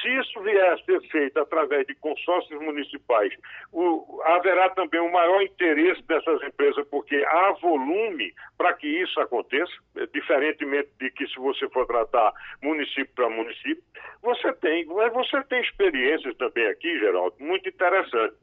Se 0.00 0.08
isso 0.08 0.40
vier 0.40 0.72
a 0.72 0.78
ser 0.78 1.00
feito 1.08 1.38
através 1.38 1.86
de 1.86 1.94
consórcios 1.96 2.58
municipais, 2.60 3.32
o, 3.70 4.20
haverá 4.24 4.70
também 4.70 5.00
um 5.00 5.12
maior 5.12 5.42
interesse 5.42 6.02
dessas 6.04 6.42
empresas, 6.42 6.86
porque 6.88 7.22
há 7.26 7.52
volume 7.60 8.32
para 8.56 8.72
que 8.72 8.88
isso 8.88 9.20
aconteça, 9.20 9.72
diferentemente 10.12 10.88
de 10.98 11.10
que 11.10 11.26
se 11.28 11.38
você 11.38 11.68
for 11.68 11.86
tratar 11.86 12.32
município 12.62 13.14
para 13.14 13.28
município. 13.28 13.84
Você 14.22 14.52
tem, 14.54 14.86
você 14.86 15.42
tem 15.44 15.60
experiências 15.60 16.34
também 16.38 16.66
aqui, 16.68 16.98
Geraldo, 16.98 17.36
muito 17.38 17.68
interessantes. 17.68 18.38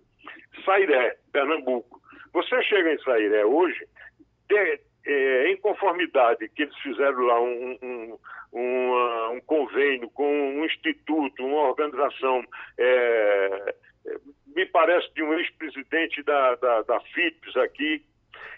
Sairé, 0.63 1.17
Pernambuco. 1.31 1.99
Você 2.33 2.61
chega 2.63 2.93
em 2.93 2.99
Sairé 2.99 3.43
hoje, 3.43 3.83
é, 5.05 5.51
em 5.51 5.57
conformidade 5.57 6.47
que 6.49 6.63
eles 6.63 6.77
fizeram 6.77 7.19
lá 7.25 7.41
um, 7.41 7.77
um, 7.81 8.17
um, 8.53 9.31
um, 9.33 9.41
convênio 9.41 10.09
com 10.11 10.27
um 10.27 10.65
instituto, 10.65 11.45
uma 11.45 11.69
organização, 11.69 12.43
é, 12.77 13.75
me 14.55 14.65
parece 14.67 15.11
de 15.13 15.23
um 15.23 15.33
ex-presidente 15.33 16.23
da, 16.23 16.55
da, 16.55 16.81
da 16.83 16.99
FIPS 16.99 17.55
aqui. 17.57 18.03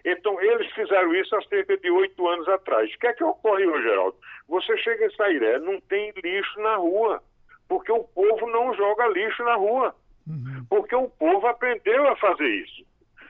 Então, 0.05 0.39
eles 0.41 0.69
fizeram 0.73 1.13
isso 1.15 1.35
há 1.35 1.41
cerca 1.43 1.77
de 1.77 1.89
oito 1.89 2.27
anos 2.27 2.47
atrás. 2.49 2.93
O 2.93 2.99
que 2.99 3.07
é 3.07 3.13
que 3.13 3.23
ocorre 3.23 3.65
hoje, 3.65 3.83
Geraldo? 3.83 4.17
Você 4.49 4.77
chega 4.77 5.05
em 5.05 5.15
Sairé, 5.15 5.59
não 5.59 5.79
tem 5.81 6.11
lixo 6.21 6.59
na 6.59 6.75
rua, 6.75 7.23
porque 7.69 7.91
o 7.91 8.03
povo 8.03 8.47
não 8.49 8.73
joga 8.75 9.07
lixo 9.07 9.43
na 9.43 9.55
rua. 9.55 9.95
Uhum. 10.27 10.65
Porque 10.69 10.95
o 10.95 11.09
povo 11.09 11.47
aprendeu 11.47 12.07
a 12.07 12.15
fazer 12.15 12.47
isso. 12.47 12.85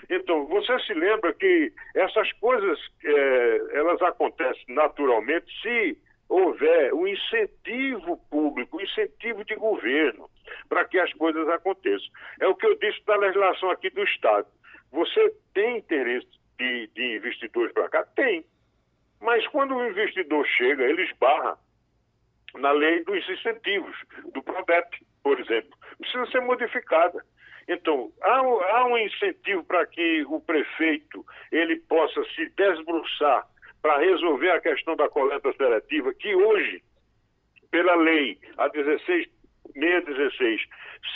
Então, 0.10 0.46
você 0.48 0.78
se 0.80 0.94
lembra 0.94 1.34
que 1.34 1.72
essas 1.96 2.32
coisas, 2.34 2.80
é, 3.04 3.62
elas 3.74 4.02
acontecem 4.02 4.64
naturalmente 4.70 5.46
se 5.62 5.98
houver 6.30 6.94
um 6.94 7.08
incentivo 7.08 8.18
público, 8.30 8.78
um 8.78 8.82
incentivo 8.82 9.44
de 9.46 9.56
governo 9.56 10.30
para 10.68 10.86
que 10.86 10.98
as 11.00 11.12
coisas 11.14 11.48
aconteçam. 11.50 12.10
É 12.40 12.48
o 12.48 12.56
que 12.56 12.66
eu 12.66 12.76
disse 12.80 13.04
da 13.06 13.16
legislação 13.18 13.70
aqui 13.70 13.90
do 13.90 14.04
Estado. 14.04 14.48
Você 14.92 15.36
tem 15.54 15.78
interesse 15.78 16.28
de, 16.58 16.88
de 16.88 17.18
investidores 17.18 17.74
para 17.74 17.90
cá? 17.90 18.04
Tem. 18.16 18.46
Mas 19.22 19.46
quando 19.48 19.76
o 19.76 19.88
investidor 19.88 20.46
chega, 20.48 20.84
ele 20.84 21.04
esbarra 21.04 21.58
na 22.56 22.72
lei 22.72 23.04
dos 23.04 23.28
incentivos, 23.30 23.96
do 24.34 24.44
PRODEP, 24.44 25.06
por 25.24 25.40
exemplo. 25.40 25.78
Precisa 25.98 26.26
ser 26.28 26.42
modificada. 26.42 27.24
Então, 27.68 28.12
há, 28.22 28.40
há 28.40 28.86
um 28.86 28.98
incentivo 28.98 29.64
para 29.64 29.86
que 29.86 30.26
o 30.28 30.40
prefeito 30.40 31.26
ele 31.52 31.78
possa 31.78 32.24
se 32.36 32.50
desbruçar 32.50 33.48
para 33.82 34.00
resolver 34.00 34.52
a 34.52 34.62
questão 34.62 34.96
da 34.96 35.10
coleta 35.10 35.52
seletiva, 35.54 36.14
que 36.14 36.34
hoje, 36.34 36.82
pela 37.70 37.96
lei, 37.96 38.40
a 38.58 38.70
16.616, 38.70 40.60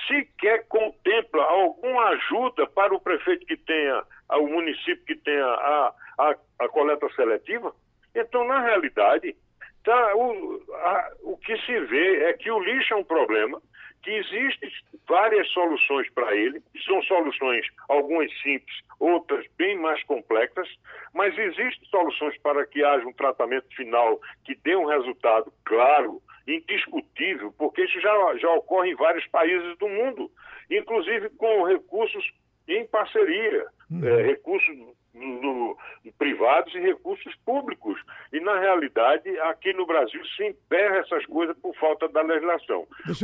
sequer 0.08 0.68
contempla 0.68 1.44
alguma 1.44 2.10
ajuda 2.10 2.68
para 2.68 2.94
o 2.94 3.00
prefeito 3.00 3.46
que 3.46 3.56
tenha, 3.58 4.04
o 4.32 4.48
município 4.48 5.06
que 5.06 5.16
tenha 5.16 5.46
a, 5.46 5.94
a, 6.18 6.36
a 6.60 6.68
coleta 6.70 7.08
seletiva. 7.16 7.74
Então, 8.14 8.46
na 8.46 8.62
realidade, 8.62 9.36
tá, 9.84 10.16
o, 10.16 10.62
a, 10.74 11.12
o 11.24 11.38
que 11.38 11.58
se 11.60 11.80
vê 11.80 12.24
é 12.24 12.34
que 12.34 12.52
o 12.52 12.60
lixo 12.60 12.94
é 12.94 12.98
um 12.98 13.04
problema, 13.04 13.62
que 14.04 14.12
existem 14.12 14.70
várias 15.08 15.48
soluções 15.50 16.10
para 16.12 16.36
ele, 16.36 16.62
são 16.86 17.02
soluções, 17.04 17.66
algumas 17.90 18.32
simples, 18.42 18.82
outras 19.00 19.46
bem 19.58 19.78
mais 19.78 20.02
complexas, 20.04 20.68
mas 21.14 21.38
existem 21.38 21.88
soluções 21.90 22.38
para 22.40 22.66
que 22.66 22.84
haja 22.84 23.06
um 23.06 23.14
tratamento 23.14 23.68
final 23.76 24.20
que 24.44 24.56
dê 24.64 24.76
um 24.76 24.86
resultado 24.86 25.52
claro, 25.66 26.22
indiscutível, 26.48 27.54
porque 27.58 27.84
isso 27.84 28.00
já, 28.00 28.38
já 28.38 28.50
ocorre 28.52 28.92
em 28.92 28.96
vários 28.96 29.26
países 29.28 29.78
do 29.78 29.88
mundo, 29.88 30.32
inclusive 30.70 31.30
com 31.32 31.64
recursos 31.64 32.26
em 32.68 32.86
parceria, 32.88 33.66
uhum. 33.90 34.06
é, 34.06 34.22
recursos 34.24 34.76
no, 35.18 35.78
privados 36.18 36.74
e 36.76 36.80
recursos 36.80 37.36
públicos. 37.46 38.00
E, 38.32 38.40
na 38.40 38.60
realidade, 38.60 39.30
aqui 39.42 39.74
no 39.74 39.86
Brasil 39.86 40.24
se 40.36 40.46
emperra 40.46 40.98
essas 40.98 41.26
coisas 41.26 41.58
por 41.58 41.76
falta 41.76 42.08
da 42.10 42.22
legislação. 42.22 42.88
Os 43.08 43.22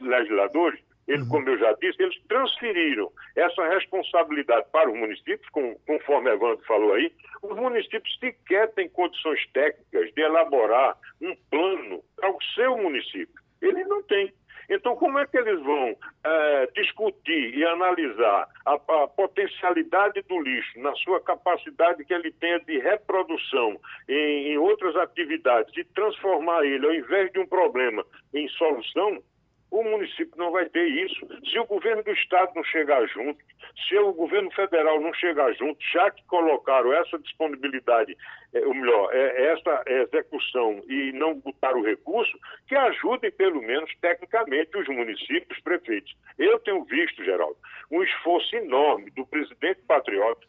legisladores, 0.00 0.80
eles, 1.06 1.22
uhum. 1.22 1.28
como 1.28 1.48
eu 1.48 1.58
já 1.58 1.72
disse, 1.74 2.02
eles 2.02 2.18
transferiram 2.28 3.10
essa 3.36 3.66
responsabilidade 3.68 4.66
para 4.70 4.90
os 4.90 4.98
municípios, 4.98 5.48
com, 5.50 5.74
conforme 5.86 6.30
Evandro 6.30 6.64
falou 6.66 6.94
aí. 6.94 7.12
Os 7.42 7.56
municípios 7.56 8.18
sequer 8.18 8.70
têm 8.74 8.88
condições 8.88 9.40
técnicas 9.52 10.12
de 10.12 10.20
elaborar 10.20 10.96
um 11.20 11.34
plano 11.50 12.02
para 12.16 12.30
o 12.30 12.38
seu 12.54 12.76
município. 12.76 13.40
Ele 13.60 13.84
não 13.84 14.02
tem. 14.02 14.32
Então, 14.68 14.94
como 14.96 15.18
é 15.18 15.26
que 15.26 15.38
eles 15.38 15.62
vão 15.62 15.96
é, 16.24 16.66
discutir 16.74 17.56
e 17.56 17.64
analisar 17.64 18.48
a, 18.66 18.74
a, 18.74 19.08
potencialidade 19.08 20.20
do 20.22 20.40
lixo 20.42 20.78
na 20.80 20.94
sua 20.96 21.20
capacidade 21.20 22.04
que 22.04 22.12
ele 22.12 22.30
tenha 22.32 22.60
de 22.60 22.78
reprodução 22.78 23.80
em, 24.08 24.52
em 24.52 24.58
outras 24.58 24.94
atividades 24.96 25.74
e 25.76 25.84
transformar 25.84 26.64
ele, 26.64 26.86
ao 26.86 26.94
invés 26.94 27.32
de 27.32 27.40
um 27.40 27.46
problema, 27.46 28.04
em 28.34 28.46
solução? 28.48 29.22
O 29.70 29.82
município 29.82 30.32
não 30.36 30.50
vai 30.50 30.66
ter 30.66 30.86
isso. 30.86 31.26
Se 31.50 31.58
o 31.58 31.66
governo 31.66 32.02
do 32.02 32.10
estado 32.12 32.52
não 32.54 32.64
chegar 32.64 33.06
junto, 33.08 33.38
se 33.86 33.96
o 33.98 34.12
governo 34.12 34.50
federal 34.52 35.00
não 35.00 35.12
chegar 35.12 35.52
junto, 35.54 35.78
já 35.92 36.10
que 36.10 36.24
colocaram 36.24 36.92
essa 36.92 37.18
disponibilidade, 37.18 38.16
é, 38.54 38.60
ou 38.66 38.74
melhor, 38.74 39.10
é, 39.12 39.52
essa 39.52 39.84
execução 39.86 40.82
e 40.88 41.12
não 41.12 41.38
botar 41.38 41.76
o 41.76 41.84
recurso, 41.84 42.32
que 42.66 42.74
ajudem 42.74 43.30
pelo 43.32 43.60
menos 43.60 43.90
tecnicamente 44.00 44.76
os 44.76 44.88
municípios, 44.88 45.58
os 45.58 45.62
prefeitos. 45.62 46.16
Eu 46.38 46.58
tenho 46.60 46.84
visto, 46.84 47.22
Geraldo, 47.22 47.56
um 47.90 48.02
esforço 48.02 48.56
enorme 48.56 49.10
do 49.10 49.26
presidente 49.26 49.80
patriota, 49.86 50.46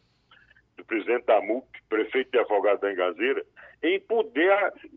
do 0.78 0.86
presidente 0.86 1.26
da 1.26 1.42
MUP, 1.42 1.68
prefeito 1.90 2.32
de 2.32 2.40
Afogado 2.40 2.80
da 2.80 2.92
Engazeira, 2.92 3.46
em 3.84 4.00
poder 4.00 4.52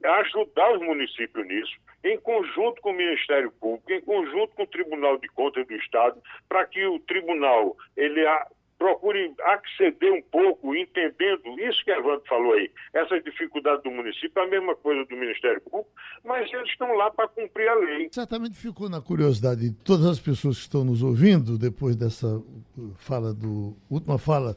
ajudar 0.04 0.72
os 0.74 0.80
municípios 0.80 1.46
nisso, 1.46 1.72
em 2.04 2.18
conjunto 2.18 2.80
com 2.80 2.90
o 2.90 2.96
Ministério 2.96 3.50
Público, 3.52 3.92
em 3.92 4.00
conjunto 4.00 4.54
com 4.54 4.62
o 4.64 4.66
Tribunal 4.66 5.18
de 5.18 5.28
Contas 5.28 5.66
do 5.66 5.74
Estado, 5.74 6.20
para 6.48 6.66
que 6.66 6.84
o 6.86 6.98
tribunal 7.00 7.76
ele 7.96 8.26
a, 8.26 8.46
procure 8.82 9.32
acceder 9.44 10.12
um 10.12 10.22
pouco, 10.22 10.74
entendendo 10.74 11.56
isso 11.60 11.84
que 11.84 11.92
a 11.92 11.98
Evandro 11.98 12.24
falou 12.28 12.54
aí, 12.54 12.68
essas 12.92 13.22
dificuldades 13.22 13.84
do 13.84 13.92
município, 13.92 14.42
a 14.42 14.46
mesma 14.48 14.74
coisa 14.74 15.04
do 15.04 15.16
Ministério 15.16 15.60
Público, 15.60 15.88
mas 16.24 16.52
eles 16.52 16.68
estão 16.68 16.92
lá 16.94 17.08
para 17.08 17.28
cumprir 17.28 17.68
a 17.68 17.74
lei. 17.76 18.08
Certamente 18.10 18.56
ficou 18.56 18.88
na 18.88 19.00
curiosidade 19.00 19.70
de 19.70 19.76
todas 19.84 20.06
as 20.06 20.18
pessoas 20.18 20.56
que 20.56 20.62
estão 20.62 20.84
nos 20.84 21.00
ouvindo, 21.00 21.56
depois 21.56 21.94
dessa 21.94 22.42
fala 22.96 23.32
do 23.32 23.76
última 23.88 24.18
fala 24.18 24.56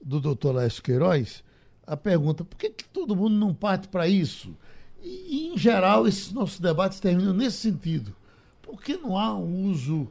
do 0.00 0.18
doutor 0.18 0.54
Laércio 0.54 0.82
Queiroz, 0.82 1.44
a 1.86 1.96
pergunta: 1.96 2.44
por 2.44 2.56
que, 2.56 2.70
que 2.70 2.84
todo 2.84 3.14
mundo 3.14 3.34
não 3.34 3.52
parte 3.52 3.88
para 3.88 4.08
isso? 4.08 4.56
E, 5.02 5.50
em 5.52 5.58
geral, 5.58 6.06
esses 6.06 6.32
nossos 6.32 6.60
debates 6.60 7.00
terminam 7.00 7.32
nesse 7.32 7.58
sentido. 7.58 8.14
Por 8.62 8.82
que 8.82 8.96
não 8.96 9.16
há 9.16 9.34
um 9.34 9.64
uso 9.70 10.08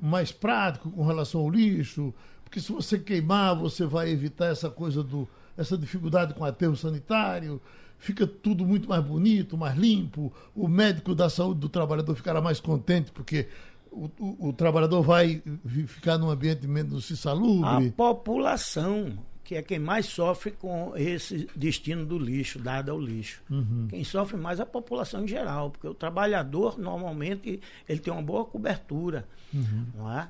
mais 0.00 0.32
prático 0.32 0.90
com 0.90 1.04
relação 1.04 1.40
ao 1.40 1.50
lixo? 1.50 2.14
Porque 2.44 2.60
se 2.60 2.72
você 2.72 2.98
queimar, 2.98 3.56
você 3.56 3.84
vai 3.84 4.10
evitar 4.10 4.46
essa 4.46 4.70
coisa 4.70 5.02
do 5.02 5.28
essa 5.56 5.76
dificuldade 5.76 6.34
com 6.34 6.44
aterro 6.44 6.76
sanitário, 6.76 7.60
fica 7.98 8.26
tudo 8.26 8.64
muito 8.64 8.88
mais 8.88 9.04
bonito, 9.04 9.58
mais 9.58 9.76
limpo, 9.76 10.32
o 10.54 10.68
médico 10.68 11.16
da 11.16 11.28
saúde 11.28 11.58
do 11.58 11.68
trabalhador 11.68 12.14
ficará 12.14 12.40
mais 12.40 12.60
contente 12.60 13.10
porque 13.10 13.48
o, 13.90 14.08
o, 14.18 14.48
o 14.48 14.52
trabalhador 14.52 15.02
vai 15.02 15.42
ficar 15.88 16.16
num 16.16 16.30
ambiente 16.30 16.66
menos 16.68 17.10
insalubre. 17.10 17.88
A 17.88 17.92
população 17.92 19.18
que 19.48 19.54
é 19.54 19.62
quem 19.62 19.78
mais 19.78 20.04
sofre 20.04 20.50
com 20.50 20.92
esse 20.94 21.48
destino 21.56 22.04
do 22.04 22.18
lixo, 22.18 22.58
dado 22.58 22.90
ao 22.90 23.00
lixo. 23.00 23.42
Uhum. 23.48 23.86
Quem 23.88 24.04
sofre 24.04 24.36
mais 24.36 24.60
é 24.60 24.62
a 24.62 24.66
população 24.66 25.24
em 25.24 25.26
geral, 25.26 25.70
porque 25.70 25.88
o 25.88 25.94
trabalhador, 25.94 26.78
normalmente, 26.78 27.58
ele 27.88 27.98
tem 27.98 28.12
uma 28.12 28.20
boa 28.20 28.44
cobertura, 28.44 29.26
uhum. 29.54 29.86
não 29.94 30.18
é? 30.18 30.28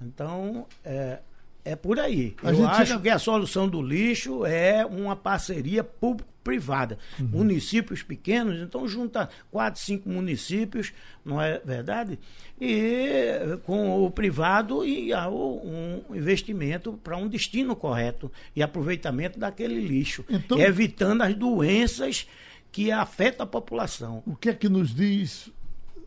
Então, 0.00 0.68
é, 0.84 1.18
é 1.64 1.76
por 1.76 1.98
aí. 1.98 2.34
A 2.42 2.52
Eu 2.52 2.66
acho 2.66 3.00
que 3.00 3.08
a 3.08 3.18
solução 3.18 3.68
do 3.68 3.82
lixo 3.82 4.44
é 4.44 4.84
uma 4.84 5.14
parceria 5.14 5.84
público-privada. 5.84 6.98
Uhum. 7.18 7.28
Municípios 7.28 8.02
pequenos, 8.02 8.60
então 8.60 8.88
junta 8.88 9.28
quatro, 9.50 9.80
cinco 9.80 10.08
municípios, 10.08 10.92
não 11.24 11.40
é 11.40 11.60
verdade? 11.64 12.18
E 12.60 13.58
com 13.64 14.04
o 14.04 14.10
privado 14.10 14.84
e 14.84 15.14
um 15.14 16.02
investimento 16.14 16.98
para 17.04 17.16
um 17.16 17.28
destino 17.28 17.76
correto 17.76 18.30
e 18.54 18.62
aproveitamento 18.62 19.38
daquele 19.38 19.80
lixo, 19.80 20.24
então, 20.28 20.58
evitando 20.58 21.22
as 21.22 21.34
doenças 21.34 22.26
que 22.72 22.90
afetam 22.90 23.44
a 23.44 23.46
população. 23.46 24.22
O 24.26 24.34
que 24.34 24.48
é 24.48 24.54
que 24.54 24.68
nos 24.68 24.94
diz, 24.94 25.48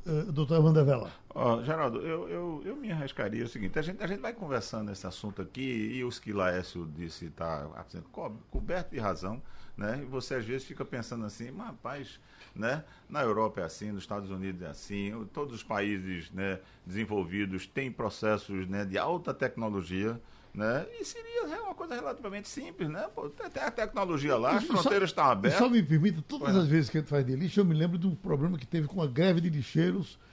uh, 0.06 0.32
doutor 0.32 0.64
Wanda 0.64 0.84
Vela? 0.84 1.12
Oh, 1.36 1.64
Geraldo, 1.64 2.00
eu, 2.02 2.30
eu, 2.30 2.62
eu 2.64 2.76
me 2.76 2.92
arriscaria 2.92 3.44
o 3.44 3.48
seguinte, 3.48 3.78
a 3.80 3.82
gente, 3.82 4.04
a 4.04 4.06
gente 4.06 4.20
vai 4.20 4.34
conversando 4.34 4.90
nesse 4.90 5.08
assunto 5.08 5.42
aqui 5.42 5.62
e 5.62 6.04
o 6.04 6.10
que 6.10 6.32
Laércio 6.32 6.88
disse 6.96 7.26
está 7.26 7.68
co 8.12 8.30
coberto 8.52 8.92
de 8.92 9.00
razão, 9.00 9.42
né? 9.76 10.00
E 10.04 10.06
você 10.06 10.36
às 10.36 10.46
vezes 10.46 10.68
fica 10.68 10.86
pensando 10.86 11.26
assim, 11.26 11.50
mas 11.50 11.68
rapaz, 11.68 12.20
né? 12.56 12.84
Na 13.10 13.24
Europa 13.24 13.62
é 13.62 13.64
assim, 13.64 13.92
nos 13.92 14.04
Estados 14.04 14.30
Unidos 14.30 14.62
é 14.62 14.68
assim, 14.68 15.28
todos 15.34 15.56
os 15.56 15.64
países 15.64 16.30
né, 16.30 16.60
desenvolvidos 16.86 17.66
têm 17.66 17.92
processos 17.92 18.68
né, 18.68 18.86
de 18.86 19.00
alta 19.00 19.34
tecnologia, 19.34 20.22
né? 20.54 20.86
E 21.00 21.04
seria 21.04 21.64
uma 21.64 21.74
coisa 21.74 21.96
relativamente 21.96 22.48
simples, 22.48 22.88
né? 22.88 23.10
Pô, 23.16 23.28
tem 23.28 23.64
a 23.64 23.72
tecnologia 23.72 24.38
lá, 24.38 24.58
as 24.58 24.66
fronteiras 24.66 25.10
estão 25.10 25.26
abertas. 25.26 25.58
Só 25.58 25.68
me 25.68 25.82
permita, 25.82 26.22
todas 26.28 26.56
as 26.56 26.68
vezes 26.68 26.92
que 26.92 27.00
a 27.00 27.02
gente 27.02 27.10
faz 27.10 27.26
de 27.26 27.36
lixo, 27.36 27.60
eu 27.60 27.66
me 27.66 27.74
lembro 27.74 27.98
de 27.98 28.06
um 28.06 28.14
problema 28.14 28.56
que 28.56 28.68
teve 28.68 28.88
com 28.88 29.02
a 29.02 29.08
greve 29.08 29.42
de 29.42 29.50
lixeiros 29.50 30.20
é, 30.20 30.33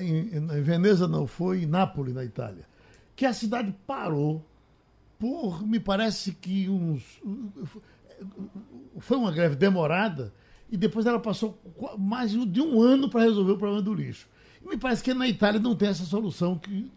em, 0.00 0.36
em 0.36 0.62
Veneza 0.62 1.06
não 1.06 1.26
foi, 1.26 1.62
em 1.62 1.66
Nápoles, 1.66 2.14
na 2.14 2.24
Itália, 2.24 2.64
que 3.14 3.26
a 3.26 3.32
cidade 3.32 3.74
parou 3.86 4.44
por, 5.18 5.66
me 5.66 5.78
parece 5.78 6.32
que 6.32 6.68
uns. 6.68 7.20
Foi 8.98 9.16
uma 9.16 9.32
greve 9.32 9.56
demorada 9.56 10.32
e 10.70 10.76
depois 10.76 11.06
ela 11.06 11.20
passou 11.20 11.58
mais 11.98 12.30
de 12.32 12.60
um 12.60 12.80
ano 12.80 13.08
para 13.08 13.22
resolver 13.22 13.52
o 13.52 13.58
problema 13.58 13.82
do 13.82 13.94
lixo. 13.94 14.28
E 14.62 14.68
me 14.68 14.78
parece 14.78 15.02
que 15.02 15.12
na 15.12 15.28
Itália 15.28 15.60
não 15.60 15.74
tem 15.74 15.88
essa 15.88 16.04
solução 16.04 16.58
que 16.58 16.90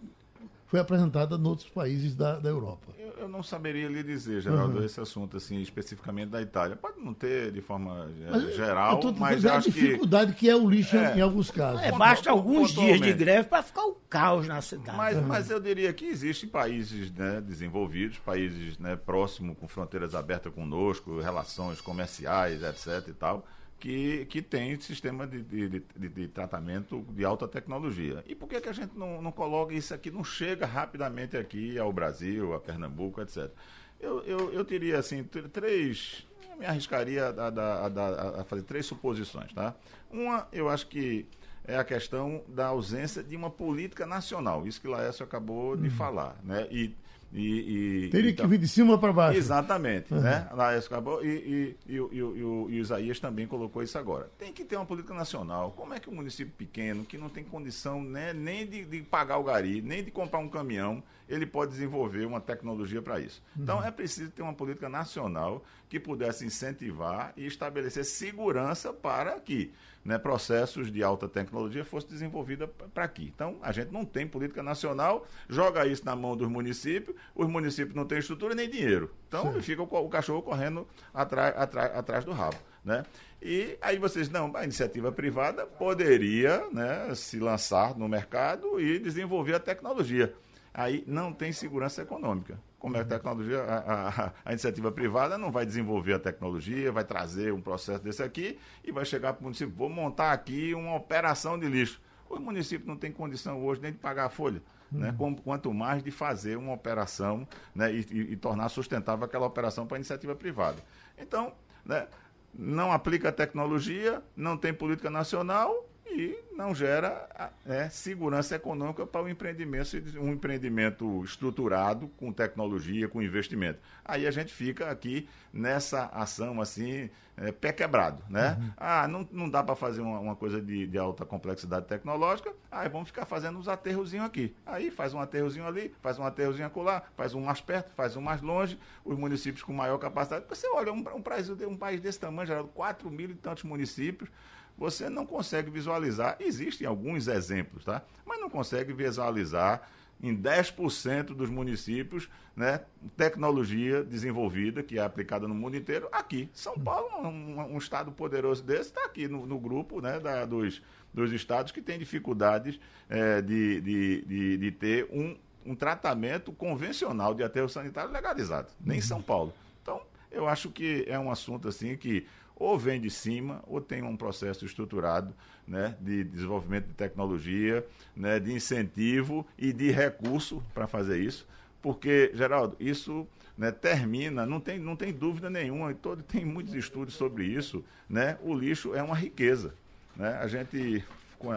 foi 0.67 0.81
apresentada 0.81 1.35
em 1.35 1.47
outros 1.47 1.69
países 1.69 2.13
da, 2.13 2.37
da 2.37 2.49
Europa. 2.49 2.91
Eu, 2.99 3.13
eu, 3.19 3.29
não 3.29 3.41
saberia 3.41 3.87
lhe 3.87 4.03
dizer, 4.03 4.41
Geraldo, 4.41 4.79
uhum. 4.79 4.85
esse 4.85 4.99
assunto, 4.99 5.37
assim, 5.37 5.61
especificamente 5.61 6.29
da 6.29 6.41
Itália. 6.41 6.75
Pode 6.75 6.99
não 6.99 7.13
ter 7.13 7.53
de 7.53 7.61
forma 7.61 8.09
eh, 8.21 8.29
mas, 8.29 8.55
geral, 8.55 9.01
eu 9.01 9.13
mas 9.13 9.43
eu 9.45 9.53
acho 9.53 9.69
a 9.69 9.71
dificuldade 9.71 10.33
que... 10.33 10.39
que... 10.39 10.49
é 10.49 10.55
o 10.55 10.69
lixo 10.69 10.97
é, 10.97 11.17
em 11.17 11.21
alguns 11.21 11.49
casos. 11.49 11.81
É, 11.81 11.91
basta 11.93 12.29
alguns 12.29 12.73
dias 12.73 12.99
de 12.99 13.13
greve 13.13 13.47
para 13.47 13.63
ficar 13.63 13.85
o 13.85 13.93
caos 14.09 14.45
na 14.45 14.61
cidade. 14.61 14.97
Mas, 14.97 15.17
uhum. 15.17 15.23
mas 15.23 15.49
eu 15.49 15.59
diria 15.59 15.93
que 15.93 16.05
existem 16.05 16.49
países 16.49 17.11
né, 17.11 17.39
desenvolvidos, 17.39 18.19
países 18.19 18.77
né, 18.77 18.97
próximos, 18.97 19.57
com 19.57 19.69
fronteiras 19.69 20.13
abertas 20.13 20.53
conosco, 20.53 21.21
relações 21.21 21.79
comerciais, 21.79 22.61
etc. 22.61 23.07
e 23.07 23.13
tal 23.13 23.45
que, 23.79 24.25
que 24.25 24.41
tem 24.41 24.79
sistema 24.79 25.27
de, 25.27 25.41
de, 25.41 25.69
de, 25.69 26.09
de, 26.09 26.27
tratamento 26.27 27.05
de 27.09 27.23
alta 27.23 27.47
tecnologia. 27.47 28.23
E 28.27 28.33
por 28.33 28.47
que, 28.47 28.59
que 28.59 28.69
a 28.69 28.73
gente 28.73 28.97
não, 28.97 29.21
não 29.21 29.31
coloca 29.31 29.73
isso 29.73 29.93
aqui, 29.93 30.09
não 30.09 30.23
chega 30.23 30.65
rapidamente 30.65 31.37
aqui 31.37 31.77
ao 31.77 31.93
Brasil, 31.93 32.53
a 32.53 32.59
Pernambuco, 32.59 33.21
etc. 33.21 33.51
Eu, 33.99 34.21
eu, 34.23 34.53
eu 34.53 34.65
teria, 34.65 34.97
assim, 34.97 35.23
três. 35.23 36.25
me 36.59 36.65
arriscaria 36.65 37.27
a, 37.27 37.47
a, 37.47 37.87
a, 37.87 38.41
a, 38.41 38.43
fazer 38.43 38.63
três 38.63 38.85
suposições, 38.85 39.53
tá? 39.53 39.75
Uma, 40.11 40.47
eu 40.51 40.69
acho 40.69 40.87
que 40.87 41.27
é 41.65 41.77
a 41.77 41.83
questão 41.83 42.43
da 42.47 42.67
ausência 42.67 43.21
de 43.21 43.35
uma 43.35 43.49
política 43.49 44.05
nacional. 44.05 44.65
Isso 44.65 44.81
que 44.81 44.87
Laércio 44.87 45.23
acabou 45.23 45.75
de 45.75 45.89
uhum. 45.89 45.91
falar, 45.91 46.35
né? 46.43 46.67
E 46.71 46.95
e, 47.31 48.05
e, 48.05 48.09
Teria 48.09 48.31
então, 48.31 48.45
que 48.45 48.49
vir 48.49 48.57
de 48.57 48.67
cima 48.67 48.97
para 48.97 49.11
baixo. 49.11 49.37
Exatamente. 49.37 50.13
Uhum. 50.13 50.21
Né? 50.21 50.47
acabou, 50.85 51.23
e, 51.23 51.75
e, 51.87 51.93
e, 51.93 51.95
e, 51.95 52.21
o 52.21 52.69
Isaías 52.69 53.19
também 53.19 53.45
colocou 53.45 53.83
isso 53.83 53.97
agora. 53.97 54.29
Tem 54.37 54.53
que 54.53 54.63
ter 54.63 54.75
uma 54.75 54.85
política 54.85 55.13
nacional. 55.13 55.71
Como 55.71 55.93
é 55.93 55.99
que 55.99 56.09
um 56.09 56.15
município 56.15 56.53
pequeno, 56.57 57.03
que 57.03 57.17
não 57.17 57.29
tem 57.29 57.43
condição 57.43 58.01
né, 58.01 58.33
nem 58.33 58.65
de, 58.65 58.85
de 58.85 59.01
pagar 59.01 59.37
o 59.37 59.43
gari, 59.43 59.81
nem 59.81 60.03
de 60.03 60.11
comprar 60.11 60.39
um 60.39 60.47
caminhão, 60.47 61.03
ele 61.27 61.45
pode 61.45 61.71
desenvolver 61.71 62.25
uma 62.25 62.39
tecnologia 62.39 63.01
para 63.01 63.19
isso? 63.19 63.41
Uhum. 63.55 63.63
Então 63.63 63.83
é 63.83 63.91
preciso 63.91 64.31
ter 64.31 64.41
uma 64.41 64.53
política 64.53 64.87
nacional 64.87 65.63
que 65.89 65.99
pudesse 65.99 66.45
incentivar 66.45 67.33
e 67.35 67.45
estabelecer 67.45 68.05
segurança 68.05 68.93
para 68.93 69.39
que 69.39 69.71
né, 70.07 70.17
processos 70.17 70.89
de 70.89 71.03
alta 71.03 71.27
tecnologia 71.27 71.83
fossem 71.83 72.09
desenvolvidos 72.11 72.69
para 72.93 73.03
aqui. 73.03 73.29
Então, 73.35 73.57
a 73.61 73.73
gente 73.73 73.91
não 73.91 74.05
tem 74.05 74.25
política 74.25 74.63
nacional, 74.63 75.27
joga 75.49 75.85
isso 75.85 76.05
na 76.05 76.15
mão 76.15 76.35
dos 76.37 76.47
municípios, 76.47 77.13
os 77.35 77.45
municípios 77.45 77.93
não 77.93 78.05
têm 78.05 78.19
estrutura 78.19 78.55
nem 78.55 78.69
dinheiro. 78.69 79.13
Então, 79.27 79.51
Sim. 79.51 79.61
fica 79.61 79.83
o, 79.83 79.85
o, 79.85 80.07
cachorro 80.07 80.41
correndo 80.41 80.87
atrás, 81.13 81.53
atrás, 81.57 81.93
atrás 81.93 82.23
do 82.23 82.31
rabo. 82.31 82.55
Né? 82.85 83.03
E 83.41 83.77
aí 83.81 83.97
vocês, 83.97 84.29
não, 84.29 84.49
a 84.55 84.63
iniciativa 84.63 85.11
privada 85.11 85.65
poderia 85.65 86.65
né, 86.71 87.13
se 87.13 87.37
lançar 87.37 87.93
no 87.97 88.07
mercado 88.07 88.79
e 88.79 88.99
desenvolver 88.99 89.55
a 89.55 89.59
tecnologia. 89.59 90.33
Aí 90.73 91.03
não 91.05 91.33
tem 91.33 91.51
segurança 91.51 92.01
econômica. 92.01 92.57
Como 92.79 92.95
é 92.95 93.01
a 93.01 93.05
tecnologia, 93.05 93.63
a, 93.63 93.77
a, 93.77 94.33
a, 94.45 94.51
iniciativa 94.51 94.91
privada 94.91 95.37
não 95.37 95.51
vai 95.51 95.65
desenvolver 95.65 96.13
a 96.13 96.19
tecnologia, 96.19 96.91
vai 96.91 97.03
trazer 97.03 97.51
um 97.51 97.61
processo 97.61 98.03
desse 98.03 98.21
aqui 98.21 98.59
e 98.83 98.91
vai 98.91 99.03
chegar 99.03 99.33
para 99.33 99.41
o 99.41 99.43
município, 99.45 99.73
vou 99.75 99.89
montar 99.89 100.31
aqui 100.31 100.75
uma 100.75 100.95
operação 100.95 101.57
de 101.57 101.67
lixo. 101.67 101.99
O 102.29 102.39
município 102.39 102.87
não 102.87 102.95
tem 102.95 103.11
condição 103.11 103.65
hoje 103.65 103.81
nem 103.81 103.91
de 103.91 103.97
pagar 103.97 104.25
a 104.25 104.29
folha. 104.29 104.61
Né? 104.89 105.13
Uhum. 105.19 105.35
quanto 105.35 105.73
mais 105.73 106.01
de 106.01 106.11
fazer 106.11 106.57
uma 106.57 106.71
operação 106.71 107.45
né? 107.75 107.91
e, 107.93 108.05
e, 108.09 108.19
e 108.31 108.37
tornar 108.37 108.69
sustentável 108.69 109.25
aquela 109.25 109.45
operação 109.45 109.85
para 109.85 109.97
a 109.97 109.99
iniciativa 109.99 110.33
privada. 110.33 110.77
Então, 111.17 111.51
né? 111.85 112.07
não 112.53 112.93
aplica 112.93 113.27
a 113.27 113.31
tecnologia, 113.33 114.23
não 114.33 114.55
tem 114.55 114.73
política 114.73 115.09
nacional 115.09 115.86
e 116.09 116.37
não 116.55 116.73
gera 116.73 117.51
é, 117.65 117.89
segurança 117.89 118.55
econômica 118.55 119.05
para 119.05 119.23
o 119.23 119.29
empreendimento, 119.29 119.97
um 120.19 120.31
empreendimento 120.31 121.23
estruturado 121.23 122.07
com 122.17 122.31
tecnologia, 122.31 123.07
com 123.07 123.21
investimento. 123.21 123.79
Aí 124.03 124.25
a 124.25 124.31
gente 124.31 124.53
fica 124.53 124.89
aqui 124.89 125.27
nessa 125.53 126.05
ação 126.07 126.59
assim, 126.61 127.09
é, 127.37 127.51
pé 127.51 127.71
quebrado, 127.71 128.23
né? 128.29 128.57
Uhum. 128.59 128.71
Ah, 128.77 129.07
não, 129.07 129.27
não 129.31 129.49
dá 129.49 129.61
para 129.61 129.75
fazer 129.75 130.01
uma, 130.01 130.19
uma 130.19 130.35
coisa 130.35 130.59
de, 130.59 130.87
de, 130.87 130.97
alta 130.97 131.25
complexidade 131.25 131.85
tecnológica, 131.85 132.51
aí 132.71 132.89
vamos 132.89 133.09
ficar 133.09 133.25
fazendo 133.25 133.59
uns 133.59 133.67
aterrozinhos 133.67 134.25
aqui. 134.25 134.55
Aí 134.65 134.89
faz 134.89 135.13
um 135.13 135.19
aterrozinho 135.19 135.67
ali, 135.67 135.93
faz 136.01 136.17
um 136.17 136.23
aterrozinho 136.23 136.65
acolá, 136.65 137.03
faz 137.15 137.35
um 137.35 137.41
mais 137.41 137.61
perto, 137.61 137.93
faz 137.93 138.15
um 138.15 138.21
mais 138.21 138.41
longe, 138.41 138.79
os 139.05 139.17
municípios 139.17 139.63
com 139.63 139.71
maior 139.71 139.97
pacapacidade. 139.97 140.45
Você 140.49 140.67
olha, 140.69 140.91
um, 140.91 140.97
um, 141.15 141.21
país, 141.21 141.49
um 141.49 141.77
país 141.77 142.01
desse 142.01 142.19
tamanho, 142.19 142.47
gerado 142.47 142.67
4 142.69 143.09
mil 143.11 143.29
e 143.29 143.35
tantos 143.35 143.63
municípios, 143.63 144.29
você 144.77 145.09
não 145.09 145.25
consegue 145.25 145.69
visualizar. 145.71 146.37
Existem 146.39 146.87
alguns 146.87 147.27
exemplos, 147.27 147.83
tá? 147.83 148.03
Mas 148.25 148.39
não 148.39 148.49
consegue 148.49 148.93
visualizar 148.93 149.89
em 150.21 150.35
10% 150.35 151.25
dos 151.35 151.49
municípios, 151.49 152.29
né, 152.55 152.81
tecnologia 153.15 154.03
desenvolvida 154.03 154.81
que 154.81 154.97
é 154.97 155.01
aplicada 155.03 155.47
no 155.47 155.53
mundo 155.53 155.77
inteiro 155.77 156.07
aqui. 156.11 156.49
São 156.53 156.77
Paulo, 156.77 157.07
um, 157.27 157.75
um 157.75 157.77
estado 157.77 158.11
poderoso 158.11 158.63
desse, 158.63 158.89
está 158.89 159.05
aqui 159.05 159.27
no, 159.27 159.45
no, 159.45 159.59
grupo 159.59 160.01
né, 160.01 160.19
da, 160.19 160.45
dos, 160.45 160.81
dos 161.13 161.31
estados 161.31 161.71
que 161.71 161.81
tem 161.81 161.99
dificuldades 161.99 162.79
é, 163.09 163.41
de, 163.41 163.81
de, 163.81 164.21
de, 164.25 164.57
de, 164.57 164.71
ter 164.71 165.07
um, 165.11 165.37
um 165.65 165.75
tratamento 165.75 166.51
convencional 166.51 167.35
de 167.35 167.43
aterro 167.43 167.69
sanitário 167.69 168.11
legalizado. 168.11 168.69
Nem 168.81 168.99
São 168.99 169.21
Paulo. 169.21 169.53
Então, 169.83 170.01
eu 170.31 170.47
acho 170.47 170.71
que 170.71 171.05
é 171.07 171.19
um 171.19 171.29
assunto 171.29 171.67
assim 171.67 171.95
que 171.95 172.25
ou 172.59 172.77
vem 172.77 172.99
de 172.99 173.09
cima, 173.09 173.63
ou 173.67 173.79
tem 173.79 174.03
um 174.03 174.17
processo 174.17 174.65
estruturado 174.65 175.33
né, 175.67 175.95
de 176.01 176.23
desenvolvimento 176.23 176.87
de 176.87 176.93
tecnologia, 176.93 177.85
né, 178.15 178.39
de 178.39 178.53
incentivo 178.53 179.45
e 179.57 179.71
de 179.71 179.91
recurso 179.91 180.63
para 180.73 180.87
fazer 180.87 181.19
isso. 181.19 181.47
Porque, 181.81 182.31
Geraldo, 182.33 182.75
isso 182.79 183.27
né, 183.57 183.71
termina, 183.71 184.45
não 184.45 184.59
tem, 184.59 184.79
não 184.79 184.95
tem 184.95 185.13
dúvida 185.13 185.49
nenhuma, 185.49 185.93
todo, 185.93 186.23
tem 186.23 186.43
muitos 186.43 186.73
estudos 186.73 187.13
sobre 187.13 187.45
isso, 187.45 187.83
né, 188.09 188.37
o 188.41 188.53
lixo 188.53 188.95
é 188.95 189.03
uma 189.03 189.15
riqueza. 189.15 189.73
Né? 190.15 190.35
A 190.41 190.47
gente, 190.47 191.03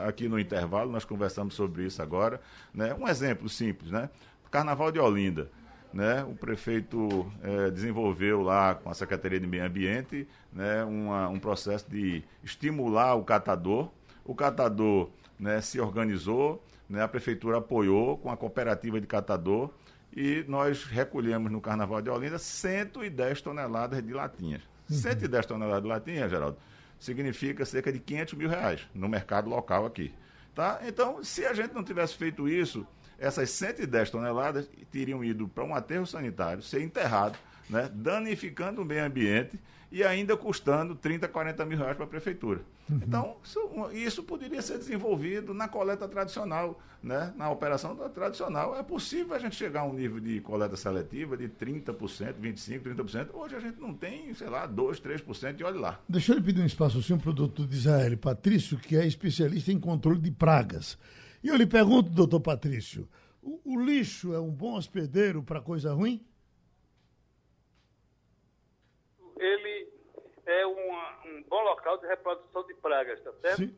aqui 0.07 0.29
no 0.29 0.39
intervalo, 0.39 0.93
nós 0.93 1.05
conversamos 1.05 1.55
sobre 1.55 1.87
isso 1.87 2.03
agora. 2.03 2.41
Né? 2.75 2.95
Um 2.95 3.09
exemplo 3.09 3.49
simples, 3.49 3.91
né? 3.91 4.11
Carnaval 4.51 4.93
de 4.93 4.99
Olinda 4.99 5.49
né, 5.93 6.23
o 6.25 6.35
prefeito 6.35 7.31
é, 7.43 7.71
desenvolveu 7.71 8.43
lá 8.43 8.75
com 8.75 8.91
a 8.91 8.95
Secretaria 8.95 9.41
de 9.41 9.47
Meio 9.47 9.65
Ambiente 9.65 10.27
né, 10.53 10.85
uma, 10.85 11.29
um 11.29 11.39
processo 11.39 11.91
de 11.91 12.23
estimular 12.43 13.15
o 13.15 13.25
catador. 13.25 13.91
O 14.25 14.35
catador 14.35 15.11
né, 15.39 15.61
se 15.61 15.81
organizou, 15.81 16.63
né, 16.89 17.03
a 17.03 17.09
prefeitura 17.09 17.59
apoiou 17.59 18.17
com 18.19 18.31
a 18.31 18.37
cooperativa 18.37 19.01
de 19.01 19.07
catador 19.07 19.71
e 20.17 20.45
nós 20.49 20.85
recolhemos 20.85 21.51
no 21.51 21.61
Carnaval 21.61 22.03
de 22.03 22.11
Olinda 22.11 22.39
110 22.39 23.43
toneladas 23.43 24.03
de 24.05 24.13
latinhas. 24.13 24.63
Uhum. 24.89 24.97
110 24.97 25.47
toneladas 25.47 25.83
de 25.83 25.89
latinhas, 25.89 26.31
Geraldo, 26.31 26.57
significa 26.99 27.65
cerca 27.65 27.93
de 27.93 27.99
500 27.99 28.35
mil 28.35 28.49
reais 28.49 28.87
no 28.95 29.09
mercado 29.09 29.49
local 29.49 29.87
aqui. 29.87 30.13
Tá? 30.55 30.81
Então, 30.87 31.23
se 31.23 31.47
a 31.47 31.55
gente 31.55 31.73
não 31.73 31.85
tivesse 31.85 32.17
feito 32.17 32.49
isso, 32.49 32.87
essas 33.21 33.51
110 33.51 34.11
toneladas 34.11 34.69
teriam 34.91 35.23
ido 35.23 35.47
para 35.47 35.63
um 35.63 35.75
aterro 35.75 36.07
sanitário, 36.07 36.63
ser 36.63 36.83
enterrado, 36.83 37.39
né, 37.69 37.89
danificando 37.93 38.81
o 38.81 38.85
meio 38.85 39.05
ambiente 39.05 39.61
e 39.93 40.03
ainda 40.03 40.37
custando 40.37 40.95
30, 40.95 41.29
40 41.29 41.65
mil 41.67 41.79
reais 41.79 41.97
para 41.97 42.05
a 42.05 42.09
prefeitura. 42.09 42.61
Uhum. 42.89 43.01
Então, 43.07 43.37
isso, 43.45 43.61
isso, 43.93 44.23
poderia 44.23 44.63
ser 44.63 44.79
desenvolvido 44.79 45.53
na 45.53 45.69
coleta 45.69 46.09
tradicional, 46.09 46.81
né, 47.03 47.33
na 47.37 47.51
operação 47.51 47.95
tradicional. 48.09 48.77
É 48.77 48.83
possível 48.83 49.35
a 49.35 49.39
gente 49.39 49.55
chegar 49.55 49.83
a 49.83 49.85
um 49.85 49.93
nível 49.93 50.19
de 50.19 50.41
coleta 50.41 50.77
seletiva 50.77 51.37
de 51.37 51.49
30%, 51.49 52.35
25%, 52.41 52.83
30%. 52.83 53.29
Hoje 53.35 53.55
a 53.57 53.61
gente 53.61 53.81
não 53.81 53.93
tem, 53.93 54.33
sei 54.35 54.49
lá, 54.49 54.67
2%, 54.67 55.01
3% 55.01 55.61
e 55.61 55.65
olha 55.65 55.81
lá. 55.81 56.01
Deixa 56.09 56.33
eu 56.33 56.37
lhe 56.37 56.43
pedir 56.43 56.63
um 56.63 56.67
espaço 56.67 56.99
assim, 56.99 57.13
um 57.13 57.19
produtor 57.19 57.67
de 57.67 57.77
Israel, 57.77 58.17
Patrício, 58.17 58.79
que 58.79 58.97
é 58.97 59.07
especialista 59.07 59.71
em 59.71 59.79
controle 59.79 60.21
de 60.21 60.31
pragas. 60.31 60.97
E 61.43 61.49
eu 61.49 61.57
lhe 61.57 61.67
pergunto, 61.67 62.11
doutor 62.11 62.41
Patrício, 62.41 63.09
o, 63.43 63.61
o 63.65 63.81
lixo 63.81 64.35
é 64.35 64.41
um 64.41 64.51
bom 64.51 64.77
hospedeiro 64.77 65.43
para 65.43 65.61
coisa 65.61 65.93
ruim? 65.93 66.25
Ele 69.39 69.89
é 70.45 70.67
uma, 70.67 71.25
um 71.25 71.43
bom 71.45 71.63
local 71.63 71.99
de 71.99 72.07
reprodução 72.07 72.67
de 72.67 72.75
pragas, 72.75 73.23
tá 73.23 73.33
certo? 73.41 73.57
Sim. 73.57 73.77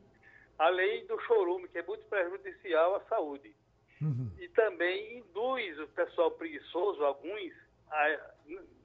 Além 0.58 1.06
do 1.06 1.18
chorume, 1.20 1.68
que 1.68 1.78
é 1.78 1.82
muito 1.82 2.04
prejudicial 2.06 2.96
à 2.96 3.00
saúde. 3.02 3.54
Uhum. 4.00 4.30
E 4.38 4.48
também 4.48 5.18
induz 5.18 5.78
o 5.78 5.86
pessoal 5.88 6.32
preguiçoso, 6.32 7.04
alguns, 7.04 7.52
a, 7.88 8.34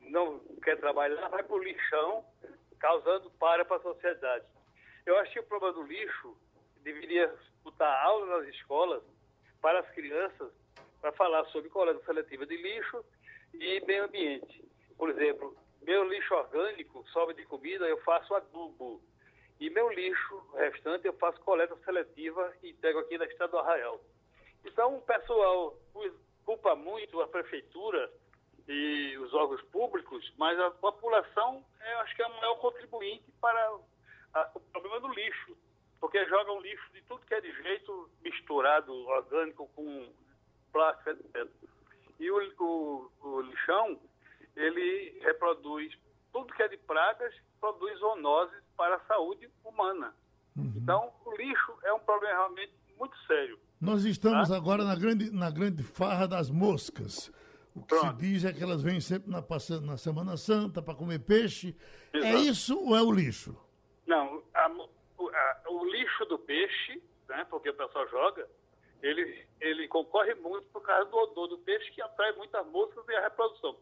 não 0.09 0.39
quer 0.61 0.79
trabalhar, 0.79 1.27
vai 1.29 1.43
para 1.43 1.55
o 1.55 1.63
lixão, 1.63 2.23
causando 2.79 3.31
para 3.31 3.65
para 3.65 3.77
a 3.77 3.81
sociedade. 3.81 4.45
Eu 5.05 5.17
acho 5.17 5.33
que 5.33 5.39
o 5.39 5.43
problema 5.43 5.73
do 5.73 5.83
lixo 5.83 6.37
deveria 6.87 7.33
botar 7.63 8.01
aula 8.03 8.37
nas 8.37 8.47
escolas 8.55 9.03
para 9.61 9.79
as 9.79 9.89
crianças 9.91 10.51
para 11.01 11.11
falar 11.11 11.43
sobre 11.47 11.69
coleta 11.69 12.03
seletiva 12.05 12.45
de 12.45 12.55
lixo 12.55 13.03
e 13.53 13.81
meio 13.85 14.05
ambiente. 14.05 14.63
Por 14.97 15.09
exemplo, 15.09 15.55
meu 15.81 16.03
lixo 16.05 16.33
orgânico, 16.33 17.05
sobra 17.09 17.35
de 17.35 17.45
comida, 17.45 17.85
eu 17.85 18.01
faço 18.03 18.33
adubo. 18.33 19.01
E 19.59 19.69
meu 19.69 19.89
lixo 19.89 20.43
restante 20.55 21.07
eu 21.07 21.13
faço 21.13 21.41
coleta 21.41 21.75
seletiva 21.83 22.53
e 22.63 22.73
pego 22.73 22.99
aqui 22.99 23.17
na 23.17 23.25
estrada 23.25 23.51
do 23.51 23.59
Arraial. 23.59 23.99
Então 24.63 24.95
o 24.95 25.01
pessoal 25.01 25.75
culpa 26.45 26.73
muito 26.75 27.19
a 27.19 27.27
prefeitura 27.27 28.09
e 28.67 29.17
os 29.17 29.33
órgãos 29.33 29.61
públicos, 29.63 30.33
mas 30.37 30.57
a 30.59 30.71
população, 30.71 31.65
eu 31.91 31.99
acho 31.99 32.15
que 32.15 32.21
é 32.21 32.27
o 32.27 32.37
maior 32.37 32.55
contribuinte 32.55 33.25
para 33.41 33.77
a, 34.33 34.51
o 34.55 34.59
problema 34.59 34.99
do 35.01 35.13
lixo, 35.13 35.57
porque 35.99 36.25
jogam 36.25 36.61
lixo 36.61 36.91
de 36.93 37.01
tudo 37.03 37.25
que 37.25 37.33
é 37.33 37.41
de 37.41 37.51
jeito, 37.63 38.09
misturado, 38.23 38.93
orgânico 38.93 39.67
com 39.75 40.07
plástico, 40.71 41.09
etc. 41.09 41.47
E 42.19 42.31
o, 42.31 42.53
o, 42.59 43.11
o 43.21 43.41
lixão, 43.41 43.99
ele 44.55 45.19
reproduz 45.21 45.97
tudo 46.31 46.53
que 46.53 46.63
é 46.63 46.67
de 46.67 46.77
pragas, 46.77 47.33
produz 47.59 47.99
zoonoses 47.99 48.63
para 48.75 48.95
a 48.95 48.99
saúde 49.01 49.49
humana. 49.63 50.13
Uhum. 50.55 50.73
Então, 50.75 51.11
o 51.25 51.35
lixo 51.35 51.73
é 51.83 51.93
um 51.93 51.99
problema 51.99 52.35
realmente 52.35 52.73
muito 52.97 53.17
sério. 53.25 53.59
Nós 53.79 54.03
estamos 54.05 54.49
tá? 54.49 54.55
agora 54.55 54.83
na 54.83 54.95
grande, 54.95 55.31
na 55.31 55.51
grande 55.51 55.83
farra 55.83 56.27
das 56.27 56.49
moscas. 56.49 57.31
O 57.75 57.81
que 57.81 57.89
Pronto. 57.89 58.07
se 58.07 58.13
diz 58.15 58.43
é 58.43 58.51
que 58.51 58.63
elas 58.63 58.81
vêm 58.81 58.99
sempre 58.99 59.29
na, 59.29 59.43
na 59.81 59.97
Semana 59.97 60.35
Santa 60.35 60.81
para 60.81 60.95
comer 60.95 61.19
peixe. 61.19 61.75
É 62.11 62.17
Exato. 62.17 62.35
É 62.35 62.39
isso 62.39 62.79
ou 62.79 62.97
é 62.97 63.01
o 63.03 63.11
lixo? 63.11 63.55
Não, 64.07 64.36
o, 65.67 65.85
lixo 65.85 66.25
do 66.25 66.39
peixe, 66.39 67.01
né, 67.27 67.45
porque 67.49 67.69
o 67.69 67.73
pessoal 67.73 68.07
joga, 68.09 68.47
ele, 69.01 69.45
ele 69.59 69.87
concorre 69.87 70.33
muito 70.35 70.67
por 70.69 70.81
causa 70.81 71.09
do 71.09 71.17
odor 71.17 71.47
do 71.47 71.57
peixe 71.59 71.91
que 71.91 72.01
atrai 72.01 72.31
muitas 72.33 72.65
moscas 72.67 73.07
e 73.07 73.15
a 73.15 73.21
reprodução. 73.21 73.77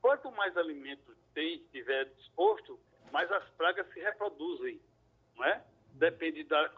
Quanto 0.00 0.30
mais 0.32 0.56
alimento 0.56 1.14
tem, 1.34 1.58
tiver 1.70 2.04
disposto, 2.16 2.78
mais 3.12 3.30
as 3.30 3.48
pragas 3.50 3.86
se 3.92 4.00
reproduzem, 4.00 4.80
não 5.36 5.44
é? 5.44 5.64
Depende 5.94 6.44
da, 6.44 6.70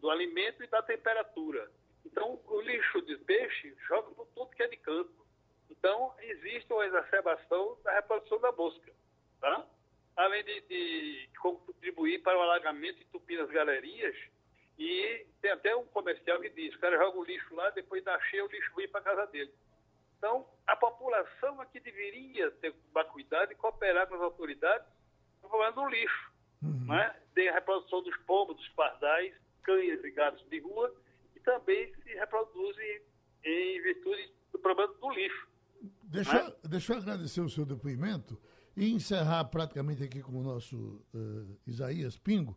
do 0.00 0.10
alimento 0.10 0.62
e 0.62 0.66
da 0.66 0.82
temperatura. 0.82 1.70
Então, 2.04 2.40
o 2.46 2.60
lixo 2.60 3.02
de 3.02 3.16
peixe 3.18 3.74
joga 3.88 4.10
por 4.10 4.26
tudo 4.28 4.50
que 4.50 4.62
é 4.62 4.68
de 4.68 4.76
campo. 4.76 5.24
Então, 5.70 6.14
existe 6.20 6.72
uma 6.72 6.86
exacerbação 6.86 7.76
da 7.82 7.92
reprodução 7.92 8.38
da 8.40 8.52
mosca, 8.52 8.92
tá? 9.40 9.66
Além 10.16 10.44
de, 10.44 10.60
de 10.62 11.28
contribuir 11.40 12.22
para 12.22 12.38
o 12.38 12.42
alagamento 12.42 13.00
e 13.00 13.04
entupir 13.04 13.40
as 13.40 13.50
galerias, 13.50 14.14
e 14.78 15.26
tem 15.40 15.50
até 15.50 15.74
um 15.74 15.84
comercial 15.86 16.40
que 16.40 16.50
diz, 16.50 16.74
o 16.74 16.78
cara 16.78 16.96
joga 16.96 17.18
o 17.18 17.24
lixo 17.24 17.54
lá, 17.54 17.70
depois 17.70 18.02
da 18.04 18.18
cheia 18.22 18.44
o 18.44 18.48
lixo 18.48 18.74
vem 18.76 18.88
para 18.88 19.00
casa 19.00 19.26
dele. 19.26 19.52
Então, 20.18 20.46
a 20.66 20.74
população 20.74 21.60
aqui 21.60 21.78
deveria 21.80 22.50
ter 22.52 22.74
cuidado 23.12 23.52
e 23.52 23.54
cooperar 23.56 24.06
com 24.08 24.14
as 24.14 24.22
autoridades 24.22 24.86
no 25.42 25.48
problema 25.48 25.72
do 25.72 25.86
lixo. 25.88 26.32
Uhum. 26.62 26.86
Né? 26.86 27.14
Tem 27.34 27.48
a 27.48 27.54
reprodução 27.54 28.02
dos 28.02 28.16
pombos, 28.18 28.56
dos 28.56 28.68
pardais, 28.70 29.34
cães 29.62 30.02
e 30.02 30.10
gatos 30.10 30.48
de 30.48 30.60
rua, 30.60 30.94
e 31.36 31.40
também 31.40 31.94
se 32.02 32.14
reproduzem 32.14 33.02
em 33.44 33.82
virtude 33.82 34.32
do 34.52 34.58
problema 34.58 34.92
do 34.94 35.10
lixo. 35.10 35.48
Deixa, 36.04 36.42
né? 36.42 36.54
deixa 36.64 36.94
eu 36.94 36.98
agradecer 36.98 37.40
o 37.40 37.48
seu 37.48 37.66
depoimento 37.66 38.40
e 38.76 38.92
encerrar 38.92 39.44
praticamente 39.44 40.02
aqui 40.02 40.20
com 40.20 40.38
o 40.38 40.42
nosso 40.42 40.76
uh, 41.14 41.46
Isaías 41.66 42.16
Pingo, 42.16 42.56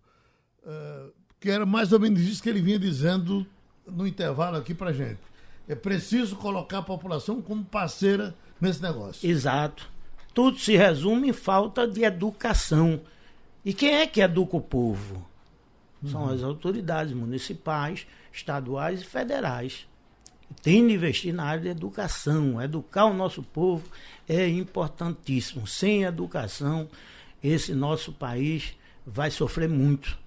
uh, 0.64 1.12
que 1.40 1.50
era 1.50 1.66
mais 1.66 1.92
ou 1.92 2.00
menos 2.00 2.22
isso 2.22 2.42
que 2.42 2.50
ele 2.50 2.62
vinha 2.62 2.80
dizendo 2.80 3.46
no 3.86 4.08
intervalo 4.08 4.58
aqui 4.58 4.74
para 4.74 4.92
gente. 4.92 5.20
É 5.68 5.76
preciso 5.76 6.36
colocar 6.36 6.80
a 6.80 6.84
população 6.84 7.42
como 7.42 7.64
parceira 7.64 8.36
nesse 8.60 8.82
negócio. 8.82 9.30
Exato. 9.30 9.90
Tudo 10.34 10.58
se 10.58 10.76
resume 10.76 11.30
em 11.30 11.34
falta 11.34 11.88
de 11.88 12.04
educação. 12.04 13.02
E 13.66 13.74
quem 13.74 13.96
é 13.96 14.08
que 14.08 14.22
educa 14.22 14.56
o 14.56 14.62
povo? 14.62 15.28
São 16.06 16.24
uhum. 16.24 16.34
as 16.34 16.44
autoridades 16.44 17.14
municipais, 17.14 18.08
estaduais 18.32 19.02
e 19.02 19.06
federais 19.06 19.88
tem 20.62 20.88
de 20.88 20.94
investir 20.94 21.34
na 21.34 21.46
área 21.46 21.64
de 21.64 21.70
educação. 21.70 22.62
Educar 22.62 23.06
o 23.06 23.14
nosso 23.14 23.44
povo 23.44 23.88
é 24.28 24.48
importantíssimo. 24.48 25.68
Sem 25.68 26.04
educação, 26.04 26.88
esse 27.44 27.74
nosso 27.74 28.12
país 28.12 28.76
vai 29.06 29.32
sofrer 29.32 29.70
muito. 29.70 30.18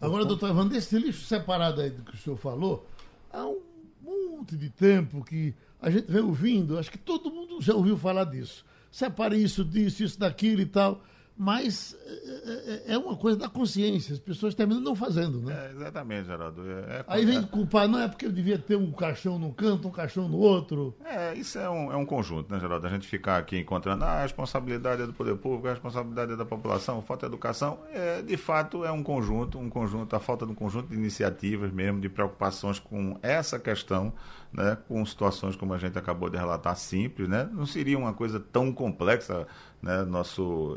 Agora, 0.00 0.24
então, 0.24 0.36
doutor 0.36 0.50
Evandro, 0.50 0.76
esse 0.76 0.98
lixo 0.98 1.24
separado 1.24 1.80
aí 1.80 1.90
do 1.90 2.02
que 2.02 2.14
o 2.14 2.18
senhor 2.18 2.36
falou, 2.36 2.86
há 3.32 3.46
um 3.46 3.60
monte 4.02 4.56
de 4.56 4.68
tempo 4.68 5.24
que 5.24 5.54
a 5.80 5.90
gente 5.90 6.10
vem 6.10 6.22
ouvindo, 6.22 6.78
acho 6.78 6.90
que 6.90 6.98
todo 6.98 7.30
mundo 7.30 7.60
já 7.60 7.74
ouviu 7.74 7.96
falar 7.96 8.24
disso. 8.24 8.64
Separe 8.90 9.42
isso 9.42 9.64
disso, 9.64 10.02
isso 10.02 10.18
daquilo 10.18 10.60
e 10.60 10.66
tal 10.66 11.02
mas 11.38 11.94
é, 12.06 12.82
é, 12.88 12.94
é, 12.94 12.98
uma 12.98 13.14
coisa 13.14 13.38
da 13.38 13.48
consciência, 13.48 14.14
as 14.14 14.18
pessoas 14.18 14.54
terminam 14.54 14.80
não 14.80 14.94
fazendo, 14.94 15.40
né? 15.42 15.66
É, 15.66 15.72
exatamente, 15.72 16.26
Geraldo. 16.26 16.62
É, 16.62 16.72
é 16.72 17.04
Aí 17.06 17.26
vem 17.26 17.42
culpar, 17.42 17.86
não 17.86 18.00
é 18.00 18.08
porque 18.08 18.24
eu 18.24 18.32
devia 18.32 18.58
ter 18.58 18.76
um 18.76 18.90
caixão 18.90 19.38
num 19.38 19.52
canto, 19.52 19.86
um 19.86 19.90
caixão 19.90 20.28
no 20.28 20.38
outro. 20.38 20.94
É, 21.04 21.34
isso 21.34 21.58
é 21.58 21.68
um, 21.68 21.92
é 21.92 21.96
um 21.96 22.06
conjunto, 22.06 22.50
né, 22.50 22.58
Geraldo? 22.58 22.86
A 22.86 22.90
gente 22.90 23.06
ficar 23.06 23.36
aqui 23.36 23.58
encontrando 23.58 24.02
ah, 24.04 24.12
a 24.12 24.22
responsabilidade 24.22 25.02
é 25.02 25.06
do 25.06 25.12
poder 25.12 25.36
público, 25.36 25.66
a 25.66 25.72
responsabilidade 25.72 26.32
é 26.32 26.36
da 26.36 26.46
população, 26.46 27.02
falta 27.02 27.26
de 27.26 27.32
educação. 27.32 27.80
É, 27.92 28.22
de 28.22 28.36
fato, 28.38 28.82
é 28.82 28.90
um 28.90 29.02
conjunto, 29.02 29.58
um 29.58 29.68
conjunto, 29.68 30.16
a 30.16 30.20
falta 30.20 30.46
de 30.46 30.52
um 30.52 30.54
conjunto 30.54 30.88
de 30.88 30.94
iniciativas 30.94 31.70
mesmo, 31.70 32.00
de 32.00 32.08
preocupações 32.08 32.78
com 32.78 33.18
essa 33.22 33.58
questão, 33.58 34.10
né, 34.50 34.78
com 34.88 35.04
situações 35.04 35.54
como 35.54 35.74
a 35.74 35.78
gente 35.78 35.98
acabou 35.98 36.30
de 36.30 36.38
relatar, 36.38 36.76
simples, 36.76 37.28
né? 37.28 37.46
Não 37.52 37.66
seria 37.66 37.98
uma 37.98 38.14
coisa 38.14 38.40
tão 38.40 38.72
complexa 38.72 39.46
né, 39.82 40.02
nosso 40.04 40.76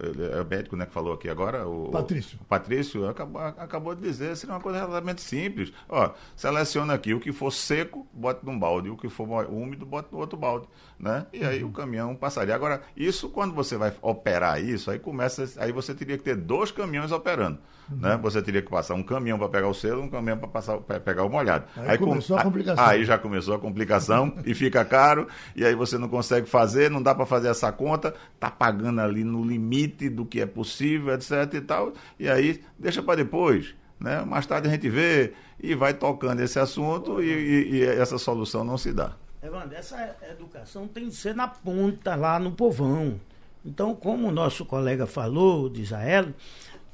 o 0.49 0.55
médico 0.55 0.75
né, 0.75 0.85
que 0.85 0.91
falou 0.91 1.13
aqui 1.13 1.29
agora, 1.29 1.67
o 1.67 1.89
Patrício, 1.91 2.39
o 2.41 2.45
Patrício 2.45 3.07
acabou, 3.07 3.41
acabou 3.41 3.95
de 3.95 4.01
dizer, 4.01 4.35
seria 4.35 4.55
uma 4.55 4.61
coisa 4.61 4.79
relativamente 4.79 5.21
simples. 5.21 5.71
Ó, 5.87 6.11
seleciona 6.35 6.95
aqui 6.95 7.13
o 7.13 7.19
que 7.19 7.31
for 7.31 7.51
seco, 7.51 8.07
bota 8.11 8.41
num 8.43 8.57
balde, 8.57 8.89
o 8.89 8.97
que 8.97 9.07
for 9.07 9.27
úmido, 9.49 9.85
bota 9.85 10.09
no 10.11 10.17
outro 10.17 10.37
balde, 10.37 10.67
né? 10.99 11.27
E 11.31 11.45
aí 11.45 11.63
uhum. 11.63 11.69
o 11.69 11.73
caminhão 11.73 12.15
passaria. 12.15 12.55
Agora, 12.55 12.81
isso 12.97 13.29
quando 13.29 13.53
você 13.53 13.77
vai 13.77 13.93
operar 14.01 14.61
isso, 14.61 14.89
aí 14.89 14.97
começa, 14.97 15.47
aí 15.57 15.71
você 15.71 15.93
teria 15.93 16.17
que 16.17 16.23
ter 16.23 16.35
dois 16.35 16.71
caminhões 16.71 17.11
operando, 17.11 17.59
uhum. 17.91 17.97
né? 17.97 18.17
Você 18.21 18.41
teria 18.41 18.61
que 18.61 18.69
passar 18.69 18.95
um 18.95 19.03
caminhão 19.03 19.37
para 19.37 19.49
pegar 19.49 19.67
o 19.67 19.73
selo, 19.73 20.01
um 20.01 20.09
caminhão 20.09 20.37
para 20.37 20.47
passar 20.47 20.77
para 20.77 20.99
pegar 20.99 21.23
o 21.23 21.29
molhado. 21.29 21.65
Aí, 21.77 21.91
aí 21.91 21.97
começou 21.97 22.35
com, 22.35 22.41
a 22.41 22.45
complicação. 22.45 22.85
Aí 22.85 23.05
já 23.05 23.17
começou 23.17 23.55
a 23.55 23.59
complicação 23.59 24.33
e 24.45 24.53
fica 24.55 24.83
caro 24.83 25.27
e 25.55 25.63
aí 25.63 25.75
você 25.75 25.97
não 25.97 26.09
consegue 26.09 26.49
fazer, 26.49 26.89
não 26.89 27.01
dá 27.01 27.13
para 27.13 27.25
fazer 27.25 27.49
essa 27.49 27.71
conta, 27.71 28.13
tá 28.39 28.49
pagando 28.49 29.01
ali 29.01 29.23
no 29.23 29.43
limite 29.43 30.09
do 30.09 30.25
que 30.25 30.38
é 30.41 30.45
possível, 30.45 31.13
etc 31.13 31.53
e 31.53 31.61
tal, 31.61 31.93
e 32.19 32.29
aí 32.29 32.61
deixa 32.77 33.01
para 33.01 33.15
depois, 33.15 33.75
né? 33.99 34.23
Mais 34.23 34.45
tarde 34.45 34.67
a 34.67 34.71
gente 34.71 34.89
vê 34.89 35.33
e 35.59 35.75
vai 35.75 35.93
tocando 35.93 36.41
esse 36.41 36.59
assunto 36.59 37.21
e, 37.21 37.27
e, 37.27 37.75
e 37.75 37.83
essa 37.83 38.17
solução 38.17 38.63
não 38.63 38.77
se 38.77 38.93
dá. 38.93 39.15
Evandro, 39.41 39.75
essa 39.75 40.15
educação 40.29 40.87
tem 40.87 41.09
que 41.09 41.15
ser 41.15 41.33
na 41.33 41.47
ponta, 41.47 42.15
lá 42.15 42.39
no 42.39 42.51
povão. 42.51 43.19
Então, 43.65 43.95
como 43.95 44.27
o 44.27 44.31
nosso 44.31 44.65
colega 44.65 45.05
falou, 45.05 45.69
de 45.69 45.81
Israel, 45.81 46.33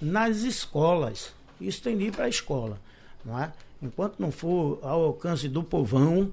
nas 0.01 0.37
escolas. 0.37 1.33
Isso 1.59 1.81
tem 1.81 1.97
de 1.97 2.05
ir 2.05 2.11
para 2.11 2.25
a 2.25 2.29
escola. 2.29 2.79
Não 3.23 3.39
é? 3.39 3.51
Enquanto 3.81 4.19
não 4.19 4.31
for 4.31 4.79
ao 4.81 5.03
alcance 5.05 5.47
do 5.47 5.63
povão, 5.63 6.31